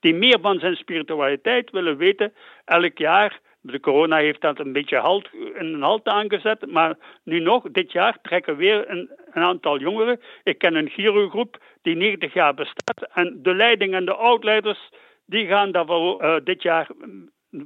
die, 0.00 0.14
meer 0.14 0.38
van 0.40 0.58
zijn 0.58 0.76
spiritualiteit 0.76 1.70
willen 1.70 1.96
weten, 1.96 2.32
elk 2.64 2.98
jaar. 2.98 3.40
De 3.60 3.80
corona 3.80 4.16
heeft 4.16 4.40
dat 4.40 4.58
een 4.58 4.72
beetje 4.72 4.96
halt, 4.96 5.28
een 5.54 5.82
halt 5.82 6.06
aangezet, 6.06 6.66
maar 6.66 6.96
nu 7.24 7.40
nog, 7.40 7.70
dit 7.70 7.92
jaar 7.92 8.18
trekken 8.22 8.56
weer 8.56 8.90
een, 8.90 9.10
aantal 9.32 9.78
jongeren. 9.78 10.20
Ik 10.42 10.58
ken 10.58 10.74
een 10.74 10.88
Giro-groep 10.88 11.62
die 11.82 11.96
90 11.96 12.32
jaar 12.32 12.54
bestaat 12.54 13.08
en 13.14 13.38
de 13.42 13.54
leiding 13.54 13.94
en 13.94 14.04
de 14.04 14.14
oudleiders 14.14 14.90
die 15.26 15.46
gaan 15.46 15.72
daarvoor 15.72 16.22
uh, 16.22 16.36
dit 16.44 16.62
jaar 16.62 16.88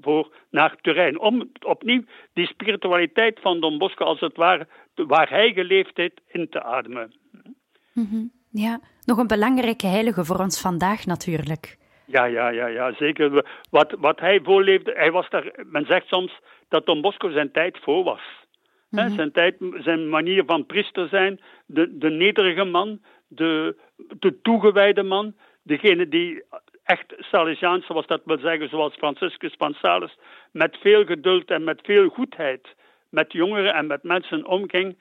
voor 0.01 0.33
naar 0.51 0.77
Turijn. 0.81 1.21
Om 1.21 1.51
opnieuw 1.67 2.03
die 2.33 2.47
spiritualiteit 2.47 3.41
van 3.41 3.61
Don 3.61 3.79
Bosco 3.79 4.05
als 4.05 4.21
het 4.21 4.37
ware, 4.37 4.67
waar 4.95 5.29
hij 5.29 5.53
geleefd 5.53 5.97
heeft, 5.97 6.21
in 6.27 6.49
te 6.49 6.63
ademen. 6.63 7.15
Mm. 7.93 8.33
Ja, 8.51 8.81
nog 9.07 9.19
een 9.19 9.27
belangrijke 9.27 9.87
heilige 9.87 10.25
voor 10.25 10.39
ons 10.39 10.61
vandaag 10.61 11.07
natuurlijk. 11.07 11.77
Ja, 12.05 12.25
ja, 12.25 12.49
ja, 12.49 12.67
ja 12.67 12.95
zeker. 12.95 13.47
Wat, 13.71 13.95
wat 13.99 14.21
hij 14.21 14.41
voorleefde, 14.43 14.93
hij 14.97 15.11
was 15.11 15.31
daar, 15.31 15.53
men 15.65 15.87
zegt 15.87 16.07
soms 16.07 16.41
dat 16.69 16.87
Don 16.87 17.01
Bosco 17.01 17.31
zijn 17.31 17.53
tijd 17.53 17.79
voor 17.83 18.05
was. 18.05 18.21
Mm 18.91 18.99
-hmm. 18.99 19.15
zijn, 19.15 19.33
tijd, 19.33 19.57
zijn 19.75 20.09
manier 20.09 20.45
van 20.47 20.67
priester 20.67 21.09
zijn, 21.09 21.41
de, 21.67 21.99
de 21.99 22.11
nederige 22.11 22.65
man, 22.65 23.01
de, 23.29 23.77
de 24.19 24.41
toegewijde 24.43 25.03
man, 25.03 25.35
degene 25.63 26.09
die 26.09 26.43
echt 26.85 27.15
Salesiaans, 27.19 27.87
zoals 27.87 28.07
dat 28.07 28.21
wil 28.25 28.39
zeggen, 28.39 28.69
zoals 28.69 28.95
Franciscus 28.95 29.55
van 29.59 29.75
Sales, 29.75 30.19
met 30.53 30.77
veel 30.81 31.05
geduld 31.05 31.51
en 31.51 31.65
met 31.65 31.81
veel 31.85 32.09
goedheid 32.09 32.75
met 33.09 33.33
jongeren 33.33 33.75
en 33.75 33.87
met 33.87 34.03
mensen 34.03 34.47
omging. 34.47 34.97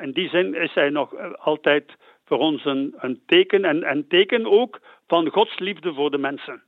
In 0.00 0.12
die 0.12 0.28
zin 0.28 0.54
is 0.54 0.74
hij 0.74 0.90
nog 0.90 1.36
altijd 1.38 1.92
voor 2.24 2.38
ons 2.38 2.64
een, 2.64 2.94
een 2.96 3.22
teken 3.26 3.64
en 3.64 3.90
een 3.90 4.08
teken 4.08 4.46
ook 4.46 4.80
van 5.06 5.28
Gods 5.28 5.58
liefde 5.58 5.94
voor 5.94 6.10
de 6.10 6.18
mensen. 6.18 6.62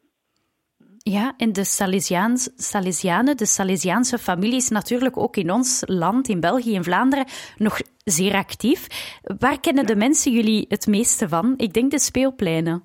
Ja, 0.99 1.35
en 1.37 1.53
de 1.53 1.65
Salesiaans, 1.65 2.51
Salesianen, 2.57 3.37
de 3.37 3.47
Salesiaanse 3.47 4.19
familie 4.19 4.57
is 4.57 4.69
natuurlijk 4.69 5.17
ook 5.17 5.37
in 5.37 5.51
ons 5.51 5.83
land, 5.87 6.29
in 6.29 6.41
België, 6.41 6.75
in 6.75 6.85
Vlaanderen, 6.85 7.27
nog 7.57 7.79
zeer 8.05 8.35
actief. 8.35 8.87
Waar 9.39 9.61
kennen 9.61 9.87
de 9.87 9.97
mensen 9.97 10.33
jullie 10.33 10.67
het 10.69 10.87
meeste 10.87 11.29
van? 11.29 11.55
Ik 11.57 11.73
denk 11.73 11.91
de 11.91 11.99
speelpleinen. 11.99 12.83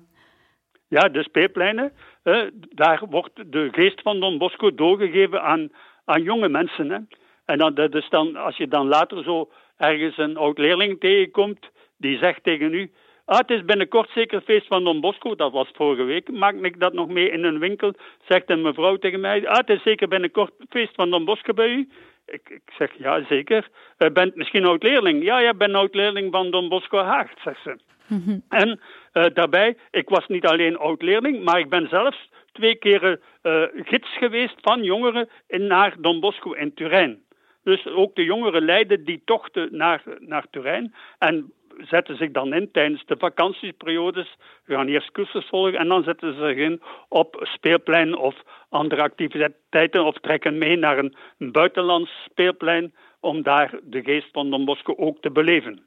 Ja, 0.88 1.08
de 1.08 1.22
speelpleinen. 1.22 1.92
Eh, 2.22 2.42
daar 2.68 3.02
wordt 3.10 3.52
de 3.52 3.68
geest 3.72 4.00
van 4.02 4.20
Don 4.20 4.38
Bosco 4.38 4.74
doorgegeven 4.74 5.42
aan, 5.42 5.70
aan 6.04 6.22
jonge 6.22 6.48
mensen. 6.48 6.90
Hè. 6.90 6.98
En 7.44 7.58
dan, 7.58 7.76
is 7.76 8.08
dan, 8.08 8.36
als 8.36 8.56
je 8.56 8.68
dan 8.68 8.86
later 8.86 9.22
zo 9.22 9.50
ergens 9.76 10.18
een 10.18 10.36
oud 10.36 10.58
leerling 10.58 11.00
tegenkomt, 11.00 11.70
die 12.02 12.18
zegt 12.18 12.42
tegen 12.42 12.74
u: 12.74 12.90
Ah, 13.24 13.38
het 13.38 13.50
is 13.50 13.64
binnenkort 13.64 14.10
zeker 14.10 14.36
het 14.36 14.44
feest 14.44 14.66
van 14.66 14.84
Don 14.84 15.00
Bosco. 15.00 15.34
Dat 15.34 15.52
was 15.52 15.70
vorige 15.74 16.02
week. 16.02 16.30
Maak 16.30 16.54
ik 16.54 16.80
dat 16.80 16.92
nog 16.92 17.08
mee 17.08 17.30
in 17.30 17.44
een 17.44 17.58
winkel? 17.58 17.94
Zegt 18.28 18.50
een 18.50 18.62
mevrouw 18.62 18.96
tegen 18.96 19.20
mij: 19.20 19.48
Ah, 19.48 19.56
het 19.56 19.68
is 19.68 19.82
zeker 19.82 20.08
binnenkort 20.08 20.52
het 20.58 20.70
feest 20.70 20.94
van 20.94 21.10
Don 21.10 21.24
Bosco 21.24 21.52
bij 21.52 21.68
u. 21.68 21.88
Ik, 22.26 22.48
ik 22.48 22.72
zeg: 22.78 22.90
Ja, 22.98 23.24
zeker. 23.28 23.68
U 23.98 24.10
bent 24.10 24.34
misschien 24.34 24.64
oud 24.64 24.82
leerling? 24.82 25.24
Ja, 25.24 25.38
ja, 25.38 25.50
ik 25.50 25.58
ben 25.58 25.74
oud 25.74 25.94
leerling 25.94 26.32
van 26.32 26.50
Don 26.50 26.68
Bosco 26.68 26.98
Haag, 26.98 27.30
zegt 27.44 27.62
ze. 27.62 27.76
Mm 28.06 28.22
-hmm. 28.24 28.42
En 28.48 28.80
uh, 29.12 29.24
daarbij, 29.34 29.76
ik 29.90 30.08
was 30.08 30.26
niet 30.26 30.46
alleen 30.46 30.76
oud 30.76 31.02
leerling, 31.02 31.44
maar 31.44 31.58
ik 31.58 31.68
ben 31.68 31.88
zelfs 31.88 32.30
twee 32.52 32.74
keren 32.74 33.20
uh, 33.42 33.62
gids 33.74 34.16
geweest 34.18 34.54
van 34.60 34.82
jongeren 34.82 35.28
in, 35.46 35.66
naar 35.66 35.94
Don 35.98 36.20
Bosco 36.20 36.52
in 36.52 36.74
Turijn. 36.74 37.22
Dus 37.64 37.86
ook 37.86 38.14
de 38.14 38.24
jongeren 38.24 38.64
leiden 38.64 39.04
die 39.04 39.22
tochten 39.24 39.68
naar, 39.76 40.02
naar 40.18 40.46
Turijn 40.50 40.94
en 41.18 41.52
zetten 41.88 42.16
zich 42.16 42.30
dan 42.30 42.54
in 42.54 42.70
tijdens 42.72 43.04
de 43.06 43.16
vakantieperiodes. 43.18 44.36
We 44.64 44.74
gaan 44.74 44.88
eerst 44.88 45.12
cursus 45.12 45.48
volgen 45.48 45.78
en 45.78 45.88
dan 45.88 46.02
zetten 46.02 46.34
ze 46.34 46.40
zich 46.40 46.56
in 46.56 46.82
op 47.08 47.40
speelplein 47.42 48.16
of 48.16 48.34
andere 48.68 49.02
activiteiten 49.02 50.04
of 50.04 50.14
trekken 50.14 50.58
mee 50.58 50.76
naar 50.76 50.98
een, 50.98 51.14
buitenlands 51.52 52.10
speelplein 52.30 52.94
om 53.20 53.42
daar 53.42 53.78
de 53.82 54.02
geest 54.02 54.28
van 54.32 54.50
Don 54.50 54.64
Bosco 54.64 54.94
ook 54.96 55.20
te 55.20 55.30
beleven. 55.30 55.82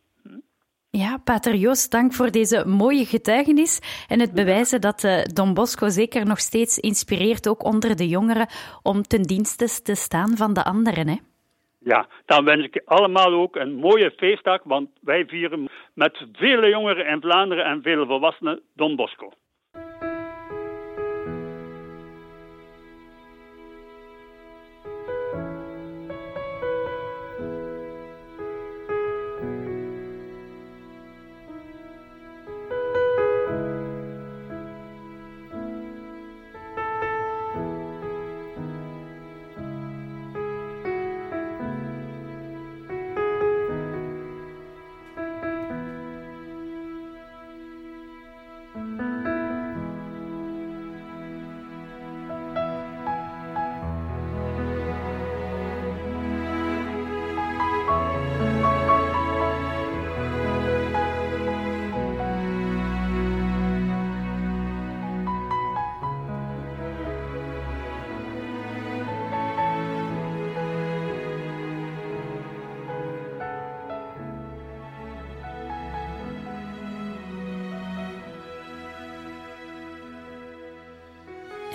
Ja, 0.89 1.17
Pater 1.17 1.55
Joost, 1.55 1.91
dank 1.91 2.13
voor 2.13 2.31
deze 2.31 2.67
mooie 2.67 3.05
getuigenis 3.05 4.05
en 4.07 4.19
het 4.19 4.33
bewijzen 4.33 4.81
dat 4.81 5.03
uh, 5.03 5.23
Don 5.23 5.53
Bosco 5.53 5.89
zeker 5.89 6.25
nog 6.25 6.39
steeds 6.39 6.77
inspireert, 6.77 7.47
ook 7.47 7.63
onder 7.63 7.95
de 7.95 8.07
jongeren, 8.07 8.47
om 8.81 9.01
ten 9.01 9.21
dienste 9.21 9.81
te 9.81 9.95
staan 9.95 10.37
van 10.37 10.53
de 10.53 10.63
anderen. 10.63 11.07
Hè? 11.07 11.15
Ja, 11.85 12.07
dan 12.25 12.45
wens 12.45 12.65
ik 12.65 12.81
allemaal 12.85 13.33
ook 13.33 13.55
een 13.55 13.73
mooie 13.73 14.11
feestdag, 14.17 14.63
want 14.63 14.89
wij 15.01 15.25
vieren 15.25 15.69
met 15.93 16.25
vele 16.33 16.69
jongeren 16.69 17.07
in 17.07 17.21
Vlaanderen 17.21 17.65
en 17.65 17.81
vele 17.81 18.05
volwassenen 18.05 18.61
Don 18.75 18.95
Bosco. 18.95 19.31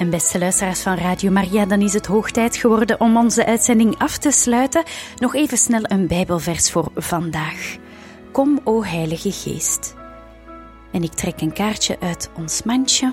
En 0.00 0.10
beste 0.10 0.38
luisteraars 0.38 0.80
van 0.80 0.94
Radio 0.94 1.30
Maria, 1.30 1.64
dan 1.64 1.80
is 1.80 1.92
het 1.92 2.06
hoog 2.06 2.30
tijd 2.30 2.56
geworden 2.56 3.00
om 3.00 3.16
onze 3.16 3.46
uitzending 3.46 3.98
af 3.98 4.18
te 4.18 4.30
sluiten. 4.30 4.82
Nog 5.16 5.34
even 5.34 5.58
snel 5.58 5.80
een 5.82 6.06
Bijbelvers 6.06 6.70
voor 6.70 6.90
vandaag. 6.94 7.76
Kom, 8.32 8.60
o 8.64 8.84
Heilige 8.84 9.32
Geest. 9.32 9.94
En 10.92 11.02
ik 11.02 11.12
trek 11.12 11.40
een 11.40 11.52
kaartje 11.52 11.96
uit 12.00 12.30
ons 12.36 12.62
mandje. 12.62 13.12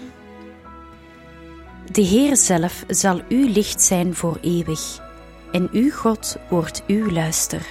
De 1.92 2.02
Heer 2.02 2.36
zelf 2.36 2.84
zal 2.88 3.22
uw 3.30 3.48
licht 3.48 3.82
zijn 3.82 4.16
voor 4.16 4.38
eeuwig, 4.42 5.00
en 5.52 5.70
uw 5.72 5.92
God 5.92 6.38
wordt 6.50 6.84
uw 6.88 7.12
luister. 7.12 7.66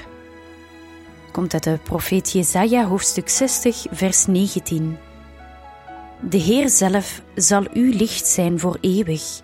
Komt 1.33 1.53
uit 1.53 1.65
de 1.65 1.79
profeet 1.83 2.33
Jesaja, 2.33 2.85
hoofdstuk 2.85 3.29
60, 3.29 3.87
vers 3.91 4.27
19. 4.27 5.06
De 6.21 6.37
Heer 6.37 6.69
zelf 6.69 7.23
zal 7.35 7.65
uw 7.73 7.93
licht 7.93 8.27
zijn 8.27 8.59
voor 8.61 8.79
eeuwig, 8.81 9.41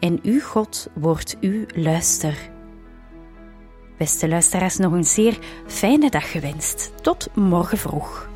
en 0.00 0.18
uw 0.22 0.40
God 0.40 0.88
wordt 0.94 1.36
uw 1.40 1.64
luister. 1.74 2.50
Beste 3.98 4.28
luisteraars, 4.28 4.76
nog 4.76 4.92
een 4.92 5.04
zeer 5.04 5.38
fijne 5.66 6.10
dag 6.10 6.30
gewenst. 6.30 6.92
Tot 7.02 7.28
morgen 7.34 7.78
vroeg. 7.78 8.28